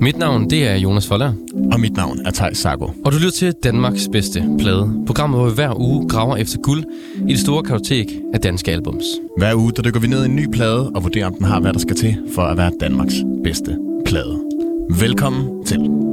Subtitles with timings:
[0.00, 1.32] Mit navn det er Jonas Foller,
[1.72, 2.88] Og mit navn er Thijs Sago.
[3.04, 5.02] og du lytter til Danmarks bedste plade.
[5.06, 6.84] Programmet, hvor vi hver uge graver efter guld
[7.28, 9.04] i det store kartotek af danske albums.
[9.38, 11.60] Hver uge der dykker vi ned i en ny plade og vurderer, om den har,
[11.60, 14.40] hvad der skal til for at være Danmarks bedste plade.
[15.00, 16.09] Velkommen til.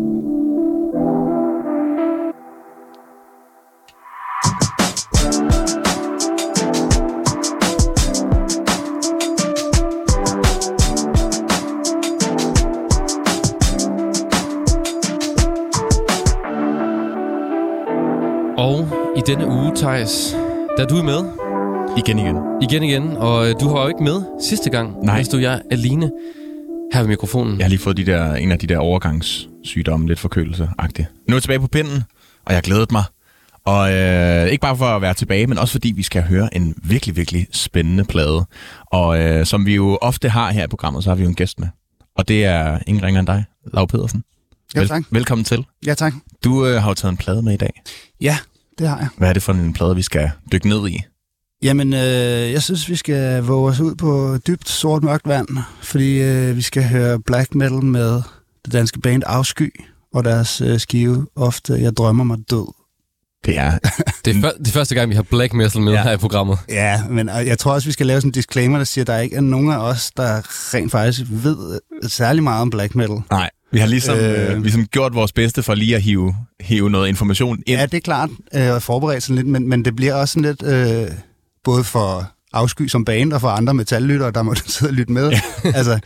[19.28, 20.36] Denne uge, Thijs,
[20.78, 21.24] der er du med
[21.98, 22.38] Igen igen.
[22.62, 25.04] igen igen, og øh, du var jo ikke med sidste gang.
[25.04, 25.18] Nej.
[25.18, 26.12] Der stod jeg alene
[26.94, 27.58] her ved mikrofonen.
[27.58, 31.08] Jeg har lige fået de der, en af de der overgangssygdomme, lidt forkølelse-agtigt.
[31.28, 32.04] Nu er jeg tilbage på pinden,
[32.46, 33.04] og jeg har glædet mig.
[33.66, 36.76] Og øh, ikke bare for at være tilbage, men også fordi vi skal høre en
[36.84, 38.46] virkelig, virkelig spændende plade.
[38.86, 41.36] Og øh, som vi jo ofte har her i programmet, så har vi jo en
[41.36, 41.68] gæst med.
[42.18, 44.24] Og det er ingen ringer end dig, Lav Pedersen.
[44.76, 45.04] Ja, tak.
[45.12, 45.66] velkommen til.
[45.86, 46.14] Ja, tak.
[46.44, 47.82] Du øh, har jo taget en plade med i dag.
[48.22, 48.38] Ja,
[48.80, 49.08] det har jeg.
[49.18, 51.02] Hvad er det for en plade, vi skal dykke ned i?
[51.64, 52.00] Jamen, øh,
[52.52, 55.48] jeg synes, vi skal våge os ud på dybt sort mørkt vand,
[55.82, 58.22] fordi øh, vi skal høre black metal med
[58.66, 59.74] det danske band Afsky
[60.14, 62.74] og deres øh, skive Ofte Jeg drømmer mig død.
[63.46, 63.72] Det er...
[64.26, 66.04] Det er, det er første gang, vi har black metal med Ja.
[66.04, 66.58] her i programmet.
[66.70, 69.20] Ja, men jeg tror også, vi skal lave sådan en disclaimer, der siger, at der
[69.20, 70.42] ikke er nogen af os, der
[70.74, 71.80] rent faktisk ved
[72.10, 73.18] særlig meget om black metal.
[73.32, 74.50] Nej, vi har ligesom, øh...
[74.50, 74.56] Øh.
[74.56, 77.80] Øh, ligesom gjort vores bedste for lige at hive, hive noget information ind.
[77.80, 80.56] Ja, det er klart, øh, og forberedt sådan lidt, men, men det bliver også sådan
[80.60, 81.08] lidt, øh,
[81.64, 85.32] både for afsky som band og for andre metallyttere, der må sidde og lytte med.
[85.64, 86.00] altså,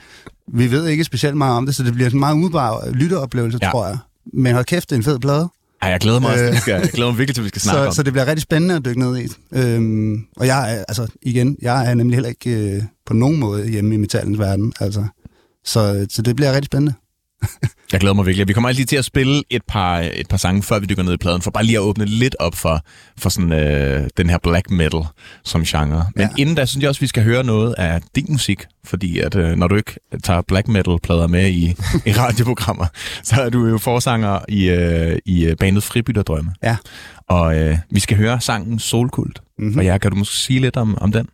[0.54, 3.70] vi ved ikke specielt meget om det, så det bliver en meget umiddelbar lytteoplevelse, Ja.
[3.70, 3.98] tror jeg.
[4.34, 5.50] Men hold kæft, det er en fed plade.
[5.82, 6.44] Ej, jeg glæder mig også.
[6.44, 6.50] Øh.
[6.50, 7.94] Jeg, skal, jeg glæder mig virkelig til, at vi skal snakke Så, om.
[7.94, 9.28] så det bliver rigtig spændende at dykke ned i.
[9.52, 13.68] Øhm, og jeg er, altså igen, jeg er nemlig heller ikke øh, på nogen måde
[13.70, 14.74] hjemme i metallens verden.
[14.80, 15.06] Altså.
[15.66, 16.94] Så, så det bliver rigtig spændende.
[17.92, 18.48] Jeg glæder mig virkelig.
[18.48, 21.14] Vi kommer altid til at spille et par, et par sange, før vi dykker ned
[21.14, 22.82] i pladen, for bare lige at åbne lidt op for,
[23.18, 25.02] for sådan, øh, den her black metal
[25.44, 26.06] som genre.
[26.16, 26.42] Men ja.
[26.42, 29.56] Inden da synes jeg også, vi skal høre noget af din musik, fordi at, øh,
[29.56, 31.66] når du ikke tager black metal-plader med i,
[32.10, 32.86] i radioprogrammer,
[33.24, 36.52] så er du jo forsanger i, øh, i øh, bandet Fribytterdrømme.
[36.64, 36.78] Ja.
[37.28, 39.40] Og øh, vi skal høre sangen Solkult.
[39.58, 39.70] Mm-hmm.
[39.70, 39.80] Mhm.
[39.80, 41.28] Og ja, kan du måske sige lidt om, om den?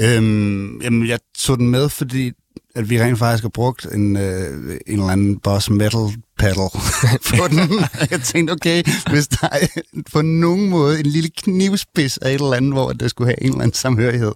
[0.00, 2.32] Øhm, jamen, jeg tog den med, fordi
[2.78, 6.00] at vi rent faktisk har brugt en, øh, en eller anden boss metal
[6.38, 6.70] pedal
[7.38, 7.84] på den.
[8.10, 9.66] jeg tænkte, okay, hvis der er
[10.12, 13.48] på nogen måde en lille knivspids af et eller andet, hvor det skulle have en
[13.48, 14.32] eller anden samhørighed,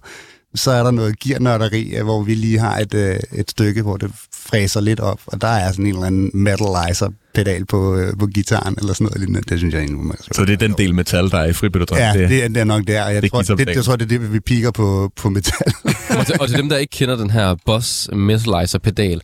[0.55, 4.11] så er der noget gearnørderi, hvor vi lige har et, øh, et stykke, hvor det
[4.33, 8.27] fræser lidt op, og der er sådan en eller anden metalizer pedal på, øh, på
[8.27, 9.41] gitaren, eller sådan noget lignende.
[9.49, 12.03] Det synes jeg egentlig er Så det er den del metal, der er i Fribytterdrømme.
[12.03, 14.19] Ja, det, er, det er nok der, jeg, det tror, det, jeg tror, det er
[14.19, 15.73] det, vi piker på, på metal.
[16.19, 19.21] og, til, og til dem, der ikke kender den her Boss Metalizer pedal,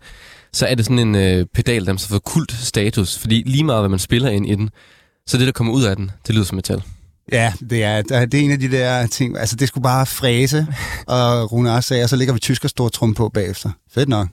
[0.54, 3.82] så er det sådan en øh, pedal, der har fået kult status, fordi lige meget,
[3.82, 4.70] hvad man spiller ind i den,
[5.28, 6.82] så det, der kommer ud af den, det lyder som metal.
[7.32, 9.38] Ja, det er, det er det er en af de der ting.
[9.38, 10.68] Altså, det skulle bare fræse,
[11.08, 13.70] og Rune også sagde, og så ligger vi tysker stor trum på bagefter.
[13.94, 14.28] Fedt nok.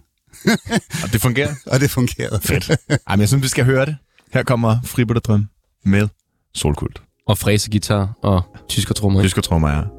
[1.05, 1.55] Og det fungerer.
[1.67, 2.41] Og det fungerede.
[2.43, 2.71] Fedt.
[2.91, 3.97] Ej, men jeg synes, vi skal høre det.
[4.33, 5.49] Her kommer Fribytterdrømme
[5.85, 6.09] med
[6.55, 7.03] Solkult.
[7.27, 9.23] Og fræse guitar og tysker trommer.
[9.23, 9.96] Tysker trommer er.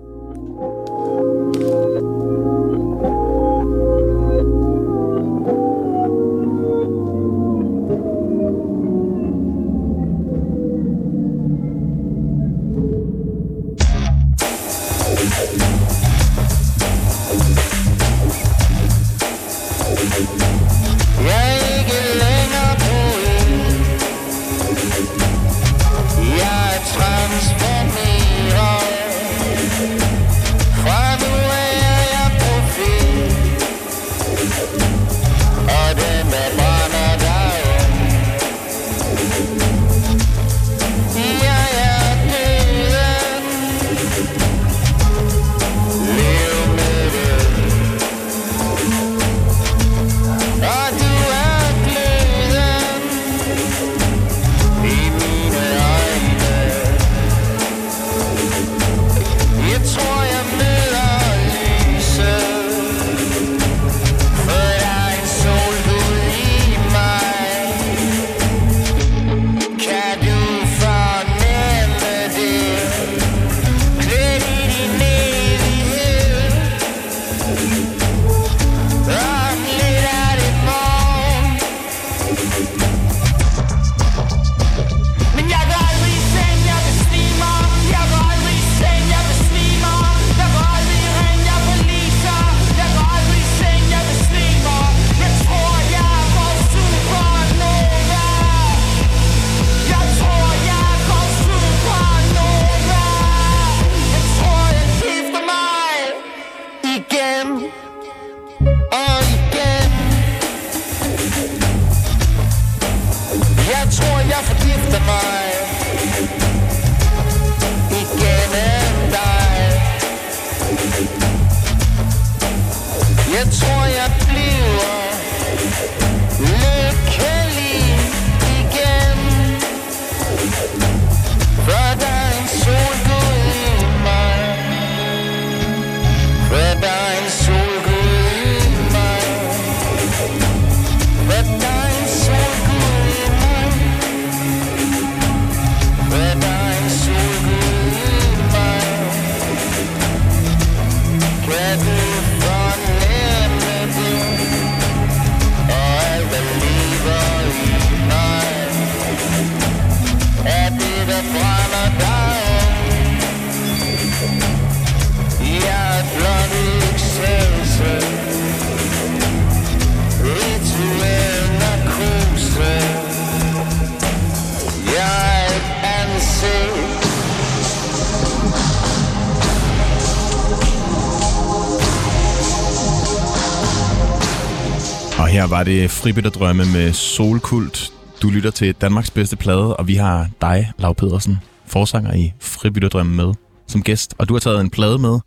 [185.68, 187.92] Det Fribytterdrømme med Solkult.
[188.22, 193.16] Du lytter til Danmarks bedste plade, og vi har dig, Lav Pedersen, forsanger i Fribytterdrømme
[193.16, 193.34] med
[193.68, 194.16] som gæst.
[194.18, 195.20] Og du har taget en plade med,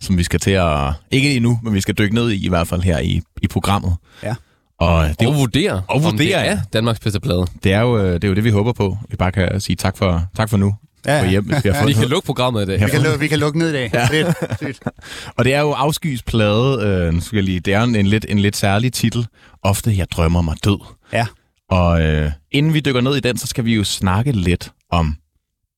[0.00, 0.92] som vi skal til at...
[1.10, 3.96] Ikke endnu, men vi skal dykke ned i i hvert fald her i, i programmet.
[4.22, 4.34] Ja.
[4.78, 6.60] Og det, er Og jo- vurdere, Og om det vurdere, er ja.
[6.72, 7.46] Danmarks bedste plade.
[7.64, 8.98] det, er jo, øh, det er jo det, vi håber på.
[9.10, 10.74] Vi bare kan sige tak for, tak for nu.
[11.06, 11.30] Ja, Gå ja.
[11.30, 12.80] hjem, hvis vi har Vi kan lukke programmet i dag.
[12.80, 13.90] Vi kan, lukke, vi kan lukke ned i dag.
[13.94, 14.06] Ja.
[14.06, 14.78] Fedt, fedt.
[15.36, 16.82] Og det er jo Afskys plade.
[16.82, 19.26] Øh, nu skal jeg lige, det er en, en, lidt, en lidt særlig titel.
[19.62, 20.78] Ofte, jeg drømmer mig død.
[21.12, 21.26] Ja.
[21.70, 25.16] Og øh, inden vi dykker ned i den, så skal vi jo snakke lidt om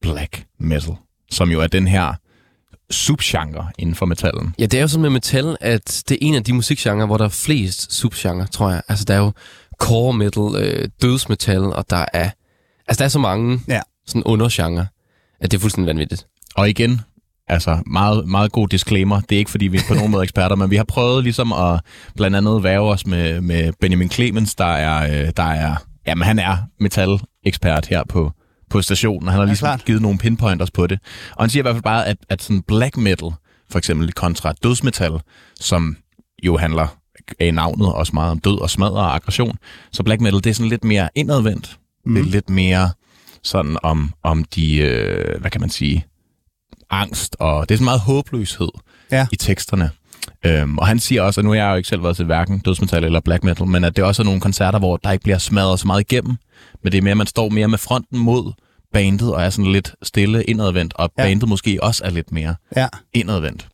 [0.02, 0.94] black metal,
[1.31, 2.14] som jo er den her
[2.90, 4.55] subgenre inden for metallen.
[4.58, 7.17] Ja, det er jo sådan med metal, at det er en af de musikgenre, hvor
[7.17, 8.82] der er flest subgenre, tror jeg.
[8.88, 9.32] Altså, der er jo
[9.78, 12.31] core metal, øh, dødsmetal, og der er...
[12.88, 13.81] Altså, der er så mange Ja.
[14.06, 14.87] sådan undergenre,
[15.41, 16.27] at det er fuldstændig vanvittigt.
[16.56, 17.00] Og igen,
[17.49, 19.21] altså meget, meget god disclaimer.
[19.21, 21.53] Det er ikke, fordi vi er på nogen måde eksperter, men vi har prøvet ligesom
[21.53, 21.81] at
[22.17, 25.75] blandt andet væve os med, med Benjamin Clemens, der er, øh, der er,
[26.06, 28.33] jamen han er metal-ekspert her på,
[28.71, 29.85] på stationen, og han har Ja, ligesom klart.
[29.85, 30.99] givet nogle pinpointers på det.
[31.37, 33.31] Og han siger i hvert fald bare, at, at sådan black metal,
[33.71, 35.12] for eksempel kontra dødsmetal,
[35.61, 35.97] som
[36.43, 36.97] jo handler
[37.41, 39.56] af navnet også meget om død og smadre og aggression.
[39.93, 41.79] Så black metal, det er sådan lidt mere indadvendt.
[42.06, 42.15] Mm.
[42.15, 42.91] Det er lidt mere
[43.46, 46.04] sådan om, om de, øh, hvad kan man sige,
[46.90, 48.69] angst, og det er sådan meget håbløshed
[49.10, 49.26] Ja.
[49.32, 49.90] i teksterne.
[50.44, 52.58] Øhm, og han siger også, og nu har jeg jo ikke selv været til hverken
[52.58, 55.38] dødsmetal eller black metal, men at det også er nogle koncerter, hvor der ikke bliver
[55.38, 56.37] smadret så meget igennem,
[56.82, 58.52] men det er mere, at man står mere med fronten mod
[58.93, 61.22] bandet, og er sådan lidt stille indadvendt, og ja.
[61.22, 62.88] bandet måske også er lidt mere Ja.
[63.12, 63.69] indadvendt.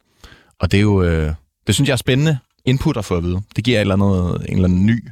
[0.60, 1.34] Og det er jo, øh,
[1.66, 3.42] det synes jeg er spændende input at få at vide.
[3.56, 5.08] Det giver et eller andet, en eller anden ny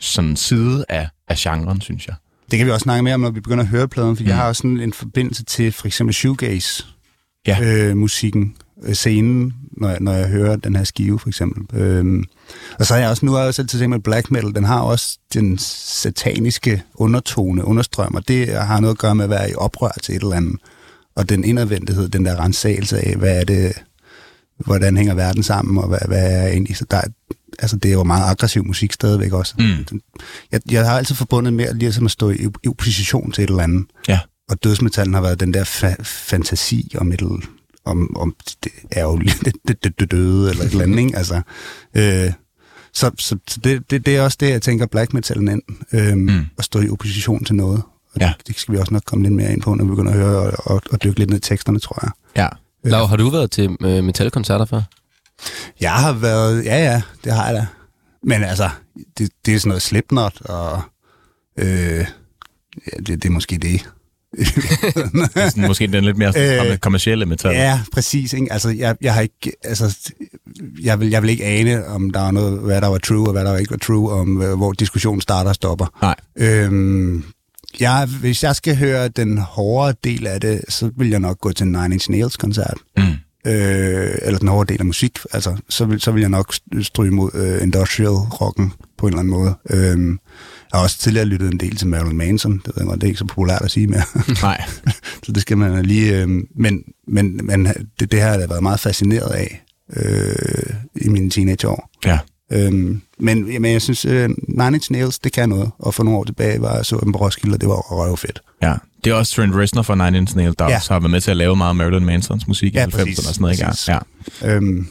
[0.00, 2.14] sådan side af, af genren, synes jeg.
[2.52, 4.28] Det kan vi også snakke mere om, når vi begynder at høre pladen, for mm.
[4.28, 6.84] jeg har også sådan en forbindelse til for eksempel shoegaze
[7.46, 7.58] Ja.
[7.62, 11.80] øh, musikken, øh, scenen, når jeg, når jeg hører den her skive for eksempel.
[11.80, 12.24] Øhm,
[12.78, 14.54] og så har jeg også, nu har jeg også selv til at med black metal,
[14.54, 19.30] den har også den sataniske undertone, understrøm, og det har noget at gøre med at
[19.30, 20.56] være i oprør til et eller andet.
[21.16, 23.72] Og den indadvendthed, den der rensagelse af, hvad er det,
[24.58, 27.92] hvordan hænger verden sammen, og hvad, hvad er egentlig, så der, er- altså det er
[27.92, 29.54] jo meget aggressiv musik stadigvæk også.
[29.58, 30.00] Mm.
[30.52, 33.50] Jeg, jeg har altid forbundet med at, ligesom at stå i, i opposition til et
[33.50, 33.84] eller andet.
[34.08, 34.20] Ja.
[34.50, 37.22] Og dødsmetallen har været den der fa- fantasi om et
[37.84, 41.16] om, om det er jo det, det, det, det døde, eller et eller andet, ikke?
[41.18, 41.42] Altså,
[41.94, 42.32] øh,
[42.94, 46.20] så så, det, det, det er også det, jeg tænker black metallen ind, øh, mm.
[46.22, 46.46] Mm.
[46.58, 47.82] at stå i opposition til noget.
[48.14, 48.32] Og Ja.
[48.38, 50.18] det, det skal vi også nok komme lidt mere ind på, når vi begynder at
[50.18, 52.10] høre og, og, og dykke lidt ned i teksterne, tror jeg.
[52.36, 52.48] Ja.
[52.90, 54.82] Lav, har du været til øh, metalkoncerter før?
[55.80, 57.66] Jeg har været, ja ja, det har jeg da.
[58.22, 58.70] Men altså,
[59.18, 60.82] det, det er sådan noget Slipknot, og
[61.58, 61.66] øh,
[62.86, 63.90] ja, det, det er måske det.
[65.34, 66.32] Er sådan, måske den lidt mere
[66.70, 67.54] Øh, kommercielle metal.
[67.54, 68.32] Ja, præcis.
[68.32, 68.52] Ikke?
[68.52, 70.12] Altså, jeg, jeg har ikke, altså,
[70.82, 73.32] jeg vil, jeg vil ikke ane, om der var noget, hvad der var true, og
[73.32, 75.86] hvad der ikke var true, om øh, hvor diskussionen starter og stopper.
[76.02, 76.14] Nej.
[76.36, 77.24] Øhm,
[77.80, 81.52] jeg, hvis jeg skal høre den hårde del af det, så vil jeg nok gå
[81.52, 82.76] til Nine Inch Nails koncert.
[82.96, 83.04] Mm.
[83.46, 85.18] Øh, eller den hårde del af musik.
[85.32, 89.20] Altså, så vil, så vil jeg nok stryge mod øh, industrial rocken på en eller
[89.20, 89.54] anden måde.
[89.70, 90.10] Øhm,
[90.72, 92.52] jeg har også tidligere lyttet en del til Marilyn Manson.
[92.52, 94.02] Det, ved jeg godt, det er ikke så populært at sige mere.
[94.42, 94.64] Nej.
[95.24, 96.22] Så det skal man lige...
[96.22, 97.68] Øh, men men, men
[98.00, 99.64] det, det har jeg været meget fascineret af
[99.96, 101.90] øh, i mine teenageår.
[102.04, 102.18] Ja.
[102.52, 105.70] Øhm, men, men jeg synes, øh, Nine Inch Nails, det kan noget.
[105.78, 108.40] Og for nogle år tilbage var jeg så dem på Roskilde, og det var røvfedt.
[108.62, 108.74] Ja.
[109.04, 110.70] Det er også Trent Reznor fra Nine Inch Nails, der Ja.
[110.70, 110.76] ja.
[110.76, 113.18] også har været med til at lave meget Marilyn Mansons musik Ja, i 90'erne præcis.
[113.18, 113.54] og sådan noget.
[113.54, 113.64] Ikke?
[113.66, 113.88] Præcis.
[113.88, 113.98] Ja.
[114.56, 114.86] Øhm,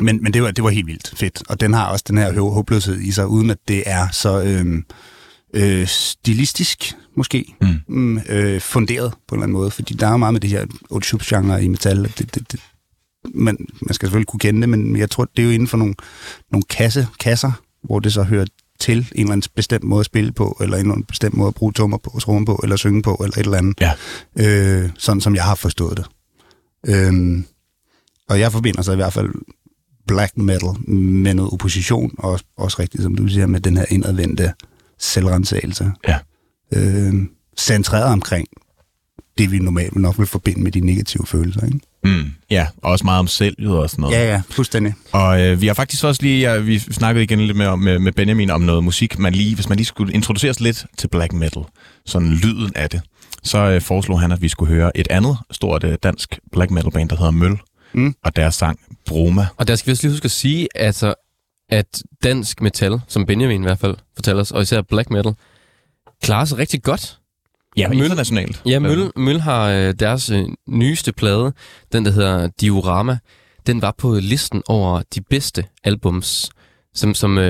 [0.00, 1.42] men men det, var, det var helt vildt fedt.
[1.48, 4.42] Og den har også den her hå- håbløshed i sig, uden at det er så
[4.42, 4.84] øhm,
[5.54, 7.68] øh, stilistisk, måske, Mm.
[7.88, 9.70] mm, øh, funderet på en eller anden måde.
[9.70, 12.02] Fordi der er meget med det her old genre i metal.
[12.02, 12.60] Det, det, det,
[13.34, 15.76] man, man skal selvfølgelig kunne kende det, men jeg tror, det er jo inden for
[15.76, 15.94] nogle,
[16.52, 18.46] nogle kasse, kasser, hvor det så hører
[18.80, 21.48] til en eller anden bestemt måde at spille på, eller en eller anden bestemt måde
[21.48, 23.80] at bruge trommer på, trommer på, eller synge på, eller et eller andet.
[23.80, 23.92] Ja.
[24.36, 26.06] Øh, sådan som jeg har forstået det.
[26.86, 27.44] Øhm,
[28.28, 29.30] og jeg forbinder så i hvert fald
[30.06, 34.52] black metal med noget opposition, og også rigtigt, som du siger, med den her indadvendte
[34.98, 35.92] selvrensagelse.
[36.08, 36.18] Ja.
[36.72, 38.48] Øhm, centreret omkring
[39.38, 41.66] det, vi normalt nok vil forbinde med de negative følelser.
[41.66, 41.80] Ikke?
[42.04, 42.32] Mm.
[42.50, 44.16] ja, og også meget om selvet og sådan noget.
[44.16, 44.94] Ja, ja, fuldstændig.
[45.12, 48.12] Og øh, vi har faktisk også lige, ja, vi snakkede igen lidt med, med, med
[48.12, 51.62] Benjamin om noget musik, man lige, hvis man lige skulle introduceres lidt til black metal,
[52.06, 53.00] sådan lyden af det,
[53.42, 56.90] så øh, foreslog han, at vi skulle høre et andet stort øh, dansk black metal
[56.90, 57.58] band, der hedder Møl,
[57.92, 58.14] Mm.
[58.24, 59.46] og deres sang Broma.
[59.56, 61.14] Og der skal vi også lige huske at sige, altså,
[61.70, 65.32] at dansk metal, som Benjamin i hvert fald fortæller os, og især black metal,
[66.22, 67.18] klarer sig rigtig godt.
[67.76, 68.62] Ja, Møl- internationalt.
[68.66, 71.52] Ja, Møl, Møl har øh, deres øh, nyeste plade,
[71.92, 73.18] den der hedder Diorama,
[73.66, 76.50] den var på listen over de bedste albums
[76.94, 77.44] som, som uh,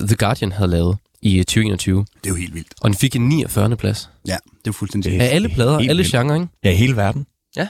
[0.00, 1.98] The Guardian havde lavet i øh, 2021.
[2.00, 2.74] Det er jo helt vildt.
[2.80, 3.76] Og den fik en 49.
[3.76, 4.10] plads.
[4.28, 5.20] Ja, det er fuldstændig Det.
[5.20, 6.10] Af alle plader, alle vildt.
[6.10, 6.46] genrer, ikke?
[6.64, 7.26] Ja, i hele verden.
[7.56, 7.68] Ja.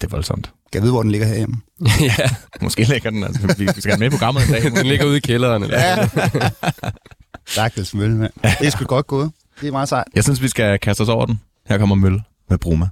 [0.00, 0.46] Det er voldsomt.
[0.72, 1.56] Kan jeg vide, hvor den ligger herhjemme?
[2.00, 2.14] ja.
[2.60, 4.62] Måske lægger den, altså, vi skal have med i programmet en dag.
[4.82, 5.62] den ligger ude i kælderen.
[5.62, 5.78] Eller?
[5.80, 6.08] Ja.
[7.46, 8.32] Stakkels mølle, mand.
[8.42, 9.30] Det er sgu godt gået.
[9.60, 10.06] Det er meget sejt.
[10.14, 11.40] Jeg synes, vi skal kaste os over den.
[11.68, 12.86] Her kommer Møl med Bruma.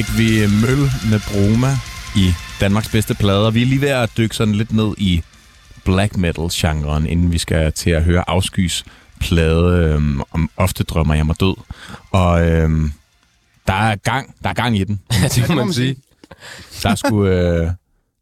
[0.00, 1.72] Fik vi Møl med Broma
[2.16, 3.50] i Danmarks bedste plader.
[3.50, 5.22] Vi er lige ved at dykke sådan lidt ned i
[5.84, 8.84] black metal-genren, inden vi skal til at høre Afskys
[9.20, 11.54] plade øhm, om Ofte drømmer jeg mig død.
[12.10, 12.92] Og øhm,
[13.66, 15.00] der er gang, der er gang i den.
[15.22, 15.96] Ja, det må man sige.
[16.82, 17.70] Der er sgu, øh,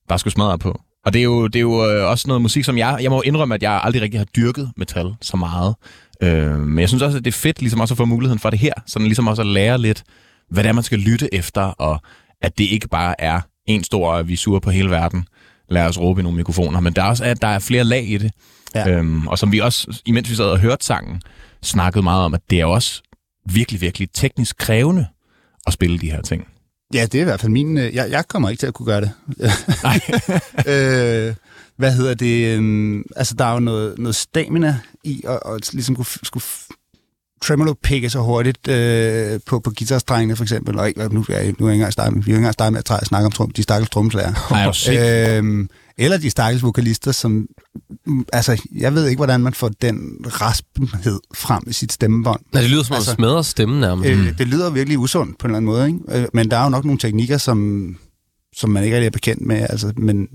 [0.08, 0.80] der er smadret på.
[1.04, 2.98] Og det er jo, det er jo øh, også noget musik, som jeg...
[3.02, 5.74] Jeg må indrømme, at jeg aldrig rigtig har dyrket metal så meget.
[6.22, 8.50] Øh, men jeg synes også, at det er fedt ligesom også at få muligheden for
[8.50, 8.72] det her.
[8.86, 10.04] Sådan ligesom også at lære lidt,
[10.50, 12.00] hvad det er, man skal lytte efter, og
[12.42, 15.26] at det ikke bare er en stor vi er sure på hele verden.
[15.68, 16.80] Lad os råbe i nogle mikrofoner.
[16.80, 18.32] Men der er også at der er flere lag i det.
[18.74, 18.88] Ja.
[18.90, 21.22] Øhm, og som vi også, imens vi sad og hørte sangen,
[21.62, 23.02] snakkede meget om, at det er også
[23.50, 25.06] virkelig, virkelig teknisk krævende
[25.66, 26.46] at spille de her ting.
[26.94, 27.78] Ja, det er i hvert fald min...
[27.78, 29.10] øh, Jeg, jeg kommer ikke til at kunne gøre det.
[29.82, 30.00] Nej.
[30.74, 31.34] øh,
[31.76, 32.56] hvad hedder det?
[32.56, 36.44] øhm, Altså, der er jo noget, noget stamina i at, at ligesom kunne, skulle
[37.42, 40.78] tremolo pikke så hurtigt øh, på, på guitarstrengene for eksempel.
[40.78, 42.52] Og ikke, nu, er jeg, nu er jeg ikke engang startet, vi er ikke engang
[42.52, 44.32] startet med at snakke om trum, de stakkels trommeslager.
[44.88, 45.38] Er?
[45.38, 45.68] Øhm,
[45.98, 47.46] eller de stakkels vokalister, som...
[48.06, 52.40] mm, Altså, jeg ved ikke, hvordan man får den raspenhed frem i sit stemmebånd.
[52.52, 54.14] Nej, det lyder som om, Altså, altså, smadrer stemmen nærmest.
[54.14, 54.26] Mm.
[54.26, 56.22] Øh, det lyder virkelig usundt på en eller anden måde, ikke?
[56.22, 57.96] Øh, Men der er jo nok nogle teknikker, som,
[58.56, 59.56] som man ikke rigtig er bekendt med.
[59.70, 60.28] Altså, men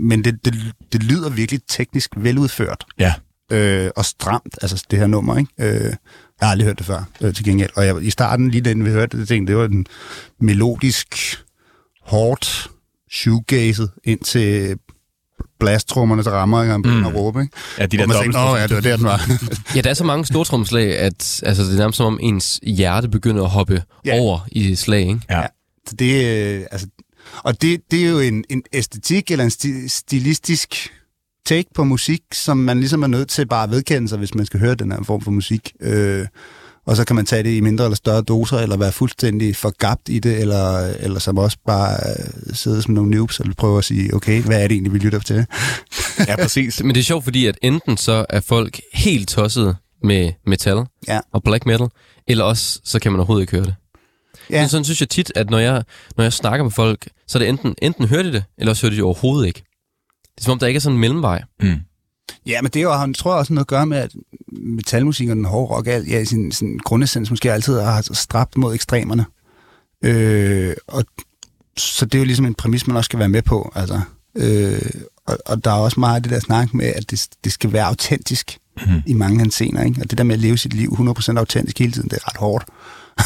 [0.00, 0.54] men det, det,
[0.92, 3.12] det lyder virkelig teknisk veludført Ja.
[3.52, 5.52] øh, og stramt, altså det her nummer, ikke?
[5.86, 5.92] Øh,
[6.40, 7.70] jeg har aldrig hørt det før, øh, til gengæld.
[7.76, 9.86] Og jeg, i starten, lige da vi hørte det, tænkte, det var den
[10.40, 11.38] melodisk,
[12.02, 12.70] hårdt,
[13.12, 14.76] shoegazet ind til
[15.60, 17.06] blasttrommerne, der rammer, og begynder Mm.
[17.06, 17.56] at råbe, ikke?
[17.78, 18.54] Ja, de der Og man tænkte, dobbelt.
[18.54, 19.30] åh ja, det var der, den var.
[19.76, 23.08] Ja, der er så mange stortrumslag, at altså, det er nærmest som om ens hjerte
[23.08, 24.14] begynder at hoppe Ja.
[24.16, 24.20] ja.
[24.20, 25.20] over i slag, ikke?
[25.30, 25.42] Ja.
[25.88, 26.86] Så det, øh, altså,
[27.42, 30.90] og det, det er jo en, en æstetik eller en sti, stilistisk
[31.48, 34.46] take på musik, som man ligesom er nødt til bare at vedkende sig, hvis man
[34.46, 35.72] skal høre den her form for musik.
[35.80, 36.26] Øh,
[36.86, 40.08] og så kan man tage det i mindre eller større doser, eller være fuldstændig forgabt
[40.08, 43.84] i det, eller, eller som også bare øh, sidde som nogle noobs og prøve at
[43.84, 45.46] sige, okay, hvad er det egentlig, vi lytter til?
[46.28, 46.82] ja, præcis.
[46.82, 50.76] Men det er sjovt, fordi at enten så er folk helt tosset med metal
[51.08, 51.20] Ja.
[51.32, 51.88] og black metal,
[52.28, 53.74] eller også så kan man overhovedet ikke høre det.
[54.50, 54.60] Ja.
[54.60, 54.68] Ja.
[54.68, 55.82] Sådan synes jeg tit, at når jeg,
[56.16, 58.82] når jeg snakker med folk, så er det enten, enten hører de det, eller også
[58.82, 59.62] hører de det overhovedet ikke.
[60.38, 61.42] Det er som om, der ikke er sådan en mellemvej.
[61.62, 61.74] Mm.
[62.46, 64.10] Ja, men det er jo, han tror jeg også noget at gøre med, at
[64.52, 68.56] metalmusik og den hårde rock, alt, ja, i sin, sin grundessens måske altid har strabt
[68.56, 69.24] mod ekstremerne.
[70.04, 71.04] Øh, og
[71.78, 73.72] så det er jo ligesom en præmis, man også skal være med på.
[73.74, 74.00] Altså.
[74.36, 74.90] Øh,
[75.26, 77.72] og, og der er også meget af det der snak med, at det, det skal
[77.72, 79.02] være autentisk Mhm.
[79.06, 79.82] i mange henseender.
[79.82, 80.00] Ikke?
[80.02, 82.36] Og det der med at leve sit liv 100% autentisk hele tiden, det er ret
[82.36, 82.64] hårdt.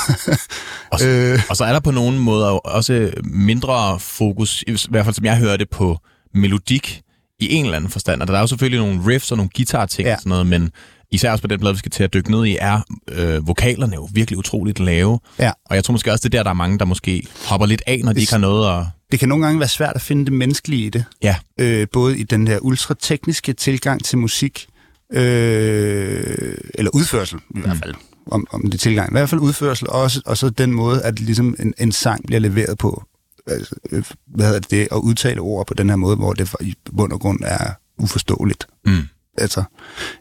[0.92, 1.40] Og så, Øh.
[1.50, 5.36] og så er der på nogle måder også mindre fokus, i hvert fald som jeg
[5.38, 5.98] hørte, på
[6.34, 7.00] melodik
[7.40, 8.22] i en eller anden forstand.
[8.22, 10.14] Og der er jo selvfølgelig nogle riffs og nogle guitar-ting Ja.
[10.14, 10.70] og sådan noget, men
[11.10, 13.94] især også på den plade, vi skal til at dykke ned i, er øh, vokalerne
[13.94, 15.18] jo virkelig utroligt lave.
[15.38, 15.50] Ja.
[15.66, 17.82] Og jeg tror måske også, det er der, der er mange, der måske hopper lidt
[17.86, 18.86] af, når de Hvis- ikke har noget at...
[19.12, 21.04] Det kan nogle gange være svært at finde det menneskelige i det.
[21.22, 24.66] Ja, øh, både i den her ultratekniske tilgang til musik,
[25.12, 27.94] øh, eller udførsel i hvert fald,
[28.30, 31.56] om, om det tilgang, i hvert fald udførsel, også, og så den måde, at ligesom
[31.58, 33.02] en, en sang bliver leveret på,
[33.46, 36.54] altså, øh, hvad hedder det, det, at udtale ord på den her måde, hvor det
[36.60, 38.66] i bund og grund er uforståeligt.
[38.86, 39.02] Mm.
[39.38, 39.62] Altså,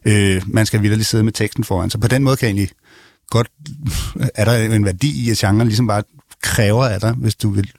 [0.05, 2.69] øh, man skal virkelig sidde med teksten foran, så på den måde kan jeg egentlig
[3.29, 3.47] godt,
[4.35, 6.03] er der en værdi i, at genren ligesom bare
[6.41, 7.71] kræver af dig, hvis du vil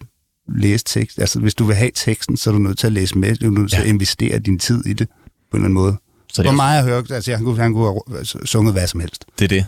[0.55, 1.18] læse tekst.
[1.18, 3.37] Altså, hvis du vil have teksten, så er du nødt til at læse med.
[3.37, 3.83] Du er nødt til Ja.
[3.83, 5.96] at investere din tid i det, på en eller anden måde.
[6.33, 8.87] så det, For mig har hørt, altså, han kunne, han kunne have altså, sunget hvad
[8.87, 9.66] som helst, det er det.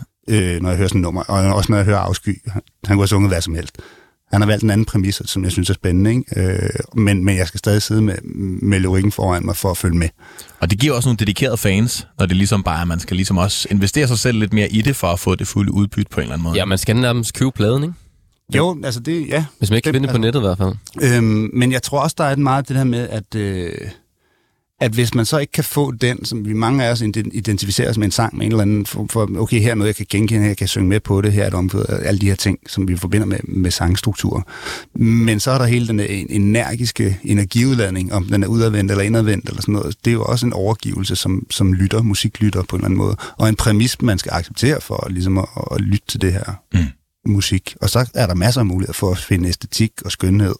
[0.55, 1.23] øh, når jeg hører sådan et nummer.
[1.23, 2.41] Og også når jeg hører afsky.
[2.47, 3.77] Han, han kunne have sunget hvad som helst.
[4.31, 6.23] Han har valgt en anden præmis, som jeg synes er spændende, ikke?
[6.53, 8.15] Øh, men, men jeg skal stadig sidde med,
[8.61, 10.09] med lyrikken foran mig for at følge med.
[10.59, 13.15] Og det giver også nogle dedikerede fans, når det ligesom bare er, at man skal
[13.15, 16.09] ligesom også investere sig selv lidt mere i det, for at få det fulde udbytte
[16.11, 16.55] på en eller anden måde.
[16.55, 17.95] Ja, man skal nærmest købe pladen, ikke?
[18.55, 19.45] Jo, altså det, ja.
[19.57, 20.57] Hvis man ikke kan Det- finde det på nettet i hvert
[21.01, 21.17] fald.
[21.17, 23.71] Øhm, men jeg tror også, der er et meget det her med, at, øh,
[24.81, 27.89] at hvis man så ikke kan få den, som vi mange af os ident- identificerer
[27.89, 29.95] os med en sang med en eller anden, for, for okay, her er noget, jeg
[29.95, 32.35] kan genkende, jeg kan synge med på det, her er det omført, alle de her
[32.35, 34.41] ting, som vi forbinder med, med sangstrukturer.
[34.99, 39.61] Men så er der hele den energiske energiudladning, om den er udadvendt eller indadvendt eller
[39.61, 39.95] sådan noget.
[40.05, 43.15] Det er jo også en overgivelse, som, som lytter, musiklytter på en eller anden måde,
[43.37, 47.31] og en præmis, man skal acceptere for ligesom at, at lytte til det her Mm.
[47.31, 47.75] musik.
[47.81, 50.55] Og så er der masser af muligheder for at finde æstetik og skønhed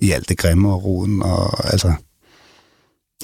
[0.00, 1.92] i alt det grimme og roden, og altså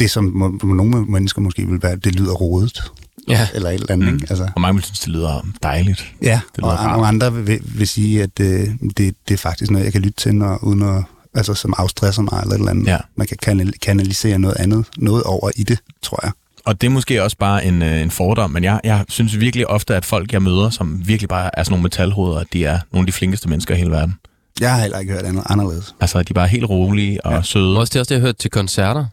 [0.01, 2.83] det, som må, nogle mennesker måske vil være, det lyder rodet,
[3.29, 3.49] Ja.
[3.55, 4.15] eller et eller andet, Mm.
[4.15, 4.27] ikke?
[4.31, 6.13] Altså, Og mange vil synes, det lyder dejligt.
[6.23, 6.93] ja, det lyder og rart.
[6.93, 10.21] nogle andre vil, vil sige, at øh, det, det er faktisk noget, jeg kan lytte
[10.21, 11.05] til, når, uden at,
[11.35, 12.87] altså, som afstresser mig, eller et eller andet.
[12.87, 12.99] Ja.
[13.17, 16.33] Man kan kanal- kanalisere noget andet, noget over i det, tror jeg.
[16.65, 19.67] Og det er måske også bare en, øh, en fordom, men jeg, jeg synes virkelig
[19.67, 23.03] ofte, at folk, jeg møder, som virkelig bare er sådan nogle metalhoveder, de er nogle
[23.03, 24.15] af de flinkeste mennesker i hele verden.
[24.61, 25.95] Jeg har heller ikke hørt andet anderledes.
[26.01, 27.37] Altså, de er bare helt rolige og ja.
[27.37, 27.43] Ja.
[27.43, 27.79] søde.
[27.79, 29.07] Også det er også det, jeg har hørt til koncerter.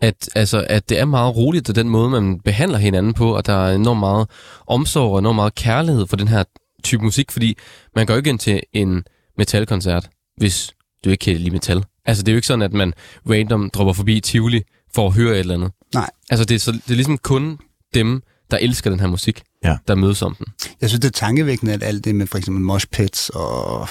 [0.00, 3.46] At, altså, at det er meget roligt, og den måde, man behandler hinanden på, og
[3.46, 4.28] der er enormt meget
[4.66, 6.44] omsorg og enormt meget kærlighed for den her
[6.84, 7.56] type musik, fordi
[7.94, 9.04] man går jo ikke ind til en
[9.38, 10.70] metalkoncert, hvis
[11.04, 11.84] du ikke kan lide metal.
[12.06, 12.92] Altså, det er jo ikke sådan, at man
[13.30, 14.62] random dropper forbi Tivoli
[14.94, 15.70] for at høre et eller andet.
[15.94, 16.10] Nej.
[16.30, 17.58] Altså, det er, så, det er ligesom kun
[17.94, 19.76] dem, der elsker den her musik, Ja.
[19.88, 20.46] der mødes om den.
[20.80, 23.88] Jeg synes, det er tankevækkende, at alt det med for eksempel mosh pits, og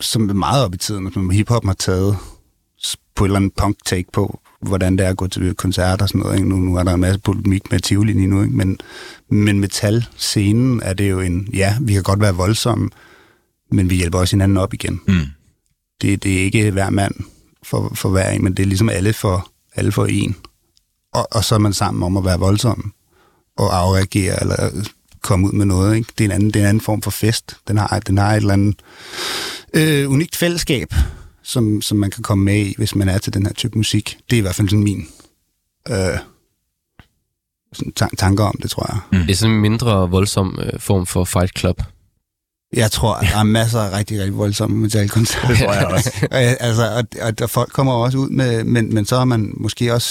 [0.00, 2.16] som er meget op i tiden, som hiphop har taget
[3.14, 6.18] på et eller andet punk-take på, hvordan det er at gå til koncerter og sådan
[6.18, 6.36] noget.
[6.36, 6.48] Ikke?
[6.48, 8.56] Nu, nu er der en masse polemik med Tivoli lige nu, ikke?
[8.56, 8.78] Men,
[9.30, 12.90] men metal-scenen er det jo en, ja, vi kan godt være voldsomme,
[13.72, 15.00] men vi hjælper også hinanden op igen.
[15.08, 15.20] Mm.
[16.02, 17.14] Det, det er ikke hver mand
[17.62, 20.36] for, for hver en, men det er ligesom alle for, alle for en.
[21.14, 22.92] og, og så er man sammen om at være voldsom
[23.56, 24.84] og afreagere eller
[25.22, 25.96] komme ud med noget.
[25.96, 26.12] Ikke?
[26.18, 27.56] Det, er en anden, det er en anden form for fest.
[27.68, 28.76] Den har, den har et eller andet
[29.74, 30.94] øh, unikt fællesskab,
[31.46, 34.18] som, som man kan komme med i, hvis man er til den her type musik.
[34.30, 35.06] Det er i hvert fald sådan min
[35.88, 36.18] øh,
[37.72, 39.20] sådan tan- tanker om det, tror jeg.
[39.26, 41.82] Det er sådan en mindre voldsom øh, form for Fight Club.
[42.72, 45.48] Jeg tror, at der er masser af rigtig, rigtig voldsomme metalkoncerter.
[45.48, 46.28] Det tror jeg også.
[46.60, 49.94] altså, og, og, og folk kommer også ud med, men, men så har man måske
[49.94, 50.08] også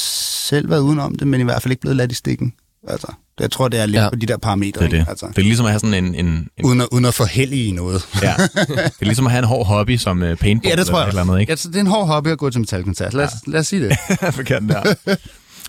[0.48, 2.54] selv været udenom det, men i hvert fald ikke blevet ladt i stikken.
[2.88, 3.08] Altså,
[3.40, 4.04] jeg tror, det er lidt Ja.
[4.04, 4.10] ja.
[4.10, 4.80] på de der parametre.
[4.80, 4.98] Det er det.
[4.98, 5.10] ikke?
[5.10, 6.16] Altså, Det er ligesom at have sådan en...
[6.16, 8.02] en, en uden, at, uden at forhellige noget.
[8.24, 8.34] ja.
[8.68, 10.70] Det er ligesom at have en hård hobby som uh, paintball.
[10.70, 11.08] Ja, det tror jeg.
[11.08, 11.52] Eller et eller andet, ikke?
[11.52, 13.14] Altså, det er en hård hobby at gå til metalkoncert.
[13.14, 13.52] Lad, ja.
[13.52, 13.98] lad os sige det.
[14.36, 14.96] Forkert der.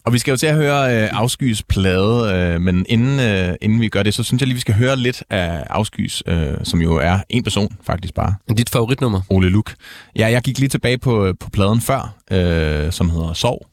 [0.04, 3.80] Og vi skal jo til at høre øh, Afskys plade, øh, men inden, øh, inden
[3.80, 6.80] vi gør det, så synes jeg lige, vi skal høre lidt af Afskys, øh, som
[6.82, 9.20] jo er en person faktisk bare, Dit favoritnummer?
[9.30, 9.74] Ole Luk.
[10.18, 13.66] Ja, jeg gik lige tilbage på, på pladen før, øh, som hedder Sov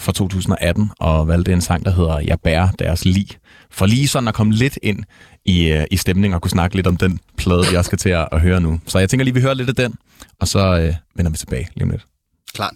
[0.00, 3.28] fra 2018, og valgte en sang, der hedder Jeg bærer deres lig.
[3.70, 5.04] For lige sådan at komme lidt ind
[5.44, 8.08] i, øh, i stemning og kunne snakke lidt om den plade, vi også skal til
[8.08, 8.80] at, at høre nu.
[8.86, 9.94] Så jeg tænker lige, vi hører lidt af den,
[10.40, 12.04] og så øh, vender vi tilbage lige om lidt.
[12.54, 12.72] Klart.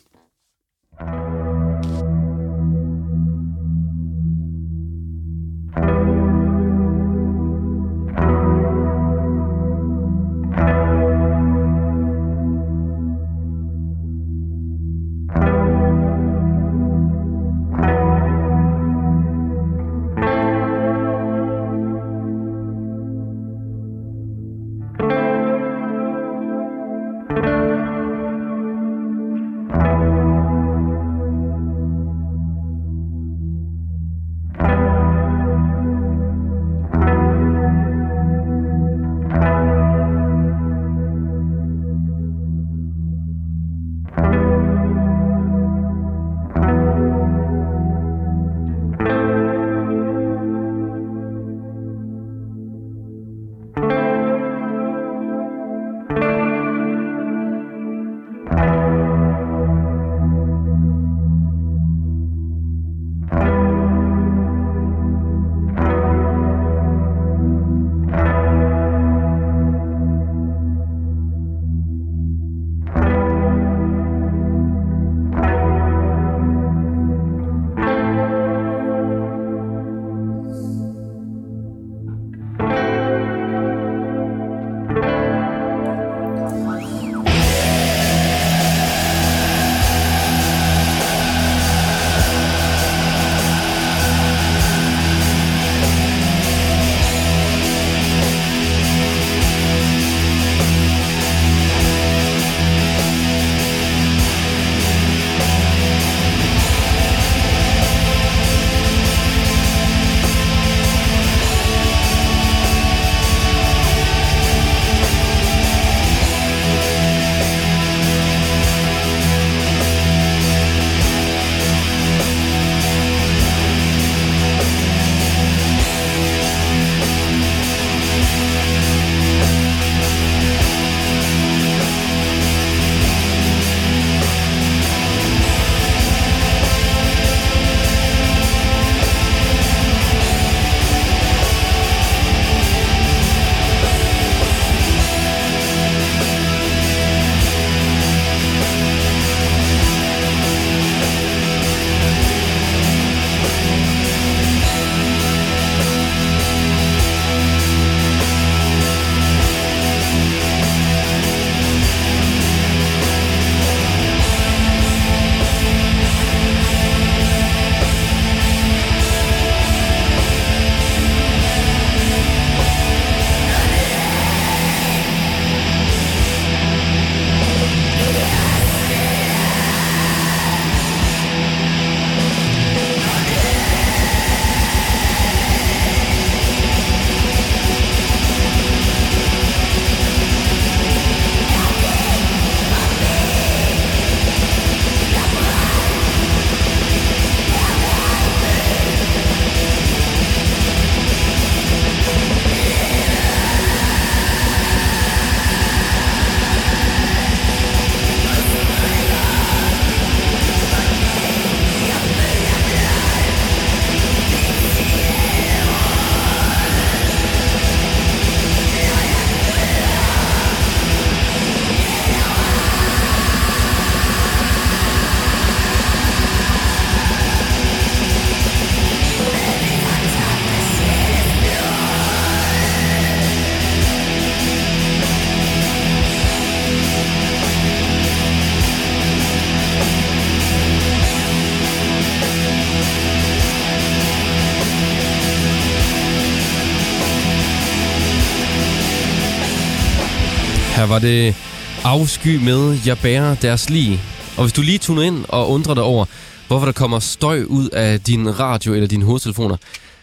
[250.85, 251.37] Her var det
[251.85, 254.01] afsky med Jeg bærer deres lig.
[254.37, 256.05] Og hvis du lige tuner ind og undrer dig over,
[256.47, 259.57] hvorfor der kommer støj ud af din radio eller dine hovedtelefoner,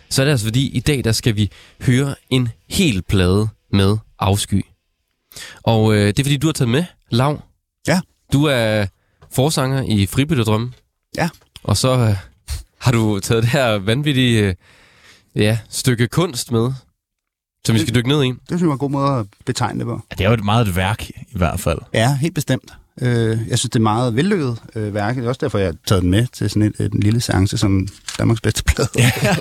[0.09, 3.97] så er det altså fordi, i dag der skal vi høre en hel plade med
[4.19, 4.65] afsky.
[5.63, 7.41] Og øh, det er fordi, du har taget med, Lav.
[7.87, 7.99] Ja.
[8.33, 8.85] Du er
[9.31, 10.73] forsanger i Fribytterdrømme.
[11.17, 11.29] Ja.
[11.63, 12.15] Og så øh,
[12.79, 14.55] har du taget det her vanvittige øh,
[15.35, 16.73] ja, stykke kunst med,
[17.65, 18.27] som vi skal dykke ned i.
[18.27, 20.01] Det synes jeg var en god måde at betegne det på.
[20.11, 21.79] Ja, det er jo et meget et værk, i hvert fald.
[21.93, 22.71] Ja, helt bestemt.
[23.01, 25.15] Øh, jeg synes, det er meget vellykket øh, værk.
[25.15, 27.57] Det er også derfor, jeg har taget den med til sådan en, en lille seance
[27.57, 27.87] som
[28.19, 28.89] Danmarks bedste plade.
[28.97, 29.11] Ja.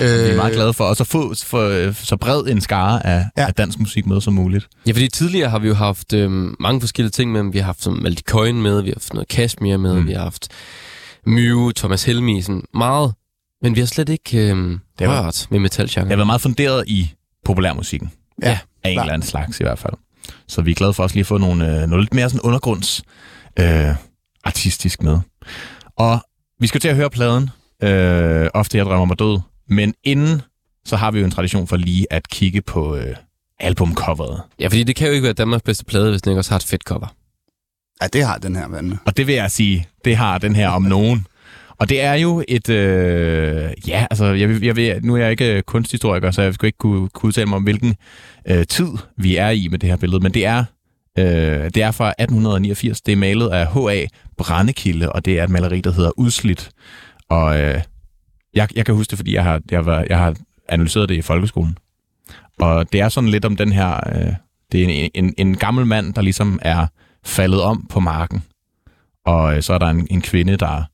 [0.00, 3.24] Vi er meget glade for også at få for, øh, så bred en skare af,
[3.36, 3.46] Ja.
[3.46, 4.68] af dansk musik med som muligt.
[4.86, 7.52] Ja, fordi tidligere har vi jo haft øhm, mange forskellige ting med.
[7.52, 10.06] Vi har haft sådan Maldi Coyne med, vi har haft noget Kashmir med, mm.
[10.06, 10.48] Vi har haft
[11.26, 13.12] Mew, Thomas Helmi, sådan meget.
[13.62, 16.06] Men vi har slet ikke øhm, Det var- rørt med metalgenren.
[16.06, 17.12] Det har været meget funderet i
[17.44, 18.12] populærmusikken.
[18.42, 19.04] Ja, Af en klart.
[19.04, 19.92] eller anden slags i hvert fald.
[20.48, 22.40] Så vi er glade for også lige at få nogle, øh, noget lidt mere sådan
[22.40, 23.02] undergrunds
[23.58, 23.88] øh,
[24.44, 25.18] artistisk med.
[25.96, 26.18] Og
[26.60, 27.50] vi skal til at høre pladen.
[27.82, 29.40] Øh, ofte jeg drømmer mig død.
[29.68, 30.42] Men inden,
[30.84, 33.16] så har vi jo en tradition for lige at kigge på øh,
[33.60, 34.42] albumcoveret.
[34.60, 36.56] Ja, fordi det kan jo ikke være Danmarks bedste plade, hvis den ikke også har
[36.56, 37.14] et fedt cover.
[38.02, 38.92] ja, det har den her vand.
[39.04, 41.26] Og det vil jeg sige, det har den her om nogen.
[41.82, 42.68] Og det er jo et...
[42.68, 46.66] Øh, ja, altså, jeg, jeg ved, nu er jeg ikke øh, kunsthistoriker, så jeg skal
[46.66, 47.94] ikke kunne, kunne udtale mig om, hvilken
[48.48, 50.22] øh, tid vi er i med det her billede.
[50.22, 50.64] Men det er,
[51.18, 51.24] øh,
[51.74, 53.00] det er fra 1889.
[53.00, 54.06] Det er malet af H.A.
[54.36, 56.70] Brændekilde, og det er et maleri, der hedder Udslidt.
[57.28, 57.80] Og øh,
[58.54, 60.34] jeg, jeg kan huske det, fordi jeg har, jeg, var, jeg har
[60.68, 61.78] analyseret det i folkeskolen.
[62.60, 63.94] Og det er sådan lidt om den her...
[63.94, 64.34] Øh,
[64.72, 66.86] det er en, en, en gammel mand, der ligesom er
[67.24, 68.42] faldet om på marken.
[69.26, 70.84] Og øh, så er der en, en kvinde, der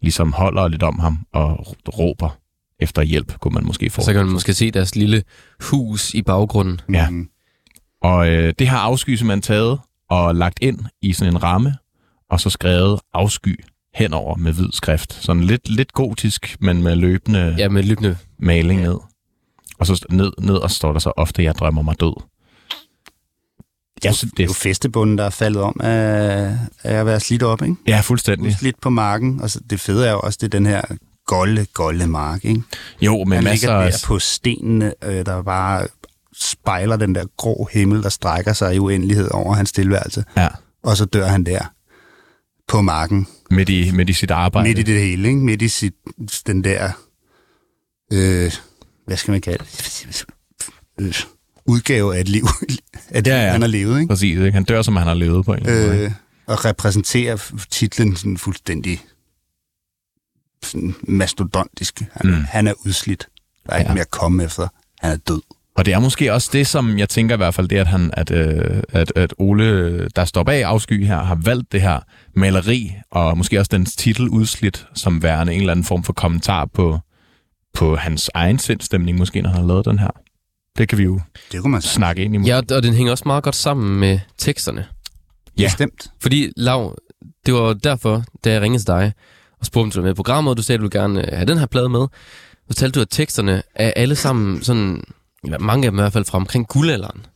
[0.00, 1.66] ligesom holder lidt om ham og
[1.98, 2.38] råber
[2.80, 4.02] efter hjælp, kunne man måske få.
[4.02, 5.22] Så kan man måske se deres lille
[5.70, 6.80] hus i baggrunden.
[6.92, 7.10] Ja.
[7.10, 7.28] Mm.
[8.02, 9.78] Og øh, det har afsky simpelthen taget
[10.10, 11.74] og lagt ind i sådan en ramme,
[12.30, 15.12] og så skrevet afsky henover med hvid skrift.
[15.12, 17.54] Sådan lidt, lidt gotisk, men med løbende ja.
[17.56, 18.16] Ja, med løbende.
[18.38, 18.98] maling ned.
[19.78, 22.22] Og så ned, ned og står der så ofte, jeg drømmer mig død.
[24.04, 27.42] Jeg synes, Det er jo festebunden, der er faldet om af, af at være slidt
[27.42, 27.74] op, ikke?
[27.86, 28.56] ja, fuldstændig.
[28.58, 29.40] Slidt på marken.
[29.40, 30.82] Og så, det fede er jo også, det er den her
[31.26, 32.62] golde, golde mark, ikke?
[33.00, 33.92] Jo, med Han masser af...
[33.92, 35.86] der på stenene, øh, der bare
[36.40, 40.24] spejler den der grå himmel, der strækker sig i uendelighed over hans tilværelse.
[40.36, 40.48] Ja,
[40.82, 41.72] Og så dør han der
[42.68, 44.68] på marken, midt i, midt i sit arbejde.
[44.68, 45.40] midt i det hele, ikke?
[45.40, 45.94] Midt i sit,
[46.46, 46.90] den der,
[48.12, 48.52] øh,
[49.06, 50.24] hvad skal man kalde det?
[51.00, 51.14] Øh,
[51.68, 52.44] udgave af et liv,
[53.10, 53.50] af det, Ja, ja.
[53.52, 54.08] han har levet, ikke?
[54.08, 54.52] Præcis, ikke?
[54.52, 56.04] Han dør, som han har levet på en anden måde.
[56.04, 56.10] Øh,
[56.46, 59.00] og repræsenterer titlen sådan fuldstændig
[60.62, 62.02] sådan mastodontisk.
[62.12, 62.44] Han, Mm.
[62.48, 63.28] han er udslidt.
[63.66, 63.94] Der er ikke Ja.
[63.94, 64.68] mere at komme efter.
[65.00, 65.40] Han er død.
[65.76, 68.10] Og det er måske også det, som jeg tænker i hvert fald, det at, han,
[68.12, 72.00] at, øh, at, at Ole, der står bag afsky her, har valgt det her
[72.36, 76.64] maleri, og måske også dens titel udslidt, som værende en eller anden form for kommentar
[76.64, 76.98] på,
[77.74, 80.10] på hans egen sindstemning, måske når han har lavet den her.
[80.78, 81.20] Det kan vi jo
[81.52, 81.90] Det kunne man sige.
[81.92, 82.48] snakke ind i.
[82.48, 84.86] Ja, og den hænger også meget godt sammen med teksterne.
[85.58, 85.66] Ja.
[85.66, 86.10] Bestemt.
[86.20, 86.96] Fordi, Lav,
[87.46, 89.12] det var derfor, da jeg ringede til dig
[89.60, 91.20] og spurgte, om du var med i programmet, og du sagde, at du ville gerne
[91.32, 92.06] øh, have den her plade med.
[92.70, 95.04] Så talte du, at teksterne er alle sammen sådan,
[95.60, 97.26] mange af dem i hvert fald fra omkring guldalderen.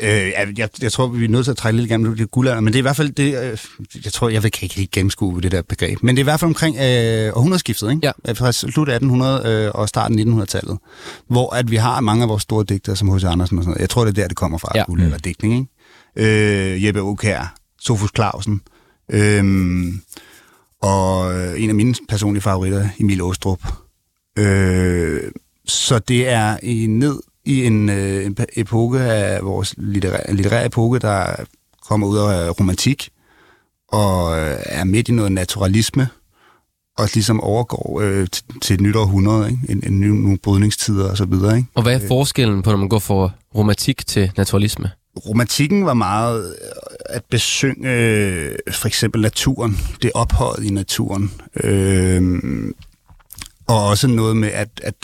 [0.00, 2.72] Øh, jeg, jeg, tror, vi er nødt til at trække lidt igennem det guldalder, men
[2.72, 3.58] det er i hvert fald det, øh,
[4.04, 6.30] jeg tror, jeg vil- kan ikke helt gennemskue det der begreb, men det er i
[6.30, 8.00] hvert fald omkring øh, århundredeskiftet, ikke?
[8.06, 8.12] Ja.
[8.28, 10.78] Øh, Fra slut 1800 øh, og starten 1900-tallet,
[11.28, 13.24] hvor at vi har mange af vores store digtere, som H.C.
[13.24, 13.80] Andersen og sådan noget.
[13.80, 14.84] Jeg tror, det er der, det kommer fra, Ja.
[14.86, 15.68] guldalderdigtning,
[16.16, 16.74] ikke?
[16.74, 18.60] Øh, Jeppe Aukær, Sofus Clausen,
[19.12, 19.44] øh,
[20.82, 23.60] og en af mine personlige favoritter, Emil Åstrup.
[24.38, 25.20] Øh,
[25.66, 30.98] så det er i ned i en, øh, en epoke af vores litterære, litterære epoke,
[30.98, 31.36] der
[31.88, 33.08] kommer ud af romantik,
[33.88, 36.08] og øh, er midt i noget naturalisme,
[36.98, 39.62] og ligesom overgår øh, til, til et nyt århundrede, ikke?
[39.68, 41.56] En, en ny, nogle brydningstider og så videre.
[41.56, 41.68] Ikke?
[41.74, 44.90] Og hvad er forskellen på, når man går fra romantik til naturalisme?
[45.26, 51.32] Romantikken var meget øh, at besynge øh, for eksempel naturen, det ophøjet i naturen.
[51.64, 52.40] Øh,
[53.66, 54.94] og også noget med, at, at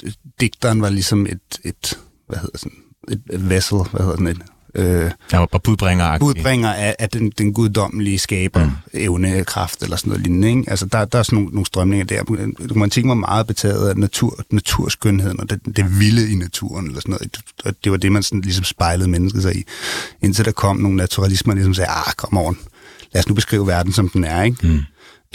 [0.40, 4.42] digteren var ligesom et, et hvad hedder sådan, et, et vessel, hvad hedder den, et,
[4.74, 8.70] øh, var bare budbringer budbringer af, af den, den guddommelige skaber, mm.
[8.92, 10.48] evne, kraft eller sådan noget lignende.
[10.48, 10.70] Ikke?
[10.70, 12.22] Altså, der, der er sådan nogle, nogle strømninger der.
[12.70, 17.10] Romantikken var meget betaget af natur, naturskønheden og det, det vilde i naturen eller sådan
[17.10, 17.36] noget.
[17.64, 19.64] Og det var det, man sådan ligesom spejlede mennesket sig i.
[20.22, 22.58] Indtil der kom nogle naturalismer, der ligesom sagde, ah, kom on,
[23.12, 24.42] lad os nu beskrive verden, som den er.
[24.42, 24.66] Ikke?
[24.66, 24.80] Mm.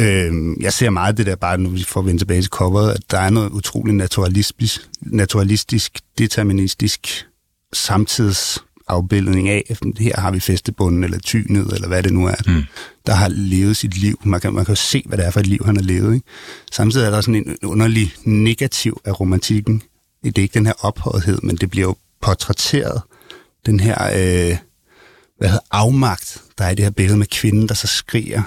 [0.02, 3.12] Øhm, jeg ser meget det der, bare nu vi får vende tilbage til coveret, at
[3.12, 7.28] der er noget utroligt naturalistisk, naturalistisk deterministisk,
[7.74, 12.64] samtids afbildning af, her har vi festebunden, eller tynet, eller hvad det nu er, mm.
[13.06, 14.20] der har levet sit liv.
[14.24, 16.14] Man kan, man kan jo se, hvad det er for et liv, han har levet.
[16.14, 16.28] Ikke?
[16.72, 19.82] Samtidig er der sådan en underlig negativ af romantikken.
[20.24, 23.02] Det er ikke den her ophøjethed, men det bliver jo portrætteret,
[23.66, 24.58] den her øh,
[25.38, 28.42] hvad hedder, afmagt, der er i det her billede med kvinden, der så skriger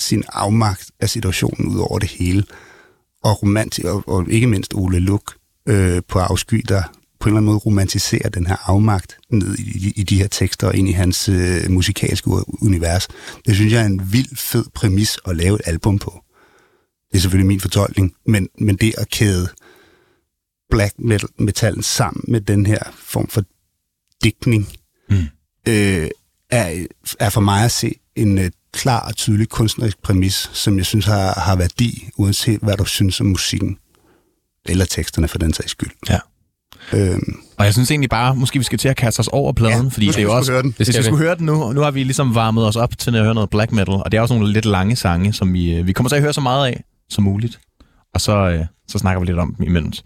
[0.00, 2.44] sin afmagt af situationen ud over det hele.
[3.22, 5.34] Og, romantik, og, og ikke mindst Ole Luk
[5.68, 6.82] øh, på afsky, der
[7.20, 10.66] på en eller anden måde romantiserer den her afmagt ned i, i, de her tekster
[10.66, 12.30] og ind i hans øh, musikalske
[12.62, 13.08] univers.
[13.46, 16.24] Det synes jeg er en vild fed præmis at lave et album på.
[17.10, 19.48] Det er selvfølgelig min fortolkning, men, men det at kæde
[20.70, 23.42] black metal metallen sammen med den her form for
[24.24, 24.68] digtning,
[25.10, 25.16] mm.
[25.68, 26.08] øh,
[26.50, 26.86] er,
[27.18, 31.04] er for mig at se en øh, klar og tydelig kunstnerisk præmis, som jeg synes
[31.04, 33.78] har, har værdi, uanset hvad du synes om musikken.
[34.66, 35.90] Eller teksterne for den sags skyld.
[36.08, 36.18] Ja.
[36.92, 37.40] Øhm.
[37.58, 39.90] Og jeg synes egentlig bare, måske vi skal til at kaste os over pladen, ja,
[39.90, 40.52] fordi det er jo også...
[40.52, 40.74] Høre den.
[40.76, 43.22] Hvis vi skulle høre den nu, nu har vi ligesom varmet os op til at
[43.22, 45.86] høre noget black metal, og det er også nogle lidt lange sange, som vi, øh,
[45.86, 47.60] vi kommer til at høre så meget af som muligt.
[48.14, 50.04] Og så, øh, så snakker vi lidt om dem imens.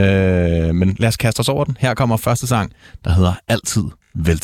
[0.00, 1.76] Øh, men lad os kaste os over den.
[1.80, 2.72] Her kommer første sang,
[3.04, 4.40] der hedder Altid vel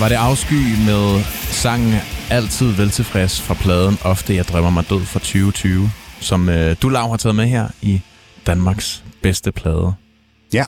[0.00, 0.54] var det afsky
[0.86, 1.24] med
[1.62, 1.94] sangen
[2.30, 5.90] Altid veltilfreds fra pladen Ofte jeg drømmer mig død fra 2020,
[6.20, 8.00] som øh, du, Lav, har taget med her i
[8.46, 9.94] Danmarks bedste plade.
[10.52, 10.64] Ja.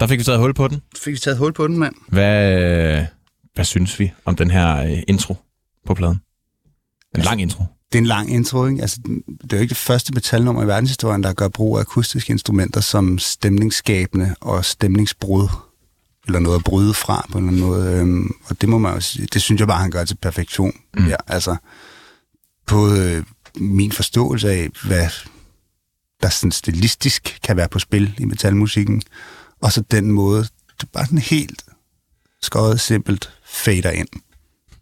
[0.00, 0.82] Der fik vi taget hul på den.
[1.04, 1.94] Fik vi taget hul på den, mand?
[2.08, 3.04] Hvad, øh,
[3.54, 5.36] hvad synes vi om den her øh, intro
[5.86, 6.20] på pladen?
[7.16, 7.64] En lang intro.
[7.92, 8.82] Det er en lang intro, ikke?
[8.82, 9.00] Altså,
[9.42, 12.80] det er jo ikke det første metalnummer i verdenshistorien, der gør brug af akustiske instrumenter
[12.80, 15.48] som stemningsskabende og stemningsbrud.
[16.26, 18.00] Eller noget at bryde fra på en eller anden måde.
[18.00, 20.72] Øhm, og det må man jo sige, det synes jeg bare, han gør til perfektion.
[20.96, 21.06] Mm.
[21.06, 21.56] Ja, altså,
[22.66, 23.24] på øh,
[23.56, 25.08] min forståelse af, hvad
[26.22, 29.02] der sådan stilistisk kan være på spil i metalmusikken,
[29.62, 31.64] og så den måde, det er bare sådan helt
[32.42, 34.08] skåret simpelt fader ind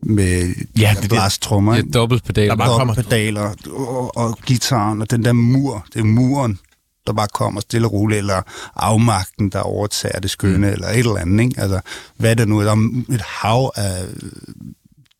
[0.03, 1.74] med Ja, ja, det- det- blæstrummer.
[1.74, 2.49] Det er dobbelt pedal.
[2.49, 6.59] Der bare kommer- pedaler og, og gitaren og den der mur, det er muren,
[7.07, 8.42] der bare kommer stille og roligt, eller
[8.76, 10.72] afmagten, der overtager det skønne, mm.
[10.72, 11.44] eller et eller andet.
[11.44, 11.61] Ikke?
[11.61, 11.80] Altså,
[12.16, 12.62] hvad er det nu?
[12.64, 14.05] Der er et hav af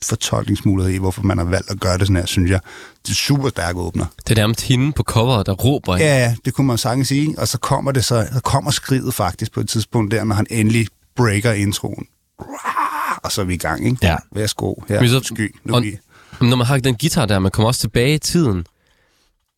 [0.05, 2.61] fortolkningsmuligheder i, hvorfor man har valgt at gøre det sådan her, synes jeg.
[3.07, 4.07] Det er super stærk åbner.
[4.28, 5.97] Det er nærmest hende på coveret, der råber.
[5.97, 6.07] ikke?
[6.07, 7.35] Ja, ja, det kunne man sagtens sige.
[7.39, 10.47] Og så kommer det så, så kommer skridet faktisk på et tidspunkt der, når han
[10.51, 12.07] endelig breaker introen.
[13.22, 13.97] Og så er vi i gang, ikke?
[14.03, 14.16] Ja.
[14.33, 15.55] Værsgo, her, så- sky.
[15.64, 15.99] Nu og- er vi.
[16.47, 18.66] Når man har den guitar der, man kommer også tilbage i tiden.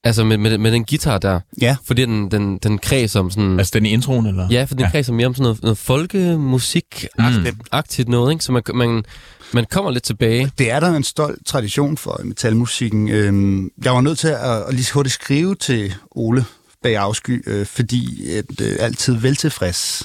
[0.05, 1.41] Altså med, med, med den guitar der.
[1.61, 3.59] Ja, Fordi den, den, den kredser om sådan...
[3.59, 4.49] Altså den i introen, eller?
[4.51, 4.91] ja, for den Ja.
[4.91, 8.45] kredser mere om sådan noget, noget folkemusik-agtigt noget, ikke?
[8.45, 9.05] Så man, man,
[9.53, 10.53] man kommer lidt tilbage.
[10.59, 13.09] Det er der en stolt tradition for metalmusikken.
[13.09, 16.45] Øhm, Jeg var nødt til at, at lige hurtigt skrive til Ole
[16.83, 20.03] bag afsky, øh, fordi at, øh, altid veltilfreds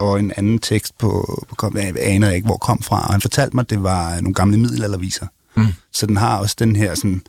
[0.00, 3.06] og en anden tekst på, på kom, jeg aner ikke, hvor kom fra.
[3.06, 5.26] Og han fortalte mig, at det var nogle gamle middelalderviser.
[5.56, 5.66] Mm.
[5.92, 7.22] Så den har også den her sådan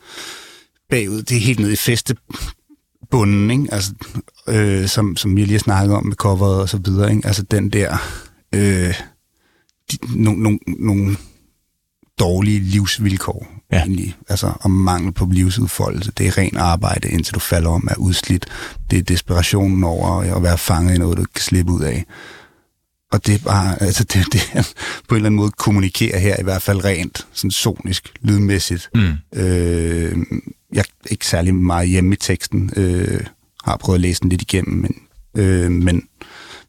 [0.92, 3.74] bagud, det er helt nede i festebunden, ikke?
[3.74, 3.92] Altså,
[4.48, 7.10] øh, som, som vi lige har snakket om med coveret og så videre.
[7.10, 7.26] Ikke?
[7.26, 7.96] Altså den der...
[8.54, 8.94] Øh,
[10.14, 11.16] nogle, nogle, nogle
[12.18, 13.46] dårlige livsvilkår.
[13.72, 13.78] Ja.
[13.78, 14.16] Egentlig.
[14.28, 16.12] Altså om mangel på livsudfoldelse.
[16.18, 18.46] Det er ren arbejde, indtil du falder om er udslidt.
[18.90, 22.04] Det er desperationen over at være fanget i noget, du ikke kan slippe ud af.
[23.12, 24.62] Og det er bare, altså det, det er
[25.08, 28.90] på en eller anden måde kommunikerer her, i hvert fald rent, sådan sonisk, lydmæssigt.
[28.94, 29.12] Mm.
[29.34, 30.16] Øh,
[30.72, 32.70] jeg er ikke særlig meget hjemme i teksten.
[32.76, 33.20] Øh,
[33.64, 34.94] har prøvet at læse den lidt igennem, men,
[35.36, 36.02] øh, men,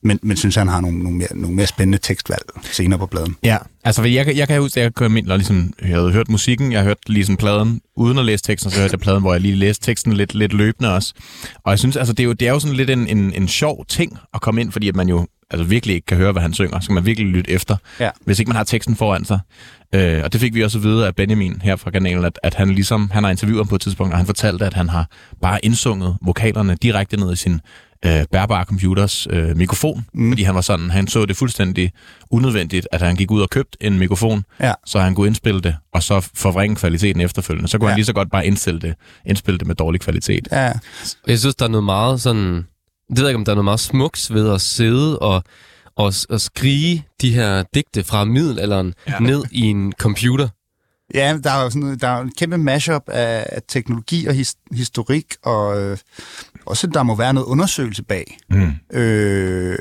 [0.04, 2.42] men, men synes, han har nogle, nogle, mere, nogle mere spændende tekstvalg
[2.72, 3.36] senere på pladen.
[3.44, 6.12] Ja, altså jeg, kan- jeg kan huske, at jeg kom ind og ligesom, jeg havde
[6.12, 9.34] hørt musikken, jeg hørte ligesom pladen, uden at læse teksten, så hørte jeg pladen, hvor
[9.34, 11.14] jeg lige læste teksten lidt, lidt løbende også.
[11.66, 13.48] Og jeg synes, altså det er jo, det er jo sådan lidt en, en, en
[13.48, 16.42] sjov ting at komme ind, fordi at man jo altså virkelig ikke kan høre, hvad
[16.42, 16.80] han synger.
[16.80, 18.10] Så kan man virkelig lytte efter, Ja.
[18.26, 19.40] hvis ikke man har teksten foran sig.
[19.96, 22.54] Øh, og det fik vi også at vide af Benjamin her fra kanalen, at, at
[22.54, 25.08] han ligesom, han har interviewet ham på et tidspunkt, og han fortalte, at han har
[25.42, 27.60] bare indsunget vokalerne direkte ned i sin
[28.06, 30.32] øh, bærbare computers øh, mikrofon, mm.
[30.32, 31.92] fordi han var sådan, han så det fuldstændig
[32.32, 34.74] unødvendigt, at han gik ud og købte en mikrofon, Ja.
[34.86, 37.70] så han kunne indspille det, og så forvrænge kvaliteten efterfølgende.
[37.70, 37.92] Så kunne ja.
[37.92, 38.94] han lige så godt bare indstille det,
[39.26, 40.48] indspille det med dårlig kvalitet.
[40.52, 40.72] Ja,
[41.28, 42.66] Jeg synes, der er noget meget sådan...
[43.16, 45.44] Jeg ved ikke, om der er noget meget smuks ved at sidde og,
[45.96, 49.20] og, og skrige de her digte fra middelalderen Ja.
[49.20, 50.48] ned i en computer.
[51.14, 54.56] Ja, der er jo sådan, der er en kæmpe mashup af, af teknologi og his,
[54.72, 55.98] historik, og øh,
[56.66, 58.38] også der må være noget undersøgelse bag.
[58.50, 58.98] Mm.
[58.98, 59.76] Øh,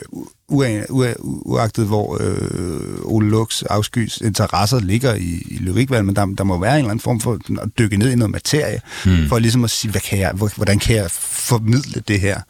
[0.53, 6.27] ua- ua- uagtet hvor øh, Ole Lux afskys interesser ligger i, i lyrikvalg, men der,
[6.27, 9.29] der må være en eller anden form for at dykke ned i noget materie, mm.
[9.29, 12.41] for ligesom at sige, hvad kan jeg, hvor- hvordan kan jeg formidle det her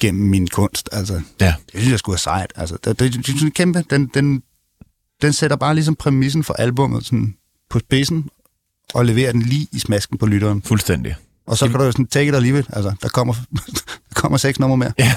[0.00, 0.88] gennem min kunst?
[0.92, 1.54] Altså, Ja.
[1.72, 2.52] det synes jeg skulle have sejt.
[2.56, 3.84] Altså, det, det, det, det er kæmpe.
[3.90, 4.42] Den, den,
[5.22, 7.34] den sætter bare ligesom præmissen for albummet sådan
[7.70, 8.28] på spidsen,
[8.94, 10.62] og leverer den lige i smasken på lytteren.
[10.62, 11.14] Fuldstændig.
[11.46, 12.66] Og så kan du jo sådan take it or leave it.
[12.72, 13.34] Altså, der kommer,
[14.08, 14.92] der kommer seks numre mere.
[14.98, 15.12] Ja.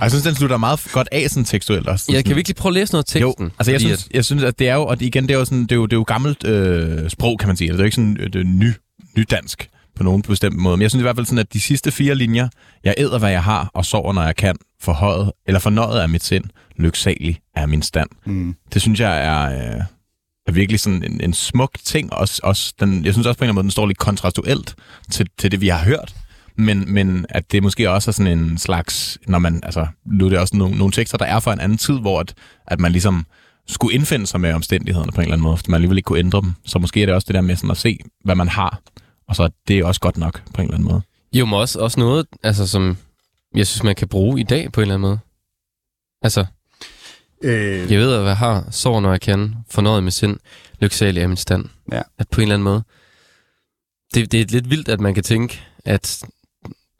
[0.00, 2.12] Jeg synes, den slutter meget godt af sådan tekstuelt også.
[2.12, 3.52] Jeg kan virkelig prøve at læse noget af Jo, teksten.
[3.58, 5.44] altså jeg synes, jeg synes, at det er jo, og det, igen, det er jo,
[5.44, 7.68] sådan, det er jo, det er jo gammelt øh, sprog, kan man sige.
[7.68, 8.72] Det er jo ikke sådan øh, det er ny,
[9.16, 10.76] nydansk på nogen bestemt måde.
[10.76, 12.48] Men jeg synes i hvert fald sådan, at de sidste fire linjer,
[12.84, 16.24] jeg æder, hvad jeg har, og sover, når jeg kan, forhøjet, eller fornøjet af mit
[16.24, 16.44] sind,
[16.76, 18.08] lyksalig er min stand.
[18.26, 18.54] Mm.
[18.74, 19.82] Det synes jeg er, øh,
[20.46, 22.12] er virkelig sådan en, en smuk ting.
[22.12, 24.74] Også, også den, jeg synes også på en eller anden måde, den står lidt kontrastuelt
[25.10, 26.14] til, til det, vi har hørt.
[26.58, 30.28] Men, men at det måske også er sådan en slags, når man, altså, nu er
[30.28, 32.34] det også nogle, nogle tekster, der er fra en anden tid, hvor at,
[32.66, 33.26] at man ligesom
[33.68, 36.18] skulle indfinde sig med omstændighederne på en eller anden måde, fordi man alligevel ikke kunne
[36.18, 36.52] ændre dem.
[36.64, 38.80] Så måske er det også det der med sådan at se, hvad man har,
[39.28, 41.02] og så er det også godt nok på en eller anden måde.
[41.32, 42.96] Jo, men også, også noget, altså, som
[43.54, 45.18] jeg synes, man kan bruge i dag på en eller anden måde.
[46.22, 46.46] Altså,
[47.42, 50.38] Øh, jeg ved, at jeg har sover, når jeg kan, fornøjet med sind,
[50.80, 51.64] lyksalig er min stand.
[51.92, 52.02] Ja.
[52.18, 52.82] At på en eller anden måde.
[54.14, 56.24] Det, det er lidt vildt, at man kan tænke, at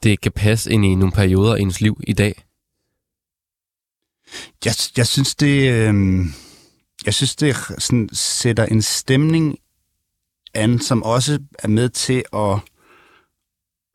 [0.02, 2.44] det kan passe ind i nogle perioder i ens liv i dag.
[4.64, 5.70] jeg, jeg synes, det...
[5.70, 6.24] Øh,
[7.06, 9.58] jeg synes, det sådan, sætter en stemning
[10.56, 12.58] an, som også er med til at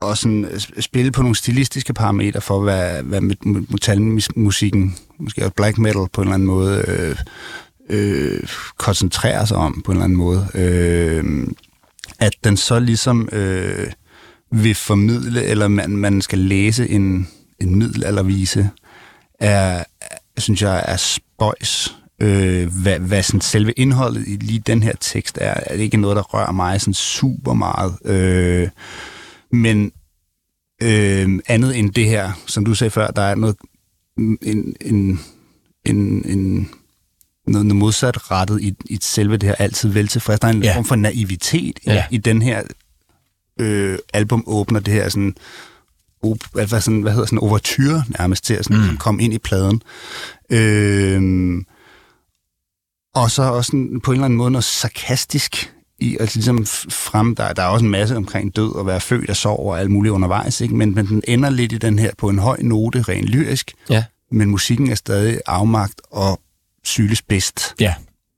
[0.01, 3.21] og sådan øh, spille på nogle stilistiske parametre for, hvad, hvad
[3.69, 7.15] metalmusikken, måske også black metal på en eller anden måde, øh,
[7.89, 8.43] øh,
[8.77, 10.47] koncentrerer sig om på en eller anden måde.
[10.53, 11.47] Øh,
[12.19, 13.91] at den så ligesom øh,
[14.51, 17.27] vil formidle, eller man, man skal læse en,
[17.59, 18.69] en middelaldervise,
[19.39, 19.83] er,
[20.37, 21.95] synes jeg, er spøjs.
[22.21, 25.97] Øh, hvad, hvad sådan selve indholdet i lige den her tekst er, er det ikke
[25.97, 27.97] noget, der rører mig sådan super meget.
[28.05, 28.69] Øh,
[29.51, 29.91] men
[30.83, 33.55] øh, andet end det her, som du sagde før, der er noget
[34.17, 35.19] en, en,
[35.85, 36.69] en, en
[37.47, 40.39] noget, noget modsat rettet i, i selve det her altid vel tilfreds.
[40.39, 40.75] Der er en ja.
[40.75, 42.05] form for naivitet ja.
[42.11, 42.63] i, i den her
[43.59, 45.35] øh, album åbner det her sådan
[46.23, 48.97] op, hvad, sådan, hvad hedder sådan overture nærmest til at sådan, mm.
[48.97, 49.81] komme ind i pladen.
[50.49, 51.21] Øh,
[53.15, 57.35] og så også sådan, på en eller anden måde noget sarkastisk i at ligesom frem,
[57.35, 59.91] der, der er også en masse omkring død og være født og sov og alt
[59.91, 60.75] muligt undervejs, ikke?
[60.75, 64.03] Men, men den ender lidt i den her på en høj note, rent lyrisk, ja.
[64.31, 66.39] men musikken er stadig afmagt og
[66.83, 67.75] syles bedst.
[67.79, 67.93] Ja.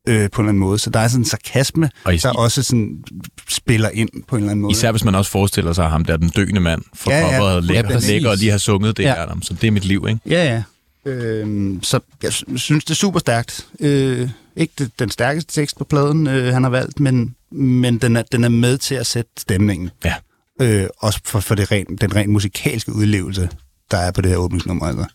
[0.07, 0.79] Øh, på en eller anden måde.
[0.79, 3.03] Så der er sådan en sarkasme, og der også sådan
[3.49, 4.71] spiller ind på en eller anden måde.
[4.71, 7.53] Især hvis man også forestiller sig ham der, den døende mand, for ja, ja.
[7.53, 9.15] ja, lægger, lægger og lige har sunget det ja.
[9.15, 9.37] her.
[9.41, 10.19] Så det er mit liv, ikke?
[10.25, 10.63] Ja, ja.
[11.11, 13.67] Øh, så jeg synes, det er super stærkt.
[13.79, 18.15] Øh, ikke det, den stærkeste tekst på pladen, øh, han har valgt, men, men den,
[18.15, 19.89] er, den er med til at sætte stemningen.
[20.05, 20.13] Ja.
[20.61, 23.49] Øh, også for, for det ren, den rent musikalske udlevelse,
[23.91, 24.85] der er på det her åbningsnummer.
[24.85, 25.05] Altså.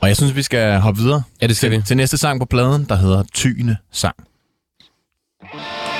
[0.00, 1.84] Og jeg synes, vi skal hoppe videre ja, det skal til, vi.
[1.86, 4.16] til næste sang på pladen, der hedder Tyne Sang.
[5.42, 5.97] selvom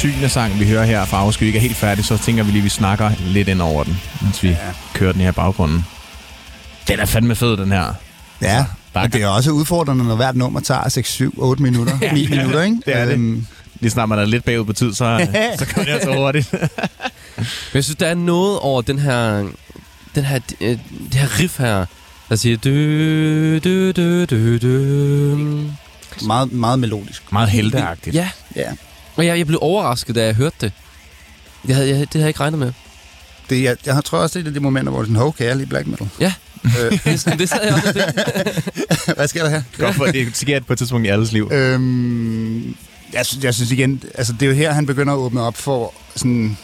[0.00, 2.60] tygne sang, vi hører her fra Afsky ikke er helt færdig, så tænker vi lige,
[2.60, 4.56] at vi snakker lidt ind over den, mens vi ja.
[4.94, 5.84] kører den her baggrunden.
[6.88, 7.94] Den er fandme fed, den her.
[8.42, 12.28] Ja, og det er også udfordrende, når hvert nummer tager 6, 7, 8 minutter, 9
[12.28, 12.76] minutter, ikke?
[12.86, 13.12] Det er det.
[13.12, 13.46] Øhm,
[13.80, 15.26] Lige snart man er lidt bagud på tid, så,
[15.58, 16.52] så går det altså hurtigt.
[17.36, 19.46] Men jeg synes, der er noget over den her,
[20.14, 20.78] den her, øh,
[21.12, 21.84] det her riff her,
[22.28, 22.56] der siger...
[22.56, 25.36] Dø, dø, dø, dø, dø.
[26.26, 27.32] meget, meget melodisk.
[27.32, 28.16] Meget helteagtigt.
[28.16, 28.70] Ja, Ja.
[29.16, 30.72] Og jeg, jeg blev overrasket, da jeg hørte det.
[31.68, 32.72] Jeg havde, jeg, det havde jeg ikke regnet med.
[33.50, 35.54] Det, jeg, jeg tror også, det er de momenter, hvor er sådan, okay, jeg er
[35.54, 36.08] lige black metal.
[36.20, 36.32] Ja.
[36.64, 39.62] Øh, Det, det sad jeg også hvad sker der her?
[39.78, 41.50] Godt for, det sker på et tidspunkt i alles liv.
[41.52, 42.76] Øhm,
[43.12, 45.56] jeg, synes, jeg synes igen, altså det er jo her, han begynder at åbne op
[45.56, 46.56] for sådan...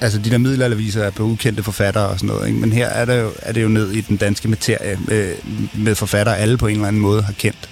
[0.00, 2.60] Altså de der middelalderviser er på ukendte forfattere og sådan noget, ikke?
[2.60, 5.34] men her er det, jo, er det jo ned i den danske materie med,
[5.74, 7.68] med forfattere, alle på en eller anden måde har kendt.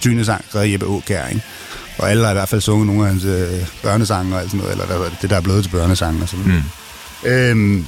[0.00, 1.42] Tynesang og Jeppe Aukjær, ikke?
[1.98, 4.60] Og alle har i hvert fald sunget nogle af hans øh, børnesange og alt sådan
[4.60, 6.64] noget, eller hvad det, det der er blevet til børnesange og sådan noget.
[7.24, 7.30] Mm.
[7.30, 7.86] Øhm,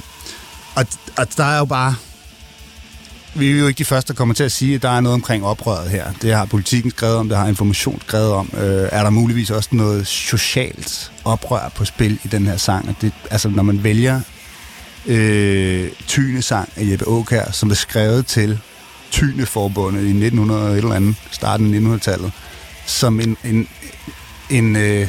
[0.75, 0.85] og,
[1.17, 1.95] og der er jo bare...
[3.35, 5.13] Vi er jo ikke de første, der kommer til at sige, at der er noget
[5.13, 6.05] omkring oprøret her.
[6.21, 8.49] Det har politikken skrevet om, det har information skrevet om.
[8.57, 12.89] Øh, er der muligvis også noget socialt oprør på spil i den her sang?
[12.89, 14.21] Og Det, altså, når man vælger
[15.05, 18.59] øh, Tyne-sang af Jeppe Aukær, som er skrevet til
[19.11, 22.31] Tyne-forbundet i 1900 og et eller andet, starten af 1900-tallet,
[22.87, 23.67] som en, en,
[24.49, 25.07] en, øh,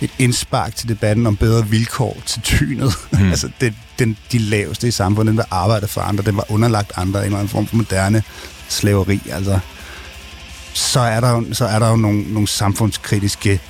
[0.00, 2.92] et indspark til debatten om bedre vilkår til tynet.
[3.12, 3.30] Mm.
[3.30, 6.92] altså, det, den, de laveste i samfundet, den der arbejder for andre, den var underlagt
[6.96, 8.22] andre i en eller anden form for moderne
[8.68, 9.20] slaveri.
[9.32, 9.58] Altså,
[10.72, 13.60] så er der jo, så er der jo nogle, nogle samfundskritiske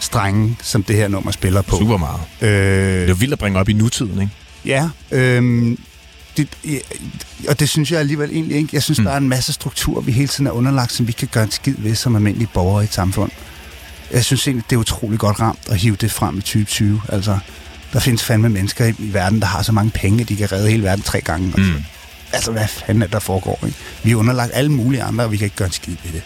[0.00, 1.76] strenge, som det her nummer spiller på.
[1.78, 2.20] Super meget.
[2.40, 4.32] Det er Øh, jo vildt at bringe op i nutiden, ikke?
[4.64, 5.78] ja, øhm,
[6.38, 6.82] det,
[7.48, 8.68] og det synes jeg alligevel egentlig ikke.
[8.72, 9.04] Jeg synes, mm.
[9.04, 11.50] der er en masse strukturer, vi hele tiden er underlagt, som vi kan gøre en
[11.50, 13.30] skid ved som almindelige borgere i et samfund.
[14.12, 17.02] Jeg synes egentlig, det er utrolig godt ramt at hive det frem i 2020.
[17.08, 17.38] Altså,
[17.92, 20.52] der findes fandme mennesker i, i verden, der har så mange penge, at de kan
[20.52, 21.46] redde hele verden tre gange.
[21.46, 21.84] Altså, Mm.
[22.32, 23.58] altså hvad fanden er der foregår?
[23.66, 23.78] Ikke?
[24.02, 26.22] Vi er underlagt alle mulige andre, og vi kan ikke gøre en skid ved det.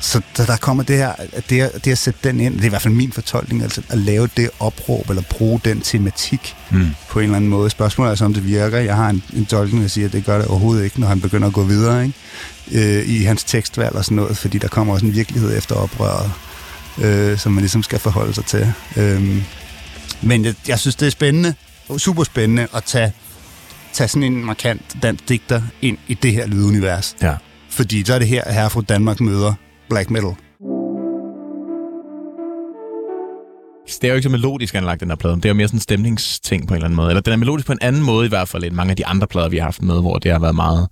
[0.00, 2.60] Så der, der kommer det her, at det, at det at sætte den ind, det
[2.60, 6.54] er i hvert fald min fortolkning, altså at lave det opråb, eller bruge den tematik
[6.70, 6.86] Mm.
[7.10, 7.70] på en eller anden måde.
[7.70, 8.78] Spørgsmålet er så, om det virker.
[8.78, 11.20] Jeg har en, en tolkning, der siger, at det gør det overhovedet ikke, når han
[11.20, 12.98] begynder at gå videre ikke?
[12.98, 16.32] Øh, i hans tekstvalg og sådan noget, fordi der kommer også en virkelighed efter oprøret,
[16.98, 18.72] øh, som man ligesom skal forholde sig til.
[18.96, 19.42] Øh,
[20.22, 21.54] men jeg, jeg synes, det er spændende,
[21.98, 23.12] super spændende at tage,
[23.92, 27.16] tage sådan en markant dansk digter ind i det her lydunivers.
[27.22, 27.34] Ja.
[27.70, 29.54] Fordi så er det her, herre fra Danmark møder
[29.90, 30.34] black metal.
[34.00, 35.36] Det er jo ikke så melodisk anlagt, den her plade.
[35.36, 37.08] Det er jo mere sådan en stemningsting på en eller anden måde.
[37.08, 39.06] Eller den er melodisk på en anden måde i hvert fald, end mange af de
[39.06, 40.88] andre plader, vi har haft med, hvor det har været meget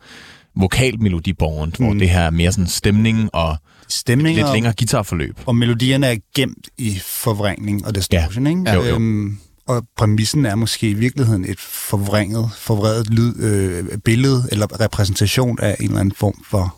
[0.57, 1.87] vokalt melodiborgent, mm.
[1.87, 3.57] hvor det her er mere sådan stemning og
[3.89, 5.39] Stemninger lidt længere guitarforløb.
[5.47, 8.51] og melodierne er gemt i forvrængning og distortion, ja.
[8.51, 8.73] ikke?
[8.73, 8.95] Jo, jo.
[8.95, 9.39] Øhm,
[9.69, 15.77] og præmissen er måske i virkeligheden et forvrænget, forvredet lyd, øh, billede eller repræsentation af
[15.81, 16.77] en eller anden form for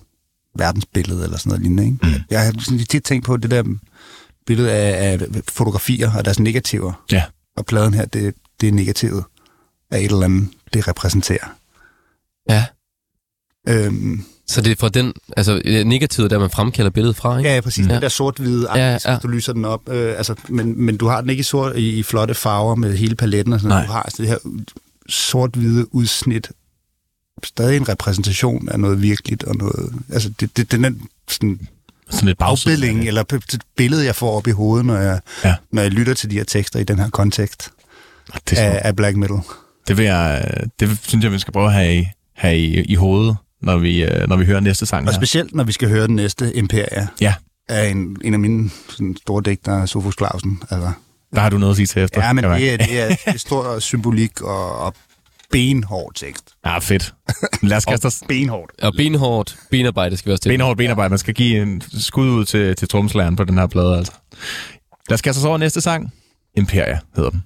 [0.58, 1.84] verdensbillede eller sådan noget lignende.
[1.84, 1.98] Ikke?
[2.02, 2.22] Mm.
[2.30, 3.64] Jeg har sådan tit tænkt på det der
[4.46, 7.04] billede af, af fotografier og deres negativer.
[7.12, 7.22] Ja.
[7.56, 9.24] Og pladen her, det, det er negativet
[9.90, 11.54] af et eller andet, det repræsenterer.
[12.50, 12.64] Ja.
[13.68, 17.48] Øhm, Så det er fra den, altså negativet, der man fremkalder billedet fra, ikke?
[17.48, 17.84] Ja, ja, præcis.
[17.86, 17.92] Mm.
[17.92, 19.88] Den der sort-hvide, Ja, ja, du lyser den op.
[19.88, 22.96] Øh, altså, men, men du har den ikke i, sort, i, i flotte farver med
[22.96, 23.80] hele paletten og sådan noget.
[23.80, 23.86] Nej.
[23.86, 24.38] Du har altså det her
[25.08, 26.50] sort-hvide udsnit.
[27.44, 29.92] Stadig en repræsentation af noget virkeligt og noget...
[30.12, 30.90] Altså, det, det, den er
[31.28, 31.60] sådan
[32.10, 35.54] Sådan lidt afbildning, eller det billede, jeg får op i hovedet, når jeg, Ja.
[35.72, 37.70] når jeg lytter til de her tekster i den her kontekst
[38.50, 39.36] Det, er af, af black metal.
[39.88, 42.94] det, vil jeg, det synes jeg, vi skal prøve at have i, have i, i
[42.94, 45.18] hovedet, når vi, øh, når vi hører næste sang Og her.
[45.18, 47.34] specielt, når vi skal høre den næste Imperia, Ja,
[47.68, 50.62] af en, en af mine sådan, store digtere, Sofus Clausen.
[50.70, 50.92] Altså,
[51.34, 52.24] der har du noget at sige til efter.
[52.26, 54.94] Ja, men det er, det er, det er stor symbolik og, og
[55.52, 56.54] benhård tekst.
[56.64, 57.14] Ja, fedt.
[57.62, 58.72] Lad os kaste os Benhårdt.
[58.82, 60.48] Og benhårdt benarbejde skal vi også til.
[60.48, 61.08] benhårdt benarbejde.
[61.08, 64.12] Man skal give en skud ud til, til tromslæren på den her plade, altså.
[65.08, 66.12] Lad os kaste os over næste sang.
[66.56, 67.44] Imperia hedder den.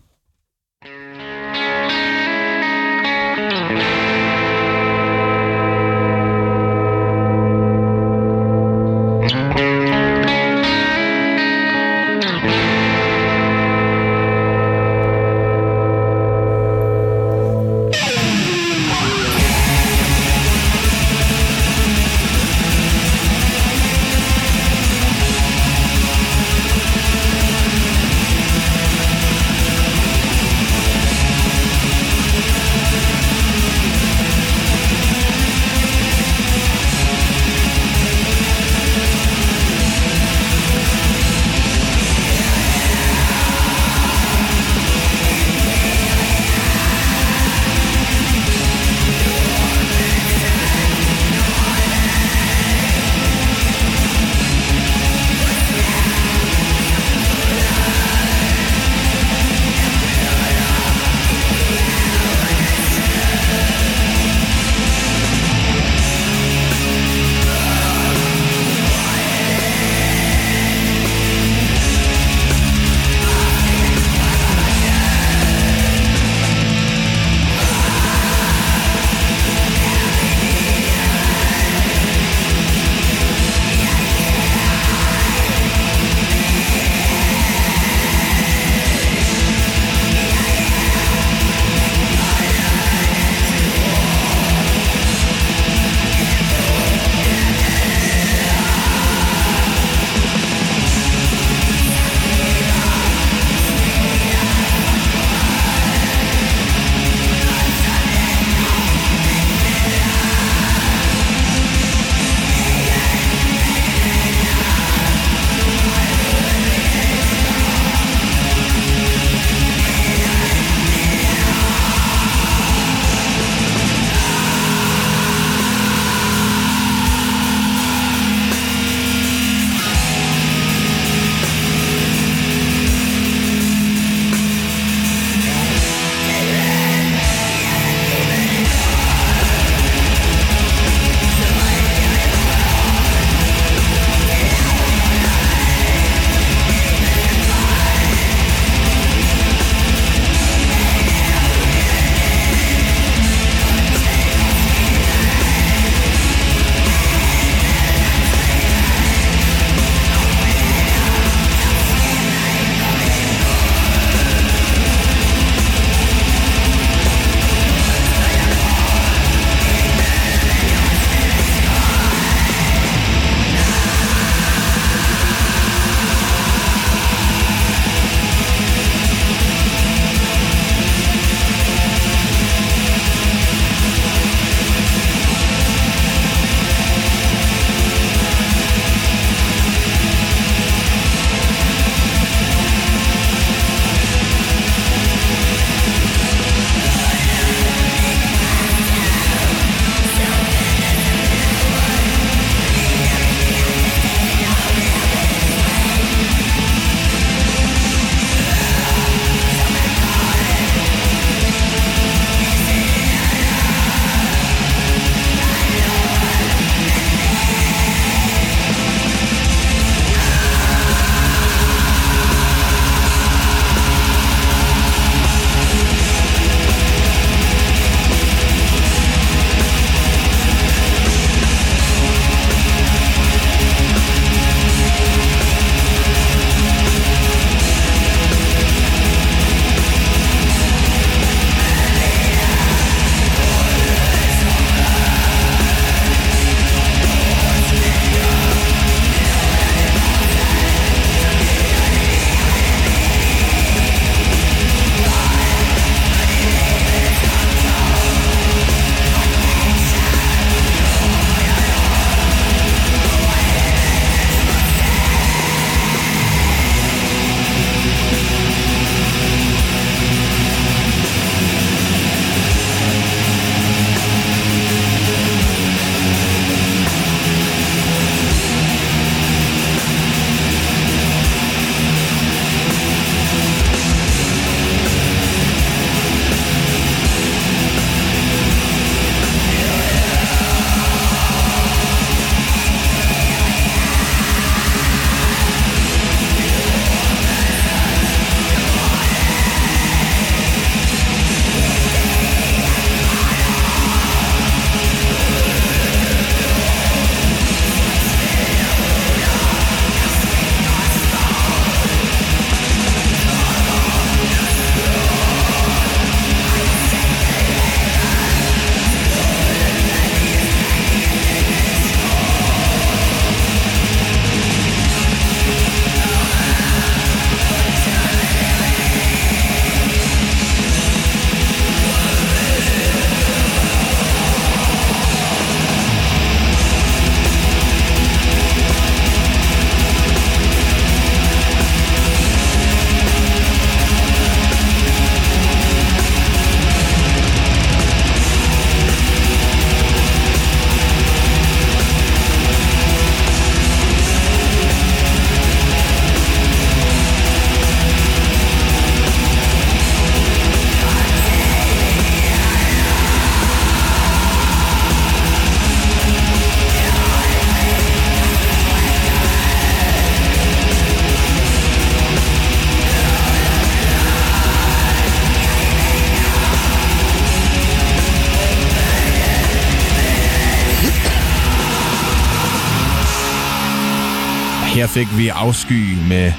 [385.03, 386.33] Fik vi Afsky med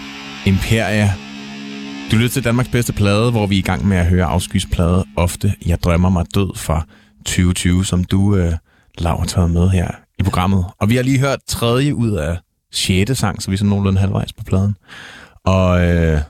[0.45, 1.13] Imperia.
[2.11, 4.65] Du lytter til Danmarks bedste plade, hvor vi er i gang med at høre Afskys
[4.71, 5.53] plade ofte.
[5.65, 6.85] Jeg drømmer mig død fra
[7.17, 8.53] 2020, som du, øh,
[8.97, 10.65] Lav, har taget med her i programmet.
[10.79, 12.37] Og vi har lige hørt tredje ud af
[12.73, 14.75] sjette sang, så vi er sådan nogenlunde halvvejs på pladen.
[15.45, 16.21] Og øh,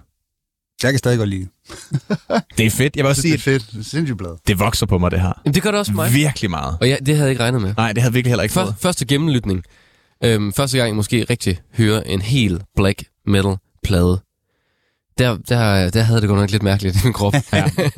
[0.84, 1.79] Jeg kan stadig godt lide det.
[2.57, 2.95] det er fedt.
[2.95, 3.71] Jeg vil også Det sige, er at fedt.
[3.71, 4.31] Det er sindssygt blad.
[4.47, 5.34] det vokser på mig, det her.
[5.45, 6.13] Jamen, det gør det også for mig.
[6.13, 6.77] Virkelig meget.
[6.81, 7.73] Og ja, det havde jeg ikke regnet med.
[7.77, 9.63] Nej, det havde jeg virkelig heller ikke Før, første gennemlytning.
[10.26, 14.19] Øhm, første gang, jeg måske rigtig hører en hel black metal plade.
[15.17, 17.34] Der, der, der havde det godt nok lidt mærkeligt i min krop.
[17.53, 17.69] Ja.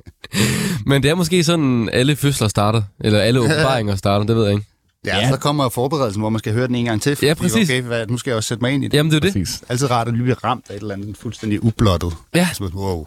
[0.85, 2.81] Men det er måske sådan, alle fødsler starter.
[2.99, 4.65] Eller alle åbenbaringer starter, det ved jeg ikke.
[5.05, 5.29] Ja, Ja.
[5.29, 7.17] så kommer forberedelsen, hvor man skal høre den en gang til.
[7.21, 7.69] Ja, præcis.
[7.69, 8.97] Okay, hvad, nu skal jeg også sætte mig ind i det.
[8.97, 9.45] Jamen, det er jo det.
[9.45, 9.63] Præcis.
[9.69, 12.13] Altid rart at lige blive ramt af et eller andet fuldstændig ublottet.
[12.35, 12.49] Ja.
[12.53, 13.05] Så, wow.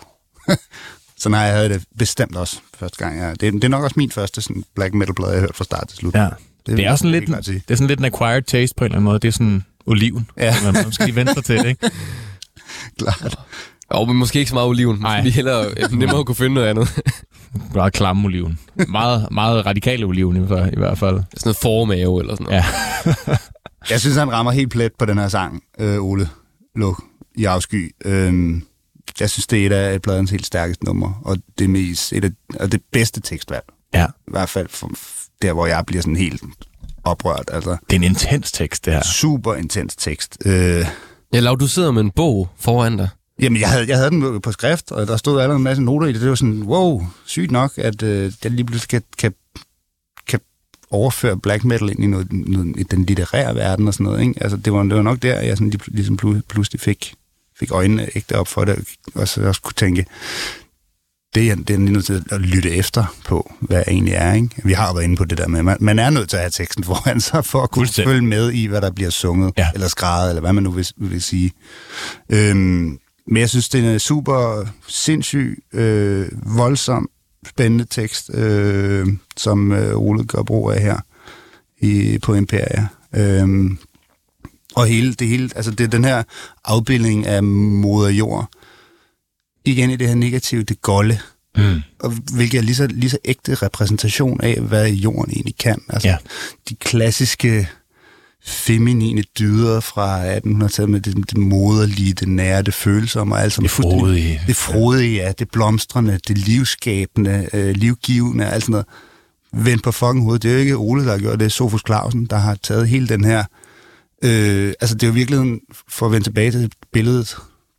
[1.21, 3.19] så nej, jeg havde det bestemt også første gang.
[3.19, 3.31] Ja.
[3.31, 5.57] Det, er- det er nok også min første sådan, black metal plade, jeg har hørt
[5.57, 6.15] fra start til slut.
[6.15, 6.29] Ja.
[6.77, 8.97] Det er, også sådan lidt, det er sådan lidt en acquired taste på en eller
[8.97, 9.19] anden måde.
[9.19, 10.31] Det er sådan oliven.
[10.37, 10.55] Ja.
[10.65, 11.91] Man man skal lige vente sig til det, ikke?
[12.99, 13.39] Klart.
[13.91, 14.99] Og men måske ikke så meget oliven.
[15.01, 15.23] Nej.
[15.23, 16.89] Vi er hellere øh, nemmere at kunne finde noget andet.
[17.53, 18.59] Sådan Meget klamme oliven.
[18.89, 21.21] Meget, meget radikale oliven i hvert- i hvert fald.
[21.45, 22.65] noget formave eller sådan noget.
[23.27, 23.37] Ja.
[23.91, 26.29] Jeg synes, han rammer helt plet på den her sang, øh, Ole
[26.77, 27.03] Luk
[27.37, 27.95] i Afsky.
[28.05, 28.63] Øhm,
[29.21, 32.31] jeg synes, det er et af pladens helt stærkeste numre, og det, mest, et af,
[32.61, 33.65] og det bedste tekstvalg.
[33.95, 34.07] ja.
[34.07, 34.91] I hvert fald for,
[35.43, 36.43] der, hvor jeg bliver sådan helt
[37.05, 37.51] oprørt.
[37.53, 39.03] Altså, Det er en intens tekst, det her.
[39.03, 40.39] super intens tekst.
[40.45, 40.87] Øh,
[41.33, 43.09] Ja, Lav, du sidder med en bog foran dig.
[43.41, 46.07] Jamen, jeg havde, jeg havde den på skrift, og der stod allerede en masse noter
[46.07, 46.21] i det.
[46.21, 49.35] Det var sådan, wow, sygt nok, at øh, jeg lige pludselig kan, kan,
[50.27, 50.41] kan
[50.91, 54.21] overføre black metal ind i, noget, noget, i den litterære verden og sådan noget.
[54.21, 54.43] Ikke?
[54.43, 57.15] Altså, det, var, det var nok der, jeg sådan lige, ligesom plu- pludselig fik,
[57.59, 58.85] fik øjnene ægte op for det,
[59.15, 60.07] og så også kunne tænke,
[61.35, 64.33] det er, det er nødt til at lytte efter på, hvad det egentlig er.
[64.33, 64.49] Ikke?
[64.65, 66.51] Vi har været inde på det der med, man, man er nødt til at have
[66.51, 69.67] teksten foran sig, for at kunne følge med i, hvad der bliver sunget, ja.
[69.75, 71.53] eller skrevet, eller hvad man nu vil, vil sige.
[72.29, 77.09] Øhm, men jeg synes, det er en super sindssyg, øh, voldsom,
[77.47, 79.07] spændende tekst, øh,
[79.37, 80.99] som øh, Ole gør brug af her
[81.81, 82.89] i, på Imperia.
[83.15, 83.79] Øhm,
[84.75, 86.23] og hele, det hele, altså det er den her
[86.65, 88.49] afbildning af moder jord,
[89.73, 91.19] igen i det her negative, det golde,
[91.57, 91.81] Mm.
[92.01, 95.81] og hvilket er lige så, lige så ægte repræsentation af, hvad jorden egentlig kan.
[95.89, 96.17] Altså, Ja.
[96.69, 97.69] de klassiske
[98.47, 103.65] feminine dyder fra 1800-tallet med det, det moderlige, det nære, det følsomme og alt som
[103.65, 104.41] Det frodige.
[104.47, 108.87] Det frodige, ja, det blomstrende, det livskabende, øh, livgivende, alt sådan noget.
[109.67, 110.43] Vend på fucking hovedet.
[110.43, 112.55] Det er jo ikke Ole, der har gjort det, det er Sofus Clausen, der har
[112.63, 113.45] taget hele den her...
[114.25, 117.37] Øh, altså, det er jo virkelig for at vende tilbage til billedet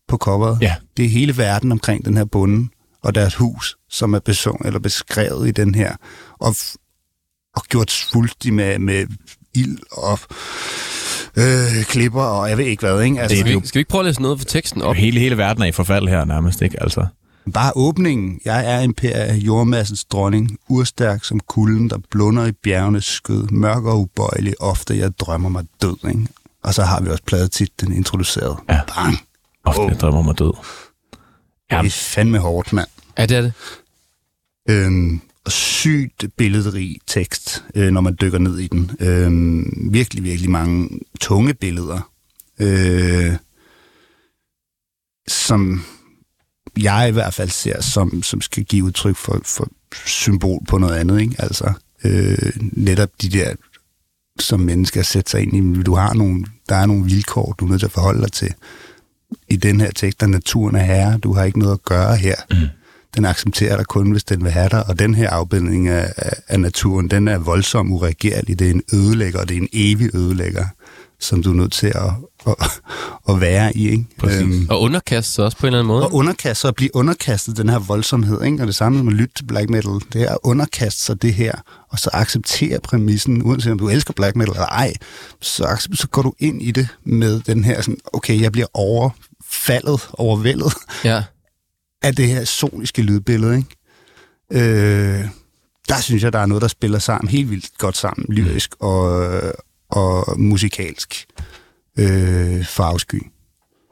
[0.09, 0.57] på coveret.
[0.61, 0.75] Ja.
[0.97, 2.69] Det er hele verden omkring den her bonde
[3.03, 5.95] og deres hus, som er besung, eller beskrevet i den her,
[6.39, 6.55] og,
[7.55, 9.05] og gjort svulstig med, med
[9.55, 10.19] ild og
[11.35, 13.21] øh, klipper, og jeg ved ikke hvad, ikke?
[13.21, 14.95] Altså, Det Skal vi, skal vi ikke prøve at læse noget fra teksten op?
[14.95, 16.83] Hele, hele verden er i forfald her nærmest, ikke?
[16.83, 17.05] Altså.
[17.53, 18.39] Bare åbningen.
[18.45, 23.99] Jeg er imperie, jordmassens dronning, urstærk som kulden, der blunder i bjergenes skød, mørk og
[23.99, 26.27] ubøjelig, ofte jeg drømmer mig død, ikke?
[26.63, 28.57] Og så har vi også pladetitlen introduceret.
[28.69, 28.79] Ja.
[28.95, 29.17] Bang!
[29.65, 30.53] Ofte jeg drømmer mig død.
[31.69, 32.87] Det er fandme hårdt, mand.
[33.17, 33.53] Ja, det er det.
[34.69, 38.91] Øhm, og sygt billedrig tekst, øh, når man dykker ned i den.
[38.99, 42.11] Øhm, virkelig, virkelig mange tunge billeder,
[42.59, 43.35] øh,
[45.27, 45.85] som
[46.77, 49.67] jeg i hvert fald ser, som, som skal give udtryk for, for
[50.05, 51.21] symbol på noget andet.
[51.21, 51.35] Ikke?
[51.39, 53.55] Altså øh, netop de der
[54.39, 57.69] som mennesker sætte sig ind i, du har nogle, der er nogle vilkår, du er
[57.69, 58.53] nødt til at forholde dig til.
[59.49, 62.35] I den her tekst, der naturen er herre, du har ikke noget at gøre her.
[62.51, 62.57] Mm
[63.15, 64.87] den accepterer dig kun, hvis den vil have dig.
[64.87, 68.59] Og den her afbildning af, af, af naturen, den er voldsom uregerlig.
[68.59, 70.65] Det er en ødelægger, og det er en evig ødelægger,
[71.19, 72.11] som du er nødt til at,
[72.47, 72.55] at,
[73.29, 73.89] at være i.
[73.89, 74.05] Ikke?
[74.23, 76.03] Øhm, Og underkaste sig også på en eller anden måde.
[76.05, 78.43] og underkaste sig og blive underkastet den her voldsomhed.
[78.43, 78.61] Ikke?
[78.63, 81.53] Og det samme med lytte til black metal, det er at underkaste sig det her,
[81.89, 84.93] og så acceptere præmissen, uanset om du elsker black metal eller ej,
[85.41, 90.09] så, så går du ind i det med den her sådan, okay, jeg bliver overfaldet,
[90.13, 91.23] overvældet Ja.
[92.01, 93.69] af det her soniske lydbillede, ikke?
[94.69, 95.25] Øh,
[95.89, 99.31] der synes jeg, der er noget, der spiller sammen helt vildt godt sammen, lyrisk og,
[99.89, 101.25] og musikalsk
[101.99, 103.23] øh, for afsky.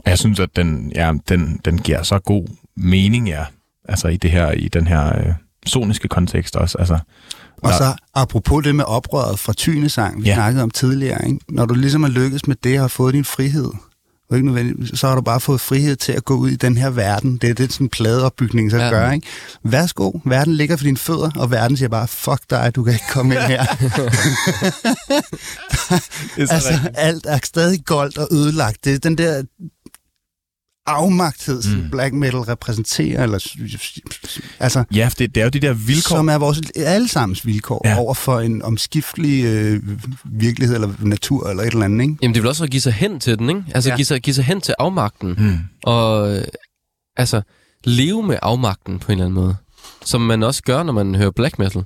[0.06, 3.46] Jeg synes, at den, ja, den, den giver så god mening, ja.
[3.90, 5.34] Altså i det her, i den her øh,
[5.66, 6.78] soniske kontekst også.
[6.78, 7.00] Altså,
[7.58, 10.34] Og så apropos det med oprøret fra Tynesang, vi ja.
[10.34, 11.40] snakkede om tidligere, ikke?
[11.50, 13.70] når du ligesom har lykkes med det og har fået din frihed,
[14.30, 16.78] og ikke nødvendigt, så har du bare fået frihed til at gå ud i den
[16.78, 17.38] her verden.
[17.38, 18.90] Det er det, sådan en pladeopbygning så Ja.
[18.90, 19.12] gør.
[19.12, 19.28] Ikke?
[19.64, 23.06] Værsgo, verden ligger for dine fødder, og verden siger bare, fuck dig, du kan ikke
[23.12, 23.66] komme ind her.
[26.38, 26.92] Er altså, rigtigt.
[26.98, 28.86] alt er stadig goldt og ødelagt.
[28.86, 29.44] Det er den der
[30.88, 31.90] afmagthed, som Mm.
[31.92, 33.54] black metal repræsenterer, eller,
[34.60, 36.16] altså, Ja, for det, det er jo de der vilkår.
[36.16, 37.90] som er vores allesammens vilkår Ja.
[37.92, 37.98] ja.
[38.00, 39.84] over for en omskiftelig øh,
[40.26, 42.16] virkelighed eller natur eller et eller andet, ikke?
[42.22, 43.64] Jamen, det vil også at give sig hen til den, ikke?
[43.76, 43.94] Altså, ja.
[43.94, 43.98] Ja.
[43.98, 45.36] give, sig, give sig hen til afmagten.
[45.38, 45.58] Mm.
[45.84, 46.44] Og øh,
[47.18, 47.42] altså,
[47.84, 49.56] leve med afmagten på en eller anden måde.
[50.06, 51.84] Som man også gør, når man hører black metal.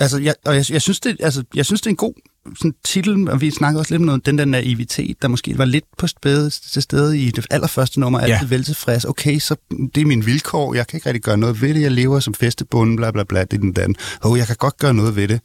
[0.00, 2.14] Altså, jeg, og jeg, jeg, synes, det, altså, jeg synes, det er en god
[2.56, 5.64] sådan, titel, og vi snakker også lidt om noget, den der naivitet, der måske var
[5.64, 8.32] lidt på spæde, til stede i det allerførste nummer, Ja.
[8.34, 9.04] altid vel tilfreds.
[9.04, 9.56] Okay, så
[9.94, 12.34] det er mine vilkår, jeg kan ikke rigtig gøre noget ved det, jeg lever som
[12.34, 13.94] festebunde, bla bla bla, det er den den.
[14.22, 15.40] Oh, jeg kan godt gøre noget ved det.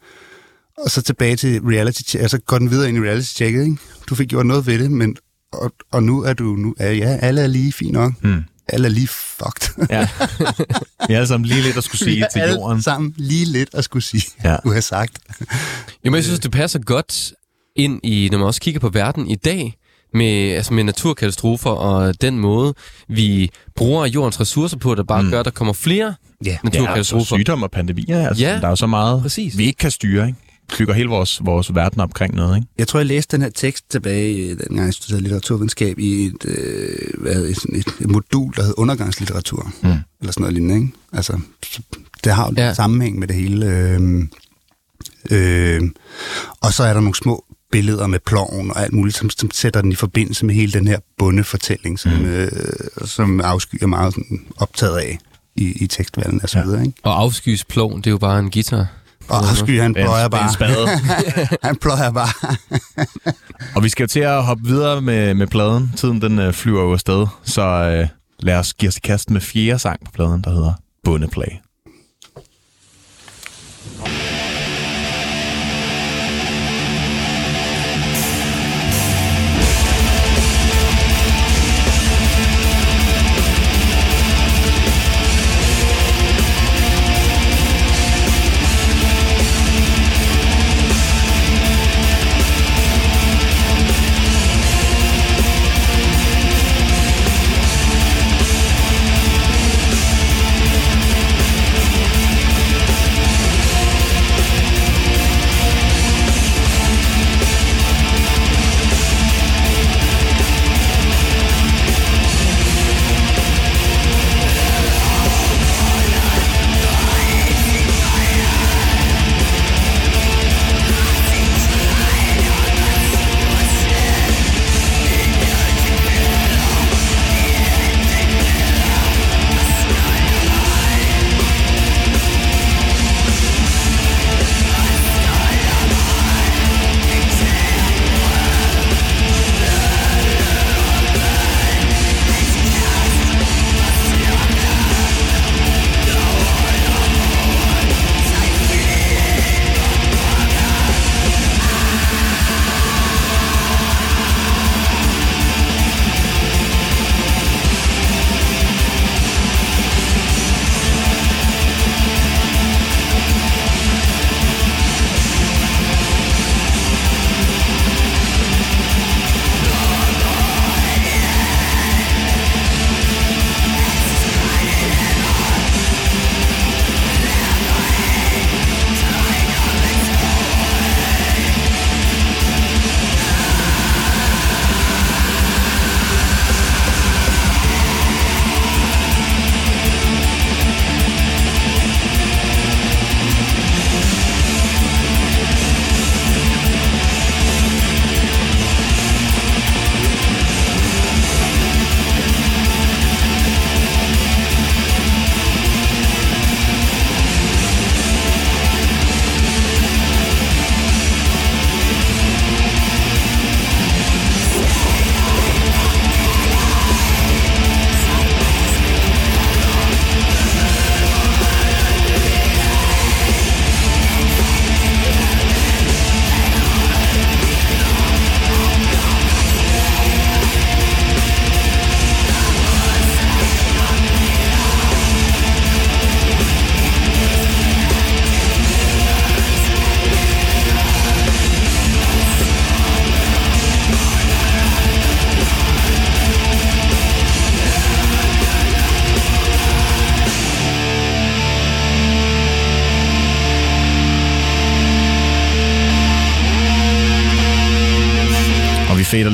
[0.77, 3.77] Og så tilbage til reality altså går den videre ind i reality checket, ikke?
[4.09, 5.15] Du fik gjort noget ved det, men
[5.53, 8.13] og, og nu er du, nu er, ja, alle er lige fint nok.
[8.23, 8.43] Mm.
[8.73, 9.87] Alle er lige fucked.
[9.89, 10.07] Ja.
[11.07, 12.81] Vi er alle sammen lige lidt at skulle sige til alle jorden.
[12.81, 14.51] sammen lige lidt at skulle sige, Ja.
[14.51, 14.57] ja.
[14.63, 15.19] du har sagt.
[16.05, 17.33] Jo, men jeg synes, det passer godt
[17.75, 19.75] ind i, når man også kigger på verden i dag,
[20.13, 22.73] med, altså med naturkatastrofer og den måde,
[23.09, 25.29] vi bruger jordens ressourcer på, der bare Mm.
[25.29, 26.15] gør, at der kommer flere
[26.45, 26.49] Ja.
[26.51, 27.35] Ja, og naturkatastrofer.
[27.37, 28.27] sygdom og pandemier.
[28.27, 29.57] Altså, Ja, der er jo så meget, præcis.
[29.57, 30.27] vi ikke kan styre.
[30.27, 30.39] Ikke?
[30.77, 32.55] Bygger hele vores, vores verden omkring noget.
[32.57, 32.67] Ikke?
[32.77, 36.45] Jeg tror, jeg læste den her tekst tilbage, øh, dengang jeg studerede litteraturvidenskab, i et,
[36.45, 39.71] øh, hvad hedder det, sådan et, et modul, der hed undergangslitteratur.
[39.83, 39.89] Mm.
[39.89, 40.87] Eller sådan noget lignende, ikke?
[41.13, 41.81] Altså, så
[42.23, 42.73] det har jo Ja.
[42.73, 43.65] sammenhæng med det hele.
[43.65, 44.23] Øh,
[45.31, 45.81] øh,
[46.61, 49.81] og så er der nogle små billeder med ploven og alt muligt, som, som sætter
[49.81, 52.25] den i forbindelse med hele den her bundefortælling, som, mm.
[52.25, 52.51] øh,
[53.05, 55.17] som Afsky er meget sådan, optaget af
[55.55, 56.81] i, i tekstvalgen og så videre.
[56.85, 56.97] Ikke?
[57.03, 58.87] Og afskys plov, det er jo bare en guitar.
[59.29, 60.53] Og Afsky, han er pløjer er en bare.
[60.53, 60.87] spade.
[61.67, 62.55] han pløjer bare.
[63.75, 65.91] Og vi skal jo til at hoppe videre med, med pladen.
[65.97, 67.27] Tiden den øh, flyver jo afsted.
[67.43, 68.07] Så øh,
[68.39, 70.73] lad os give os i kast med fjerde sang på pladen, der hedder
[71.03, 71.61] Bundeplag.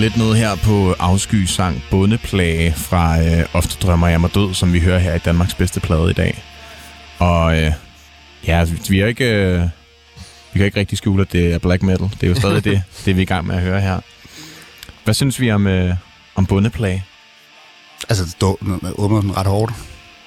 [0.06, 4.74] Lidt ned her på afsky sang Bundeplage fra øh, Ofte drømmer jeg mig død, som
[4.74, 6.44] vi hører her i Danmarks bedste plade i dag.
[7.20, 7.72] Og øh,
[8.48, 9.26] ja, vi er ikke...
[9.26, 9.62] Øh,
[10.54, 12.10] vi kan ikke rigtig skjule, at det er black metal.
[12.10, 14.00] Det er jo stadig det, det, vi er i gang med at høre her.
[15.04, 15.96] Hvad synes vi om, øh,
[16.36, 17.04] om Bundeplage?
[18.10, 18.44] Altså, det
[18.98, 19.74] åbner den ret hårdt.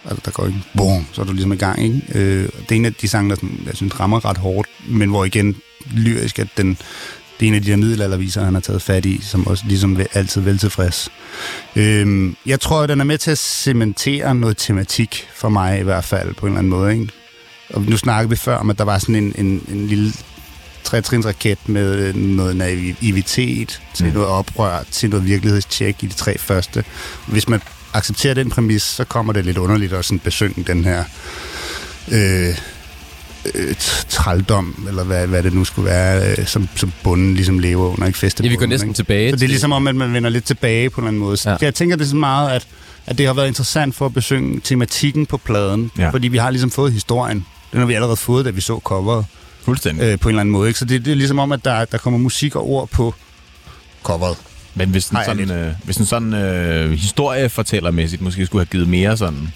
[0.05, 2.03] Altså, der går ikke boom, så er du ligesom i gang, ikke?
[2.15, 5.09] Øh, det er en af de sange, der sådan, jeg synes rammer ret hårdt, men
[5.09, 5.57] hvor igen
[5.91, 6.79] lyrisk, at den,
[7.41, 10.01] det er en af de der middelalderviser, han har taget fat i, som også ligesom
[10.15, 11.09] altid vel tilfreds.
[11.77, 15.83] Øhm, jeg tror, at den er med til at cementere noget tematik for mig i
[15.83, 17.09] hvert fald, på en eller anden måde, ikke?
[17.71, 20.13] Og nu snakkede vi før om, at der var sådan en, en, en lille
[20.85, 24.13] trætrinsraket med øh, noget naivitet, til Mm.
[24.13, 26.85] noget oprør, til noget virkelighedstjek i de tre første.
[27.27, 27.61] Hvis man
[27.95, 31.05] accepterer den præmis, så kommer det lidt underligt at sådan besynge den her
[32.13, 32.55] øh,
[33.55, 33.75] øh,
[34.09, 38.07] trældom, eller hvad, hvad det nu skulle være, øh, som, som bunden ligesom lever under,
[38.07, 38.45] ikke feste.
[38.45, 40.91] Ja, vi går næsten tilbage Så det er ligesom om, at man vender lidt tilbage
[40.91, 41.37] på en eller anden måde.
[41.37, 41.57] Så Ja.
[41.61, 41.65] ja.
[41.67, 42.67] Jeg tænker, det er så meget, at,
[43.07, 46.11] at det har været interessant for at besynge tematikken på pladen, Ja.
[46.11, 47.47] fordi vi har ligesom fået historien.
[47.73, 49.27] Den har vi allerede fået, da vi så coveret
[49.65, 50.05] Fuldstændig.
[50.05, 50.69] øh, på en eller anden måde.
[50.69, 50.79] Ikke?
[50.79, 53.15] Så det, det er ligesom om, at der, der kommer musik og ord på
[54.03, 54.37] coveret.
[54.75, 59.17] Men hvis den sådan, øh, hvis den sådan øh, historiefortællermæssigt måske skulle have givet mere
[59.17, 59.53] sådan...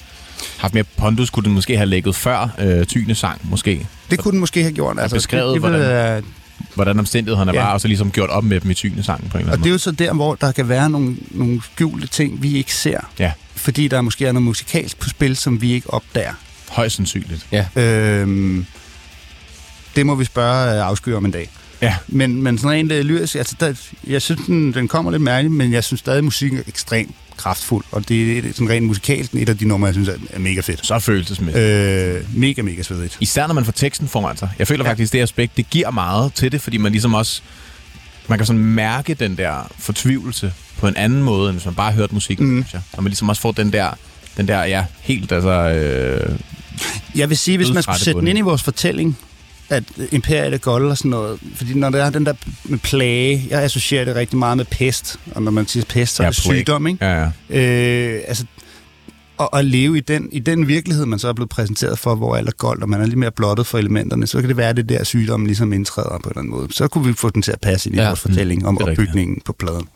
[0.59, 3.87] Haft mere pondus, kunne den måske have lægget før øh, Tyne sang, måske.
[4.11, 4.97] Det kunne den måske have gjort.
[5.01, 6.25] Altså, beskrevet, det, det, ville, hvordan-
[6.75, 7.61] Hvordan omstændighederne Ja.
[7.63, 9.53] var, og så ligesom gjort op med dem i Tyne sang på en eller Og
[9.53, 12.57] anden det er jo så der, hvor der kan være nogle, nogle skjulte ting, vi
[12.57, 13.01] ikke ser.
[13.19, 13.33] Ja.
[13.55, 16.33] Fordi der måske er noget musikalsk på spil, som vi ikke opdager.
[16.71, 17.47] Højst sandsynligt.
[17.77, 18.67] Øhm,
[19.97, 21.51] det må vi spørge øh, afsky om en dag.
[21.83, 21.95] Ja.
[22.09, 23.75] Men, men sådan rent øh, lyrisk, altså der,
[24.07, 27.15] jeg synes, den, den kommer lidt mærkeligt, men jeg synes stadig, at musikken er ekstremt
[27.37, 27.85] kraftfuld.
[27.93, 30.87] Og det er sådan rent musikalsk et af de numre, jeg synes er, mega fedt.
[30.87, 31.65] Så følelsesmæssigt.
[31.65, 32.21] Øh.
[32.35, 33.17] Mega, mega svedigt.
[33.21, 34.51] Især når man får teksten foran sig.
[34.59, 34.91] Jeg føler ja.
[34.91, 37.43] Faktisk, det aspekt, det giver meget til det, fordi man ligesom også...
[38.29, 41.93] Man kan sådan mærke den der fortvivlelse på en anden måde, end hvis man bare
[41.93, 42.63] hørte musikken, mm.
[42.63, 42.83] Synes jeg.
[42.93, 43.91] Og man ligesom også får den der,
[44.37, 45.51] den der ja, helt altså...
[45.51, 46.39] Øh,
[47.15, 49.19] Jeg vil sige, hvis man skulle sætte den ind i vores fortælling,
[49.73, 52.33] at Imperiet er gold og sådan noget, fordi når der er den der
[52.65, 56.23] med plage, jeg associerer det rigtig meget med pest, og når man siger pest, så
[56.23, 57.05] er Ja, det sygdom, ikke?
[57.07, 57.59] ja, ja.
[58.17, 58.45] Øh, altså,
[59.37, 62.37] og at leve i den, i den virkelighed, man så er blevet præsenteret for, hvor
[62.37, 64.69] alt er goldt, og man er lidt mere blottet for elementerne, så kan det være,
[64.69, 66.73] at det der sygdom ligesom indtræder på en eller anden måde.
[66.73, 68.03] Så kunne vi få den til at passe ind i Ja.
[68.03, 68.09] ja.
[68.09, 69.89] vores fortælling om opbygningen på pladen.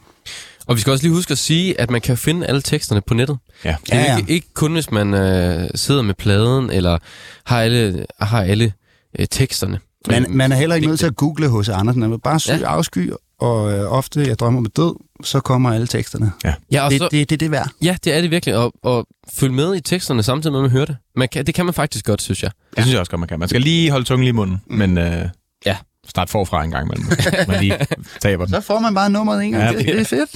[0.67, 3.15] Og vi skal også lige huske at sige, at man kan finde alle teksterne på
[3.15, 3.39] nettet.
[3.65, 3.75] ja.
[3.87, 4.17] Det er Ja, ja.
[4.19, 6.99] Ikke, ikke kun, hvis man øh, sidder med pladen, eller
[7.45, 8.73] har alle, har alle
[9.19, 9.81] øh, teksterne.
[10.09, 12.01] Man, man er heller ikke nødt til at google hos Andersen.
[12.01, 12.65] Man bare søge Ja.
[12.71, 12.77] ja.
[12.77, 13.11] afsky,
[13.41, 14.95] og øh, ofte, jeg drømmer med død,
[15.25, 16.33] så kommer alle teksterne.
[16.73, 17.71] Ja, og Det, så, det, det er det værd.
[17.83, 18.57] ja, det er det virkelig.
[18.57, 20.97] Og, og følge med i teksterne samtidig med, at man hører det.
[21.17, 22.51] Man kan, det kan man faktisk godt, synes jeg.
[22.77, 23.39] Det synes jeg også godt, man kan.
[23.39, 24.77] Man skal lige holde tungen lige i munden, mm.
[24.77, 25.29] men øh,
[25.67, 25.77] Ja.
[26.09, 27.07] start forfra en gang imellem.
[27.49, 27.79] man lige
[28.21, 28.55] taber den.
[28.55, 29.63] Så får man bare nummeret en gang.
[29.65, 30.27] Ja, Ja, det, det- det er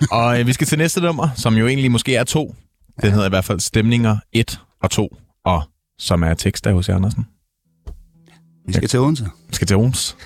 [0.00, 0.10] fedt.
[0.10, 2.54] Og øh, vi skal til næste nummer, som jo egentlig måske er to.
[3.02, 5.62] Den hedder i hvert fald Stemninger 1 og 2, og
[5.98, 7.26] som er tekst af hos Andersen.
[8.66, 9.28] Vi skal til Odense.
[9.48, 10.16] Vi skal til Ons.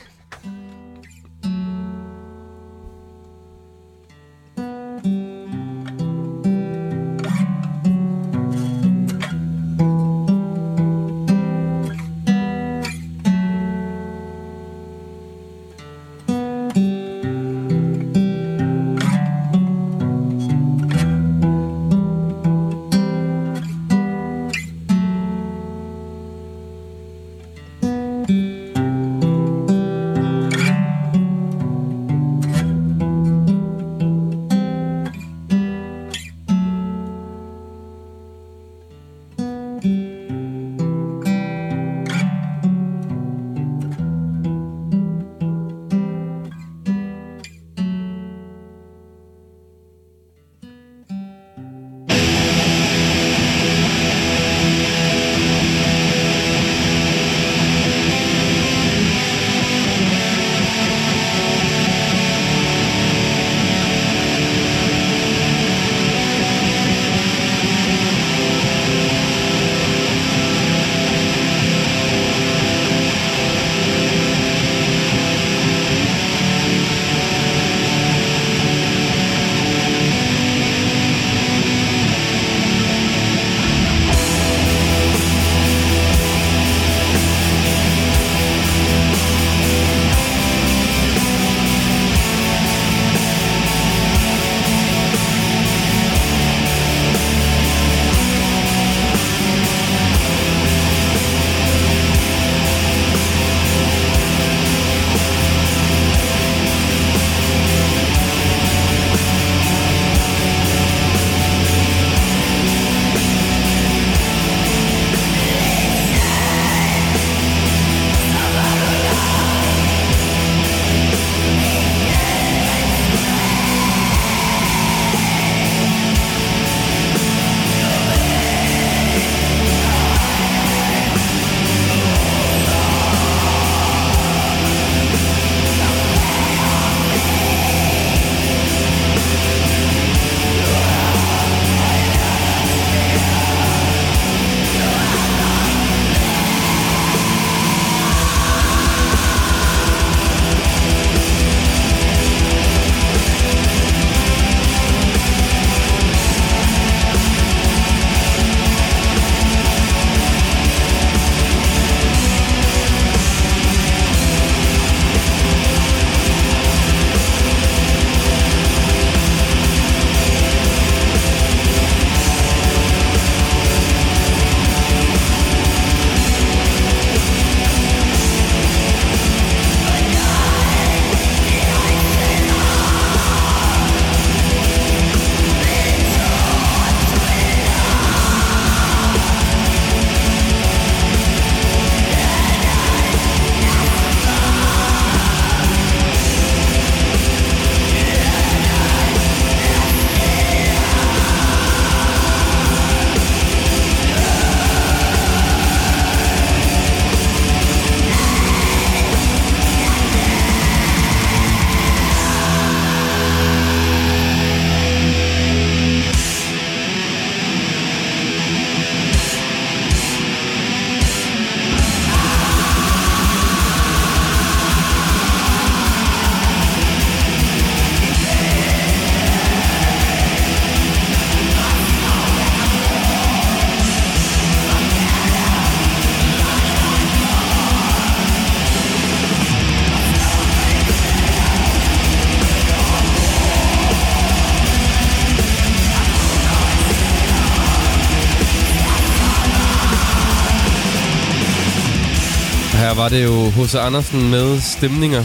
[252.80, 253.74] Her var det jo H.C.
[253.74, 255.24] Andersen med stemninger.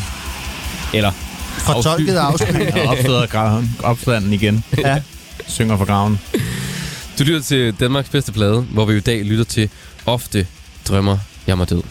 [0.93, 1.11] Eller
[1.57, 2.71] Fortolket afsky.
[2.77, 4.63] Og opsteder graven, opstanden igen.
[4.77, 5.01] ja.
[5.47, 6.19] Synger for graven.
[7.19, 9.69] Du lytter til Danmarks bedste plade, hvor vi i dag lytter til
[10.05, 10.47] Ofte
[10.87, 11.17] drømmer
[11.47, 11.81] jeg mig død.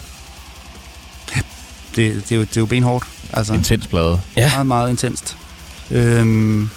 [1.96, 3.06] Det, det, er jo, det er jo benhårdt.
[3.32, 4.20] Altså, Intens plade.
[4.36, 4.50] Ja.
[4.50, 5.36] meget, meget intenst.
[5.90, 6.70] Øhm,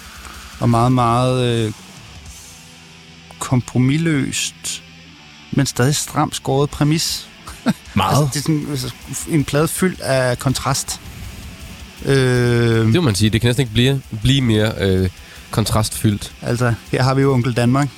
[0.60, 1.72] og meget, meget øh,
[3.38, 4.82] kompromilløst,
[5.52, 7.28] men stadig stramt skåret præmis.
[7.94, 8.10] Meget.
[8.22, 8.90] Altså, det er sådan altså,
[9.28, 11.00] en plade fyldt af kontrast.
[12.04, 12.14] Øh,
[12.86, 13.30] Det må man sige.
[13.30, 15.08] Det kan næsten ikke blive, blive mere øh,
[15.50, 16.32] kontrastfyldt.
[16.42, 17.88] altså, her har vi jo Onkel Danmark.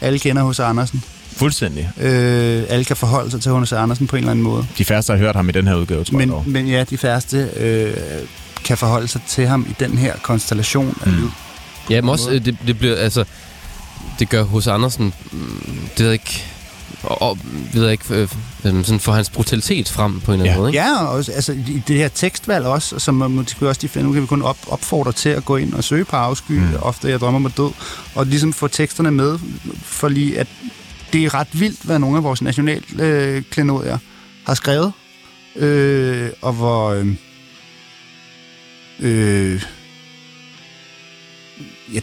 [0.00, 1.02] Alle kender hos Andersen.
[1.36, 1.90] Fuldstændig.
[2.00, 3.72] Øh, alle kan forholde sig til H.C.
[3.72, 4.66] Andersen på en eller anden måde.
[4.78, 6.28] De færreste har hørt ham i den her udgave, tror jeg.
[6.28, 6.42] dog.
[6.46, 7.94] Men, men ja, de færreste øh,
[8.64, 11.18] kan forholde sig til ham i den her konstellation af Mm.
[11.18, 11.28] lyd.
[11.90, 13.24] Ja, men også, øh, det, det bliver, altså,
[14.18, 15.60] det gør hos Andersen, mm,
[15.98, 16.44] det jeg ikke,
[17.02, 17.38] og, og
[17.72, 18.22] ved jeg ikke, øh,
[18.64, 20.58] øh, sådan for hans brutalitet frem på en eller anden Ja.
[20.60, 20.78] måde, ikke?
[20.78, 24.06] Ja, og også, altså i det her tekstvalg også, som man måske også de finder,
[24.06, 26.58] nu kan vi kun op, opfordre til at gå ind og søge på afsky, Mm.
[26.60, 26.74] mm.
[26.82, 27.70] ofte jeg drømmer mig død,
[28.14, 29.38] og ligesom få teksterne med,
[29.82, 30.46] for lige at
[31.12, 33.98] det er ret vildt, hvad nogle af vores nationalklenodier øh,
[34.46, 34.92] har skrevet,
[35.56, 37.06] øh, og hvor øh,
[39.00, 39.62] øh,
[41.94, 42.00] ja,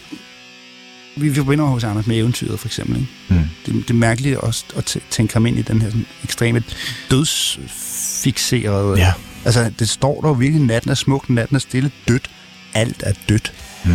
[1.16, 2.96] vi, forbinder hos Anders med eventyret, for eksempel.
[2.96, 3.08] Ikke?
[3.28, 3.48] Mm.
[3.66, 6.62] Det, det er mærkeligt også at tæ- tænke ham ind i den her sådan, ekstreme
[7.10, 8.98] dødsfixerede...
[8.98, 9.12] Ja.
[9.44, 12.30] Altså, det står der jo virkelig, natten er smuk, natten er stille, dødt.
[12.74, 13.52] Alt er dødt.
[13.84, 13.92] Mm.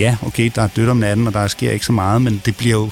[0.00, 2.56] Ja, okay, der er dødt om natten, og der sker ikke så meget, men det
[2.56, 2.90] bliver jo...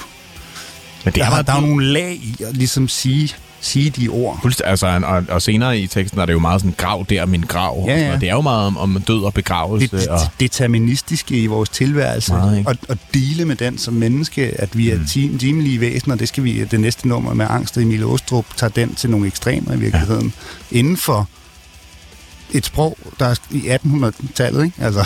[1.05, 3.35] Men det Der, er er, meget der er jo nogle lag i at ligesom sige,
[3.61, 4.53] sige de ord.
[4.63, 7.83] Altså, og, og senere i teksten er det jo meget sådan, grav der, min grav.
[7.87, 8.13] Ja, ja.
[8.13, 9.87] Og det er jo meget om, om død og begravelse.
[9.87, 12.69] Det, og, det deterministiske i vores tilværelse, Meget, ikke?
[12.69, 15.01] og, og dele med den som menneske, at vi er Mm.
[15.01, 15.37] mm.
[15.39, 18.95] timelige væsener, det skal vi, det næste nummer med Angst og Emil Åstrup, tager den
[18.95, 20.33] til nogle ekstremer i virkeligheden,
[20.71, 20.77] ja.
[20.77, 21.27] inden for
[22.51, 24.75] et sprog, der er i 1800-tallet, ikke?
[24.83, 25.05] Altså,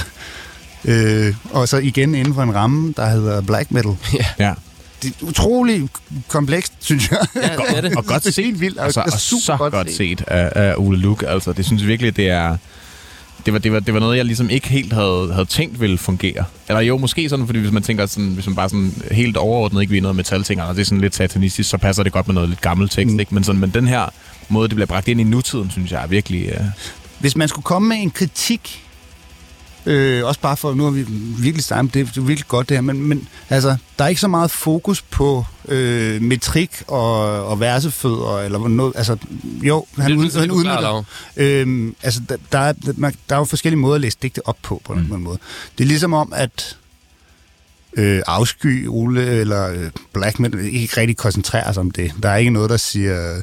[0.86, 3.96] øh, og så igen inden for en ramme, der hedder black metal.
[4.40, 4.54] ja.
[5.02, 5.90] Det er utrolig
[6.28, 7.20] komplekst, synes jeg.
[7.36, 7.98] Ja, det er det.
[7.98, 8.46] og godt set.
[8.46, 11.28] helt vildt, og, Altså, og super så godt, godt set af, af Ole Luke.
[11.28, 12.58] Altså, det synes jeg virkelig, det er...
[13.46, 15.98] Det var, det, var, det var noget, jeg ligesom ikke helt havde, havde tænkt ville
[15.98, 16.44] fungere.
[16.68, 19.82] Eller jo, måske sådan, fordi hvis man tænker sådan, hvis man bare sådan helt overordnet
[19.82, 22.34] ikke ved noget metalting, og det er sådan lidt satanistisk, så passer det godt med
[22.34, 23.14] noget lidt gammel tekst.
[23.14, 23.20] Mm.
[23.20, 23.34] ikke?
[23.34, 24.06] Men, sådan, men den her
[24.50, 26.52] måde, det bliver bragt ind i nutiden, synes jeg er virkelig...
[26.60, 26.66] Uh...
[27.20, 28.85] Hvis man skulle komme med en kritik,
[29.86, 31.06] øh, også bare for, nu har vi
[31.40, 34.22] virkelig startet, det, det er virkelig godt det her, men, men altså, der er ikke
[34.22, 40.18] så meget fokus på øh, metrik og, og versefødder, eller noget, altså, jo, han, Det-
[40.18, 41.04] ud, han udnytter,
[41.38, 42.74] øhm, altså, der, der, er,
[43.30, 45.00] der er jo forskellige måder at læse digte op på, på mm.
[45.16, 45.38] en måde.
[45.78, 46.78] Det er ligesom om, at
[47.98, 52.12] øh, afsky, Ole eller øh, Black Metal ikke rigtig koncentrerer sig om det.
[52.24, 53.42] Der er ikke noget, der siger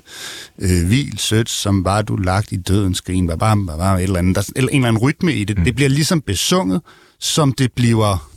[0.58, 4.18] øh, hvil, sødt, som var du lagt i dødens skrin, bare, bare, bare et eller
[4.18, 4.36] andet.
[4.36, 5.58] Der, er en eller anden rytme i det.
[5.58, 5.64] Mm.
[5.64, 6.80] Det bliver ligesom besunget,
[7.20, 8.31] som det bliver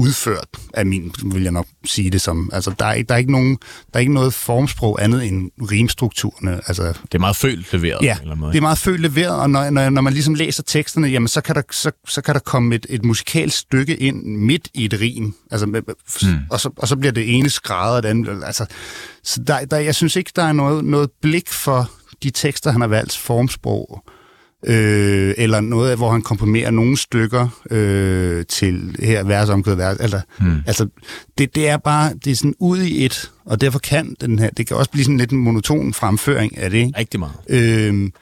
[0.00, 2.50] udført af min, vil jeg nok sige det som.
[2.52, 3.50] Altså, der er, ikke- der er, ikke, nogen,
[3.92, 6.60] der er ikke noget formsprog andet end rimstrukturerne.
[6.66, 8.02] Altså, Det er meget følt leveret.
[8.02, 8.52] Ja, eller måde.
[8.52, 11.40] det er meget følt leveret, og når, når, når man ligesom læser teksterne, jamen så
[11.40, 15.00] kan der, så, så kan der komme et, et musikalsk stykke ind midt i et
[15.00, 16.28] rim, altså, Mm.
[16.50, 18.42] og, så, og så bliver det ene skrædder af det andet.
[18.46, 18.66] Altså,
[19.24, 21.90] så der, der, jeg synes ikke, der er noget, noget blik for
[22.22, 24.12] de tekster, han har valgt formsprog, øh,
[24.62, 29.96] eller noget, hvor han komprimerer nogle stykker øh, til her vers omkvædet vers.
[29.98, 30.56] Altså, Mm.
[30.66, 30.88] altså
[31.38, 34.50] det, det er bare, det er sådan ud i et, og derfor kan den her,
[34.50, 36.98] det kan også blive sådan lidt en monoton fremføring af det, ikke?
[36.98, 37.34] Rigtig meget.
[37.48, 38.12] Øhm,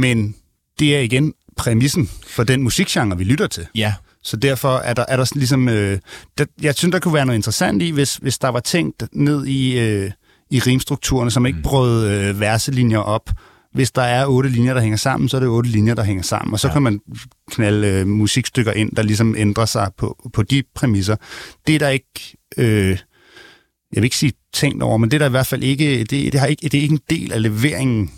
[0.00, 0.34] men
[0.78, 3.66] det er igen præmissen for den musikgenre, vi lytter til.
[3.74, 5.68] Ja, Så derfor er der, er der sådan ligesom...
[5.68, 5.98] Øh,
[6.38, 9.46] der, jeg synes, der kunne være noget interessant i, hvis, hvis der var tænkt ned
[9.46, 10.10] i, øh,
[10.50, 11.62] i rimstrukturerne, som ikke Mm.
[11.62, 13.30] brød øh, verselinjer op.
[13.74, 16.22] Hvis der er otte linjer, der hænger sammen, så er det otte linjer, der hænger
[16.22, 16.52] sammen.
[16.52, 16.72] Og så Ja.
[16.72, 17.00] kan man
[17.50, 21.16] knalde øh, musikstykker ind, der ligesom ændrer sig på, på de præmisser.
[21.66, 22.36] Det er der ikke...
[22.56, 22.88] Øh,
[23.92, 25.98] jeg vil ikke sige tænkt over, men det er der i hvert fald ikke...
[26.04, 28.10] Det, det, har ikke, det er ikke en del af leveringen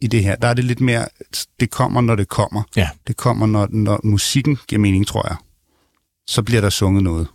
[0.00, 0.36] i det her.
[0.36, 1.06] Der er det lidt mere...
[1.60, 2.62] Det kommer, når det kommer.
[2.76, 2.88] Ja.
[3.06, 5.36] Det kommer, når, når musikken giver mening, tror jeg.
[6.26, 7.26] Så bliver der sunget noget.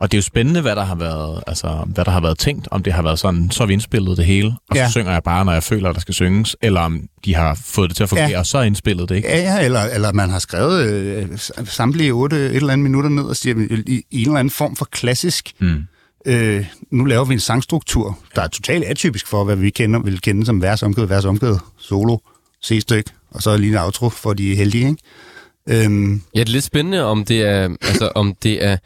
[0.00, 2.68] Og det er jo spændende, hvad der har været, altså, hvad der har været tænkt,
[2.70, 4.90] om det har været sådan, så har vi indspillet det hele, og så Ja.
[4.90, 7.88] synger jeg bare, når jeg føler, at der skal synges, eller om de har fået
[7.90, 8.38] det til at fungere, Ja.
[8.38, 9.28] og så er indspillet det, ikke?
[9.28, 11.28] Ja, ja eller, eller man har skrevet øh,
[11.64, 13.54] samtlige otte et eller andet minutter ned og siger,
[13.86, 15.82] i, i en eller anden form for klassisk, Mm.
[16.26, 20.20] øh, nu laver vi en sangstruktur, der er totalt atypisk for, hvad vi kender, vil
[20.20, 22.18] kende som vers, omkvæd, vers, omkvæd, solo,
[22.64, 25.84] C-styk, og så lige en outro for de heldige, ikke?
[25.84, 28.76] Øhm, Ja, det er lidt spændende, om det er, altså, om det er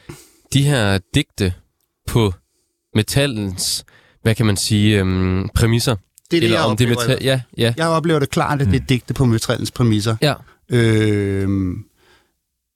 [0.53, 1.53] de her digte
[2.07, 2.33] på
[2.95, 3.85] metallens,
[4.23, 5.97] hvad kan man sige, øhm, præmisser,
[6.31, 7.09] det, Eller jeg om det er oplever.
[7.09, 7.25] metal.
[7.25, 7.75] Ja, ja.
[7.77, 10.17] Jeg oplever det klart, at det er digte på metallens præmisser.
[10.23, 10.35] Ja.
[10.69, 11.49] Øh,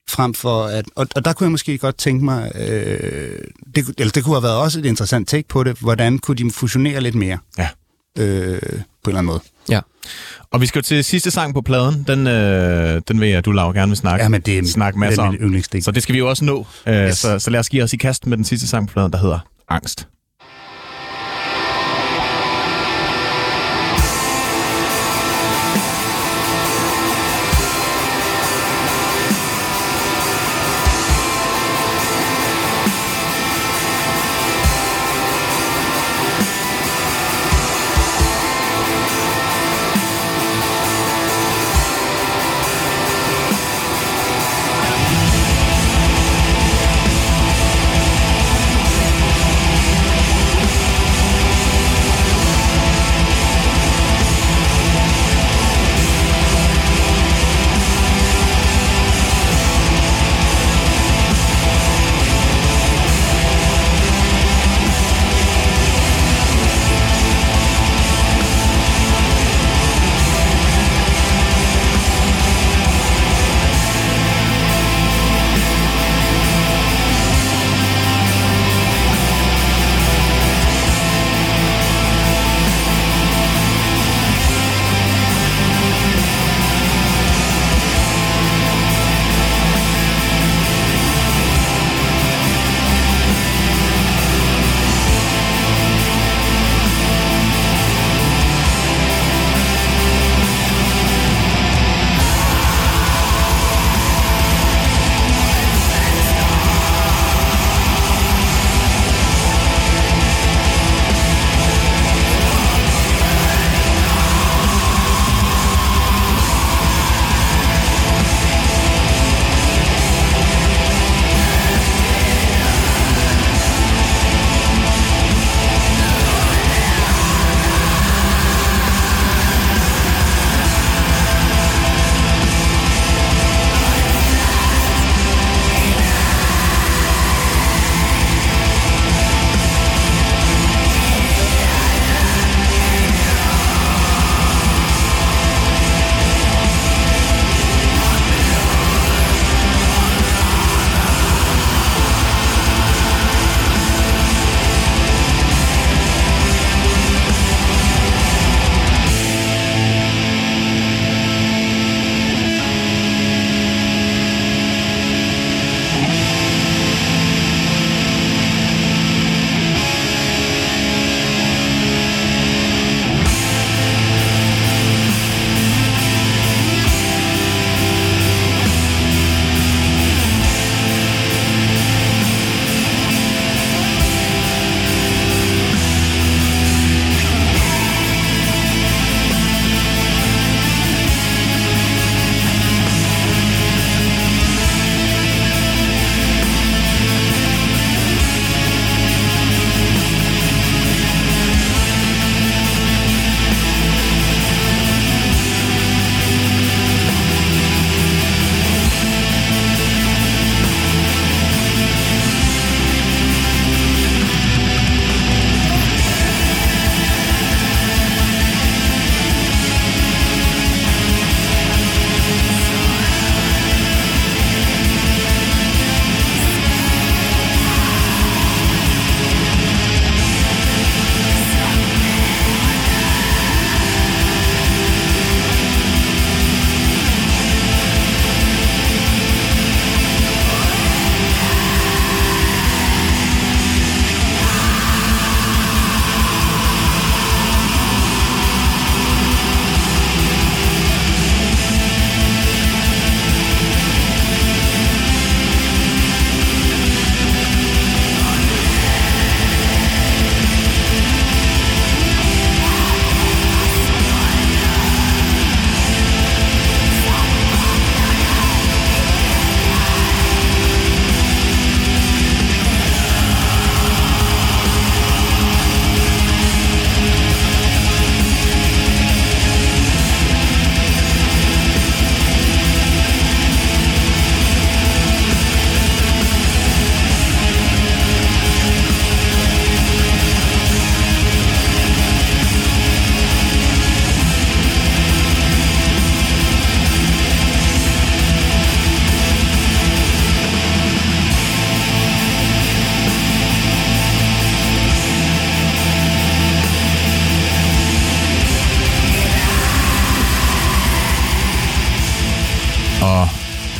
[0.09, 0.85] frem for at...
[0.95, 2.51] Og, og der kunne jeg måske godt tænke mig...
[2.55, 3.39] Øh,
[3.75, 5.77] det, kunne- eller det kunne have været også et interessant take på det.
[5.79, 7.37] Hvordan kunne de fusionere lidt mere?
[7.57, 7.69] Ja.
[8.17, 9.39] Øh, på en eller anden måde.
[9.69, 9.79] ja.
[10.51, 12.03] Og vi skal jo til sidste sang på pladen.
[12.07, 14.99] Den, øh, den vil jeg, du Laura, gerne vil snakke, Ja, men det er, snakke
[14.99, 15.81] masser det er om.
[15.81, 16.67] Så det skal vi jo også nå.
[16.87, 17.17] Øh, Yes.
[17.17, 19.17] så, så lad os give os i kast med den sidste sang på pladen, der
[19.19, 19.39] hedder.
[19.69, 20.07] Angst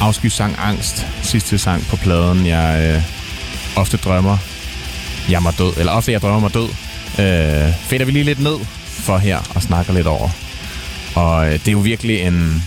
[0.10, 3.04] Afsky sang Angst, sidste sang på pladen, jeg øh,
[3.78, 4.38] ofte drømmer,
[5.30, 6.70] jeg mig død, eller ofte jeg drømmer mig død,
[7.20, 8.56] øh, fætter vi lige lidt ned
[8.88, 10.30] for her og snakker lidt over.
[11.16, 12.64] Og øh, det er jo virkelig en,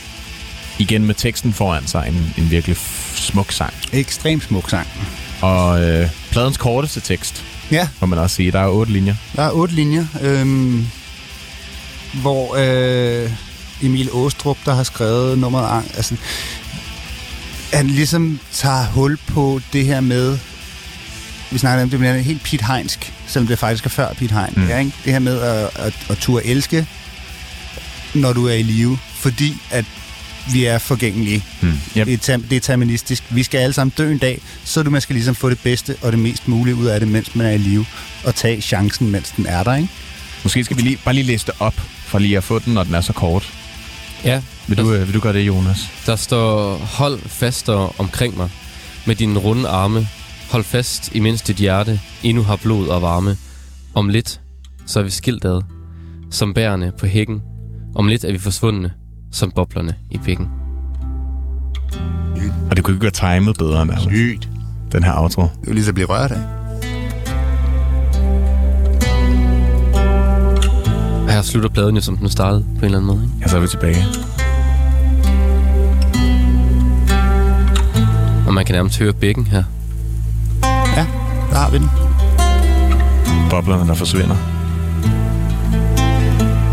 [0.79, 2.77] igen med teksten foran sig, en, en virkelig
[3.15, 3.75] smuk sang.
[3.93, 4.87] Ekstremt smuk sang.
[5.41, 8.53] Og øh, pladens korteste tekst, Ja, må man også sige.
[8.53, 9.15] Der er otte linjer.
[9.37, 10.87] der er otte linjer, øhm,
[12.13, 13.31] hvor øh,
[13.83, 16.17] Emil Åstrup, der har skrevet nummeret altså,
[17.73, 20.39] han ligesom tager hul på det her med,
[21.51, 24.49] vi snakker om, det bliver helt Pete Heinsk, selvom det faktisk er før Pete Hein.
[24.57, 24.63] Mm.
[24.63, 24.69] Mm.
[24.69, 24.93] Ja, ikke?
[25.05, 26.87] Det her med at, at, at turde elske,
[28.15, 29.85] når du er i live, fordi at
[30.53, 31.45] vi er forgængelige.
[31.61, 31.79] Hmm.
[31.97, 32.07] Yep.
[32.07, 33.23] Det er deterministisk.
[33.31, 35.97] Vi skal alle sammen dø en dag, så du man skal ligesom få det bedste
[36.03, 37.87] og det mest mulige ud af det, mens man er i live,
[38.25, 39.89] og tage chancen, mens den er der, ikke?
[40.43, 41.75] Måske skal vi lige, bare lige læse det op,
[42.07, 43.53] for lige at få den, når den er så kort.
[44.25, 45.91] Ja, Vil du, øh, vil du gøre det, Jonas?
[46.07, 48.51] der står, hold fastere omkring mig
[49.07, 50.07] med dine runde arme.
[50.51, 53.37] Hold fast, imens dit hjerte endnu har blod og varme.
[53.95, 54.41] Om lidt,
[54.87, 55.63] så er vi skilt ad,
[56.31, 57.43] som bærene på hækken.
[57.95, 58.93] Om lidt er vi forsvundne,
[59.33, 60.49] som boblerne i bækken.
[62.71, 64.07] Og det kunne ikke være timet bedre, nærmest.
[64.07, 64.49] Sygt.
[64.93, 65.43] Den her outro.
[65.43, 66.41] Det er lige så blive rørt af.
[71.33, 73.23] Her slutter pladen jo, som den startede på en eller anden måde.
[73.25, 73.37] Ikke?
[73.41, 74.05] Ja, så er vi tilbage.
[78.53, 79.63] Og man kan nærmest høre bækken her.
[80.97, 81.07] Ja,
[81.51, 81.89] der har vi den.
[83.51, 84.37] Boblerne, der forsvinder.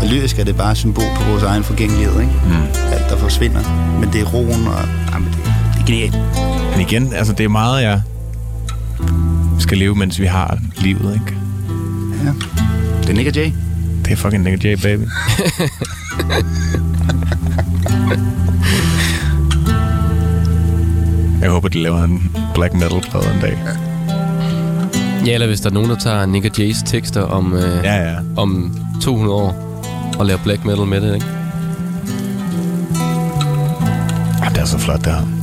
[0.00, 2.32] Og lyrisk er det bare et symbol på vores egen forgængelighed, ikke?
[2.46, 2.52] Mm.
[2.92, 3.60] Alt, der forsvinder.
[4.00, 5.36] Men det er roen, og jamen, det,
[5.74, 6.18] det er genialt.
[6.70, 8.02] Men igen, altså det er meget, jeg
[9.58, 11.40] skal leve, mens vi har livet, ikke?
[12.24, 12.32] Ja.
[13.02, 13.52] Det er Nick Jay.
[14.04, 15.04] Det er fucking Nick J, baby.
[21.40, 23.58] Jeg håber, de laver en black metal plade en dag.
[25.26, 28.10] Ja, eller hvis der er nogen, der tager Nick og Jays tekster om, øh, Ja,
[28.10, 28.16] ja.
[28.36, 29.82] om 200 år
[30.18, 31.26] og laver black metal med det, ikke?
[34.40, 35.39] Jamen, det er så flot, det her.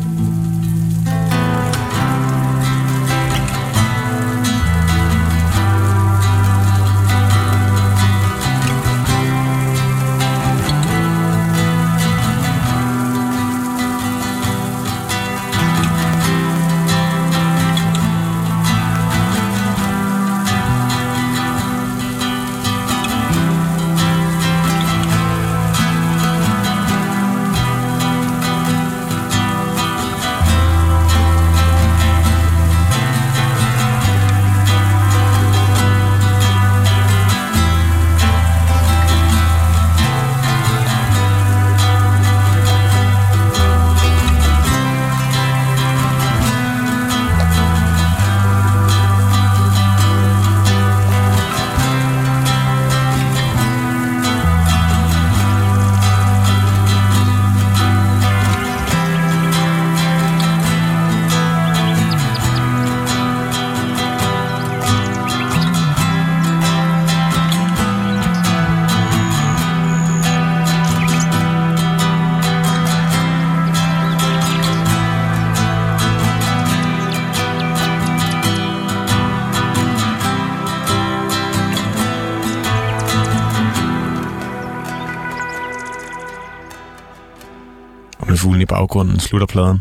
[88.88, 89.80] Baggrunden slutter pladen.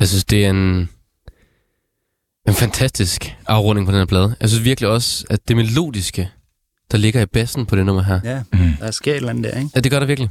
[0.00, 0.88] Jeg synes, det er en,
[2.48, 4.36] en fantastisk afrunding på den her plade.
[4.40, 6.30] Jeg synes virkelig også, at det melodiske,
[6.90, 8.72] der ligger i bassen på det nummer her, Ja, Mm.
[8.80, 9.70] der sker et eller andet der, ikke?
[9.74, 10.30] ja, det gør der virkelig.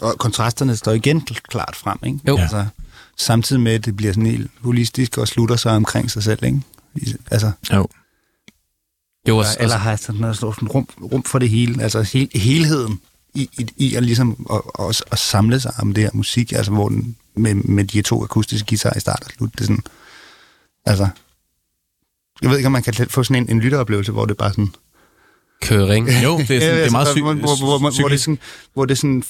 [0.00, 2.18] Og kontrasterne står igen kl- klart frem, ikke?
[2.28, 2.36] Jo.
[2.36, 2.66] Altså,
[3.16, 6.62] samtidig med, at det bliver sådan helt holistisk og slutter sig omkring sig selv, ikke?
[7.30, 7.76] Altså, Jo.
[7.78, 12.30] Jo, eller, også, eller også, har sådan noget rum, rum for det hele, altså hel,
[12.34, 13.00] helheden
[13.38, 16.72] i, i, i at ligesom at, at, at, samle sig om det her musik, altså
[16.72, 19.82] hvor den, med, med de to akustiske guitarer i start og slut, det er sådan,
[20.86, 21.08] altså,
[22.42, 24.68] jeg ved ikke, om man kan få sådan en, en lytteoplevelse, hvor det bare sådan,
[25.62, 26.08] kører ring.
[26.24, 28.20] Jo, det er, sådan, det er altså, meget sy- hvor, hvor, hvor, hvor, hvor, det
[28.20, 28.38] sådan,
[28.74, 29.22] hvor det sådan,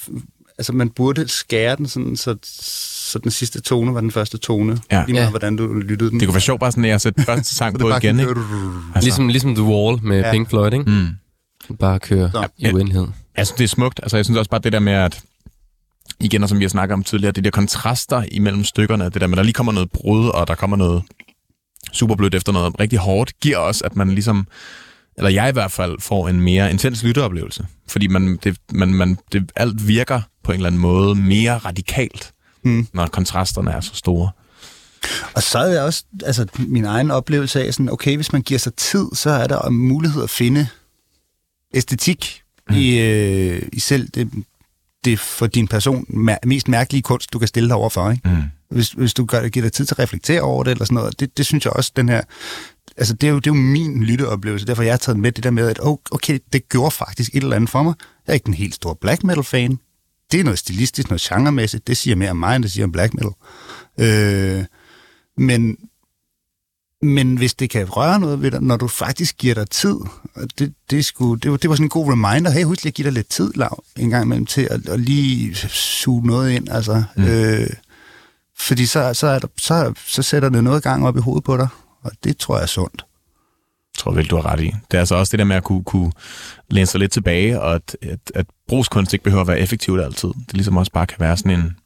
[0.59, 4.80] altså man burde skære den sådan, så, så den sidste tone var den første tone,
[4.90, 5.05] Ja.
[5.06, 5.30] lige meget Ja.
[5.30, 6.20] hvordan du lyttede den.
[6.20, 8.30] Det kunne være sjovt bare sådan, at jeg sætter første sang på igen, ikke?
[8.94, 10.26] Altså, Ligesom, ligesom The Wall med Ja.
[10.26, 10.32] ja.
[10.32, 10.90] Pink Floyd, ikke?
[10.90, 11.06] Mm.
[11.76, 12.48] Bare køre Så.
[12.59, 13.06] i uendelighed.
[13.39, 14.01] Jeg synes, det er smukt.
[14.02, 15.23] Altså, jeg synes også bare det der med, at
[16.20, 19.27] igen, og som vi har snakket om tidligere, det der kontraster imellem stykkerne, det der
[19.27, 21.02] med, at der lige kommer noget brud, og der kommer noget
[21.93, 24.47] super blødt efter noget rigtig hårdt, giver også, at man ligesom
[25.16, 27.66] eller jeg i hvert fald, får en mere intens lytteoplevelse.
[27.89, 32.32] Fordi man, det, man, man, det, alt virker på en eller anden måde mere radikalt,
[32.62, 32.86] mm.
[32.93, 34.31] når kontrasterne er så store.
[35.35, 38.59] Og så er det også altså, min egen oplevelse af, sådan, okay, hvis man giver
[38.59, 40.69] sig tid, så er der mulighed at finde
[41.74, 42.77] æstetik mm.
[42.77, 44.31] i, øh, i selv det,
[45.05, 48.11] det for din person mær- mest mærkelige kunst, du kan stille dig overfor.
[48.11, 48.28] Ikke?
[48.28, 48.43] Mm.
[48.70, 51.20] Hvis, hvis du gør, giver dig tid til at reflektere over det, eller sådan noget,
[51.20, 52.23] det, det synes jeg også, den her...
[52.97, 55.45] Altså, det er, jo, det er jo min lytteoplevelse, derfor jeg har taget med det
[55.45, 57.95] der med, at oh, okay, det gjorde faktisk et eller andet for mig.
[58.27, 59.78] Jeg er ikke en helt stor black metal-fan.
[60.32, 61.86] Det er noget stilistisk, noget genremæssigt.
[61.86, 63.32] Det siger mere om mig, end det siger om black metal.
[64.01, 64.65] Øh,
[65.36, 65.77] men,
[67.03, 69.97] men hvis det kan røre noget ved dig, når du faktisk giver dig tid,
[70.35, 72.91] og det, det, skulle, det, var, det var sådan en god reminder, hey, husk lige
[72.91, 76.53] at give dig lidt tid, Lav, en gang imellem til at, at lige suge noget
[76.53, 77.03] ind, altså.
[77.16, 77.25] Mm.
[77.25, 77.70] Øh,
[78.59, 81.57] fordi så, så, er der, så, så sætter det noget gang op i hovedet på
[81.57, 81.69] dig,
[82.03, 83.05] og det tror jeg er sundt.
[83.95, 84.66] Jeg tror vel, du har ret i.
[84.91, 86.12] Det er altså også det der med at kunne, kunne
[86.70, 90.29] læne sig lidt tilbage, og at, at, at brugskunst ikke behøver at være effektivt altid.
[90.29, 91.77] Det ligesom også bare kan være sådan en,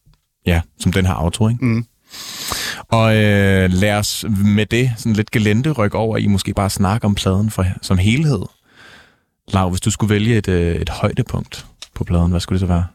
[0.46, 1.64] ja, som den her auto, ikke?
[1.64, 1.86] Mm.
[2.92, 7.04] Og øh, lad os med det sådan lidt gelente rykke over i måske bare snakke
[7.04, 8.42] om pladen for, som helhed.
[9.48, 12.74] Lav, hvis du skulle vælge et, øh, et højdepunkt på pladen, hvad skulle det så
[12.74, 12.86] være?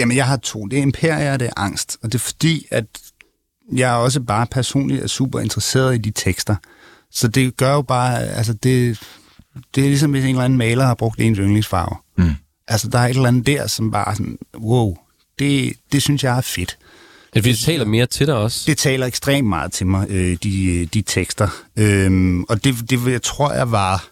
[0.00, 0.66] Jamen, jeg har to.
[0.66, 1.98] Det er Imperia, og det er Angst.
[2.02, 2.84] Og det er fordi, at
[3.72, 6.56] jeg også bare personligt er super interesseret i de tekster.
[7.10, 9.00] Så det gør jo bare, altså det,
[9.74, 11.96] det er ligesom, hvis en eller anden maler har brugt ens yndlingsfarve.
[12.18, 12.34] Mm.
[12.68, 14.96] Altså, der er et eller andet der, som bare sådan, wow,
[15.38, 16.78] det, det synes jeg er fedt.
[17.32, 18.64] At vi taler mere til dig også.
[18.66, 21.48] Det taler ekstremt meget til mig, øh, de, øh, de tekster.
[21.76, 24.08] Øhm, og det, det jeg tror jeg var,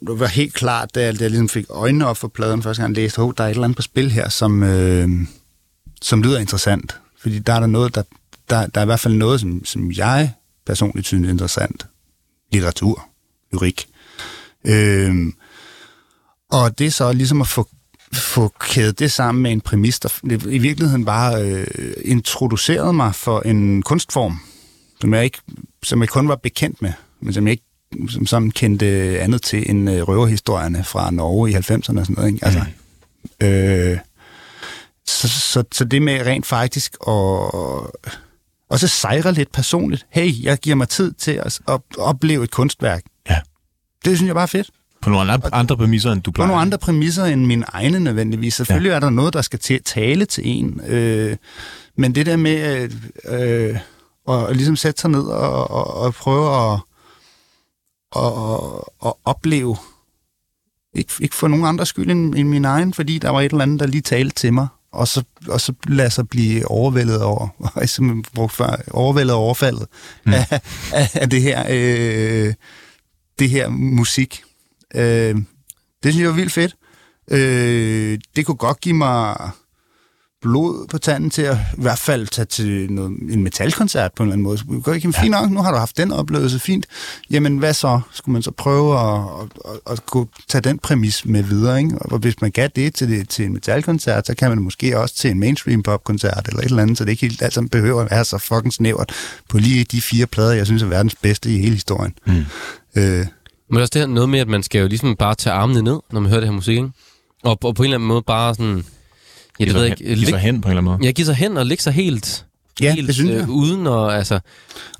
[0.00, 2.82] det var helt klart, da jeg, da jeg ligesom fik øjnene op for pladen første
[2.82, 5.08] gang, jeg læste, oh, der er et eller andet på spil her, som, øh,
[6.02, 7.00] som lyder interessant.
[7.18, 8.02] Fordi der er der noget, der,
[8.50, 10.32] der, der er i hvert fald noget, som, som jeg
[10.66, 11.86] personligt synes er interessant.
[12.52, 13.08] Litteratur,
[13.52, 13.86] lyrik.
[14.64, 15.34] Øhm,
[16.50, 17.68] og det er så ligesom at få,
[18.16, 21.66] få kædet det sammen med en præmis, der i virkeligheden bare øh,
[22.04, 24.40] introducerede mig for en kunstform,
[25.00, 25.38] som jeg, ikke,
[25.82, 27.64] som jeg kun var bekendt med, men som jeg ikke
[28.08, 28.86] som sådan kendte
[29.20, 32.32] andet til end øh, røverhistorierne fra Norge i 90'erne og sådan noget.
[32.32, 32.46] Ikke?
[32.46, 32.60] Altså,
[33.42, 33.98] øh,
[35.06, 38.10] så, så, så det med rent faktisk at
[38.74, 40.06] og så sejre lidt personligt.
[40.10, 43.02] Hey, jeg giver mig tid til at, at opleve et kunstværk.
[43.30, 43.40] Ja.
[44.04, 44.70] Det synes jeg bare er fedt.
[45.04, 46.48] På nogle andre, andre præmisser, end du På plejer.
[46.48, 48.54] nogle andre præmisser end mine egne nødvendigvis.
[48.54, 48.96] Selvfølgelig ja.
[48.96, 50.80] er der noget, der skal til, tale til en.
[50.86, 51.36] Øh,
[51.96, 52.90] men det der med
[53.28, 53.78] øh, øh,
[54.28, 56.80] at ligesom sætte sig ned og, og, og prøve at,
[58.16, 59.76] at, at opleve,
[60.94, 63.62] ikke, ikke for nogen andre skyld end, end min egen, fordi der var et eller
[63.62, 67.48] andet, der lige talte til mig, og så, og så lade sig blive overvældet over,
[67.74, 69.86] og som brugt før, overvældet og overfaldet
[70.24, 70.32] mm.
[70.32, 70.60] af,
[70.92, 72.54] af, af, det her, øh,
[73.38, 74.43] det her musik.
[74.94, 75.36] Øh,
[76.02, 76.76] det synes jeg var vildt fedt.
[77.30, 79.36] Øh, det kunne godt give mig
[80.44, 84.28] blod på tanden til at i hvert fald tage til noget, en metalkoncert på en
[84.28, 84.58] eller anden måde.
[84.58, 86.86] Så jeg ikke, fint nok, nu har du haft den oplevelse, fint.
[87.30, 88.00] Jamen, hvad så?
[88.12, 91.98] Skulle man så prøve at, at, at, at kunne tage den præmis med videre, ikke?
[91.98, 95.16] Og hvis man kan det til, det til en metalkoncert, så kan man måske også
[95.16, 98.02] til en mainstream popkoncert eller et eller andet, så det ikke helt alt sammen behøver
[98.02, 99.12] at være så fucking snævert
[99.48, 102.14] på lige de fire plader, jeg synes er verdens bedste i hele historien.
[102.26, 102.44] Mm.
[102.96, 103.26] Øh,
[103.70, 105.98] Men også det her noget med, at man skal jo ligesom bare tage armene ned,
[106.12, 106.90] når man hører det her musik, ikke?
[107.42, 108.84] Og, og på en eller anden måde bare sådan...
[109.60, 110.14] Ja, det ved jeg ikke.
[110.14, 111.06] Giv sig hen på en eller anden måde.
[111.06, 112.46] Ja, give sig hen og lægge sig helt...
[112.80, 113.40] Ja, helt, det synes jeg.
[113.40, 114.40] Øh, uden og altså...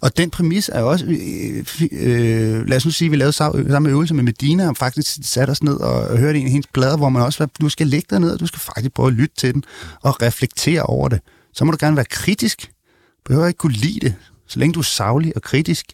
[0.00, 3.70] Og den præmis er også, øh, øh, lad os nu sige, at vi lavede sam-
[3.70, 6.96] samme øvelse med Medina, og faktisk satte os ned og hørte en af hendes plader,
[6.96, 9.12] hvor man også var, du skal lægge dig ned, og du skal faktisk prøve at
[9.12, 9.64] lytte til den,
[10.02, 11.20] og reflektere over det.
[11.54, 12.62] Så må du gerne være kritisk.
[12.62, 14.14] Du behøver ikke kunne lide det,
[14.48, 15.86] så længe du er savlig og kritisk,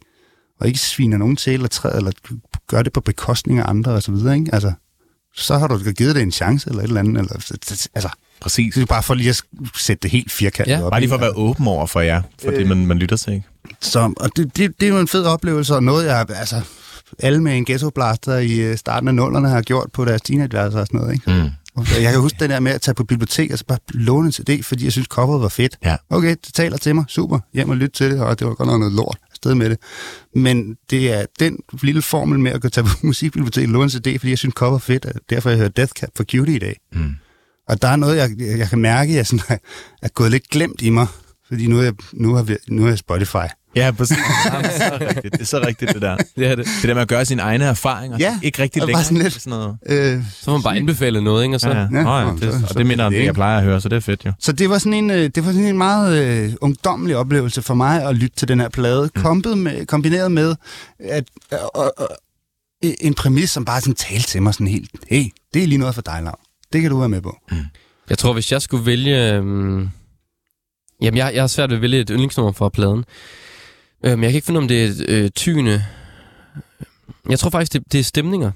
[0.60, 2.12] og ikke sviner nogen til, eller, træder, eller
[2.66, 4.54] gør det på bekostning af andre, og så videre, ikke?
[4.54, 4.72] Altså,
[5.36, 7.32] så har du givet det en chance, eller et eller andet, eller,
[7.94, 8.08] altså,
[8.40, 8.74] Præcis.
[8.74, 9.42] det er bare for lige at
[9.76, 10.82] sætte det helt firkantet Ja.
[10.82, 10.90] op.
[10.90, 13.32] Bare lige for at være åben over for jer, for det, man, man lytter til,
[13.32, 13.46] ikke?
[13.80, 16.60] Så, og det, det, det er jo en fed oplevelse, og noget, jeg, altså,
[17.18, 20.86] alle med en ghettoblaster i øh, starten af nullerne har gjort på deres teenageværelser og
[20.86, 21.30] sådan noget, ikke?
[21.42, 21.50] Mm.
[21.76, 24.26] Og Jeg kan huske det der med at tage på bibliotek og så bare låne
[24.26, 25.76] en CD, fordi jeg synes, coveret var fedt.
[25.84, 25.96] Ja.
[26.10, 27.04] Okay, det taler til mig.
[27.08, 27.38] Super.
[27.54, 29.78] Hjem og lytte til det, og det var godt nok noget lort afsted med det.
[30.34, 33.90] Men det er den lille formel med at gå tage på musikbibliotek og låne en
[33.90, 35.04] CD, fordi jeg synes, cover er fedt.
[35.04, 36.80] og Derfor har jeg hørt Death Cab for Cutie i dag.
[36.92, 37.14] Mm.
[37.68, 39.58] Og der er noget, jeg, jeg kan mærke, jeg sådan er,
[40.02, 41.06] er gået lidt glemt i mig.
[41.48, 43.46] Fordi nu er jeg, nu har, vi, nu er jeg Spotify.
[43.76, 44.16] Ja, præcis.
[44.52, 45.32] Jamen, det er så rigtigt.
[45.34, 46.16] Det er så rigtigt, det der.
[46.36, 46.66] Det er det.
[46.66, 48.16] Det der med at gøre sine egne erfaringer.
[48.20, 49.04] Ja, Ikke rigtig længere.
[49.04, 49.76] sådan lidt- Sådan noget.
[49.86, 51.56] Øh, Så må man bare anbefale noget, ikke?
[51.56, 51.68] Og så...
[51.68, 51.82] Ja, ja.
[51.92, 52.30] Ja, Nå, ja.
[52.32, 53.96] Det, så- og så det minder om det det, jeg plejer at høre, så det
[53.96, 54.32] er fedt jo.
[54.38, 57.74] Så det var sådan en, øh, det var sådan en meget øh, ungdomlig oplevelse for
[57.74, 59.22] mig at lytte til den her plade, mm.
[59.22, 60.54] kombet med, kombineret med,
[60.98, 61.86] at, øh, øh,
[62.84, 65.24] øh, en præmis, som bare sådan talte til mig sådan helt, hey,
[65.54, 66.38] det er lige noget for dig, Lav.
[66.72, 67.36] Det kan du være med på.
[68.10, 69.32] Jeg tror, hvis jeg skulle vælge...
[69.32, 69.90] Øhm,
[71.02, 73.04] jamen, jeg, jeg har svært ved at vælge et yndlingsnummer fra pladen.
[74.04, 75.84] Øhm, jeg kan ikke finde, om det er øh, tyende...
[77.28, 78.50] Jeg tror faktisk, det, det er stemninger.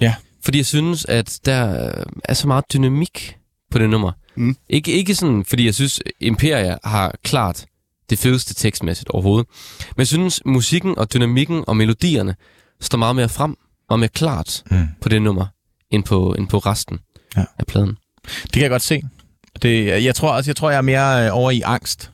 [0.00, 0.14] Ja.
[0.44, 1.90] Fordi jeg synes, at der
[2.24, 3.36] er så meget dynamik
[3.70, 4.12] på det nummer.
[4.36, 4.56] Mm.
[4.68, 7.66] Ikke, ikke sådan, fordi jeg synes, Imperia har klart
[8.10, 9.46] det fedeste tekstmæssigt overhovedet.
[9.80, 12.34] Men jeg synes, musikken og dynamikken og melodierne
[12.80, 13.56] står meget mere frem
[13.88, 14.86] og mere klart Mm.
[15.00, 15.46] på det nummer,
[15.90, 16.98] end på, end på resten
[17.36, 17.44] Ja.
[17.58, 17.96] af pladen.
[18.42, 19.02] Det kan jeg godt se.
[19.62, 22.10] Det, jeg tror også, jeg tror, jeg er mere øh, over i angst,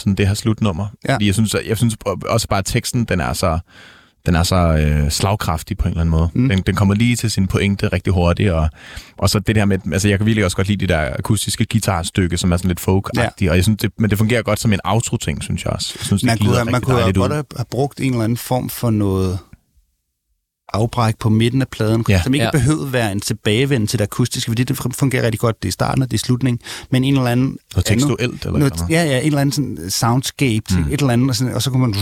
[0.00, 0.86] sådan det her slutnummer.
[1.08, 1.14] Ja.
[1.14, 1.96] Fordi jeg synes, jeg synes
[2.28, 3.58] også bare, at teksten, den er så,
[4.26, 6.28] den er så øh, slagkraftig på en eller anden måde.
[6.34, 6.48] Mm.
[6.48, 8.68] Den, den kommer lige til sin pointe rigtig hurtigt, og,
[9.18, 11.66] og så det der med, altså jeg kan virkelig også godt lide det der akustiske
[11.72, 13.28] guitarstykke, som er sådan lidt folk ja.
[13.50, 15.94] og jeg synes, det, men det fungerer godt som en outro-ting, synes jeg også.
[15.98, 17.28] Jeg synes, Man det kunne, man kunne have dejligt ud.
[17.28, 19.38] godt have brugt en eller anden form for noget
[20.72, 22.22] afbræk på midten af pladen, Ja.
[22.22, 22.50] som ikke Ja.
[22.50, 25.62] behøvede være en tilbagevend til det akustiske, fordi det fungerer rigtig godt.
[25.62, 26.60] Det er starten, og det er slutningen,
[26.90, 27.56] men en eller anden...
[27.74, 30.92] Noget tekstuelt, eller noget, ja, ja, en eller anden sådan soundscape til Mm.
[30.92, 31.94] et eller andet, og, sådan, og så kunne man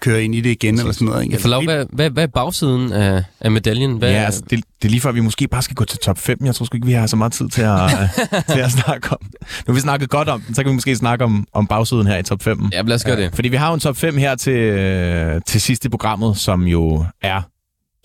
[0.00, 1.22] køre ind i det igen, eller sådan noget.
[1.22, 1.34] Ikke?
[1.34, 3.96] Jeg får lov, hvad, hvad, hvad er bagsiden af, af medaljen?
[3.96, 4.50] Hvad, Ja, altså, det,
[4.82, 6.38] det er lige før, vi måske bare skal gå til top 5.
[6.44, 7.80] Jeg tror sgu ikke, vi har så meget tid til at,
[8.52, 9.18] til at snakke om.
[9.22, 9.28] Nu
[9.66, 12.18] har vi snakket godt om den, så kan vi måske snakke om, om bagsiden her
[12.18, 12.68] i top 5.
[12.72, 13.30] ja, lad os gøre det.
[13.34, 16.62] Fordi vi har jo en top 5 her til, øh, til sidst i programmet, som
[16.62, 17.42] jo er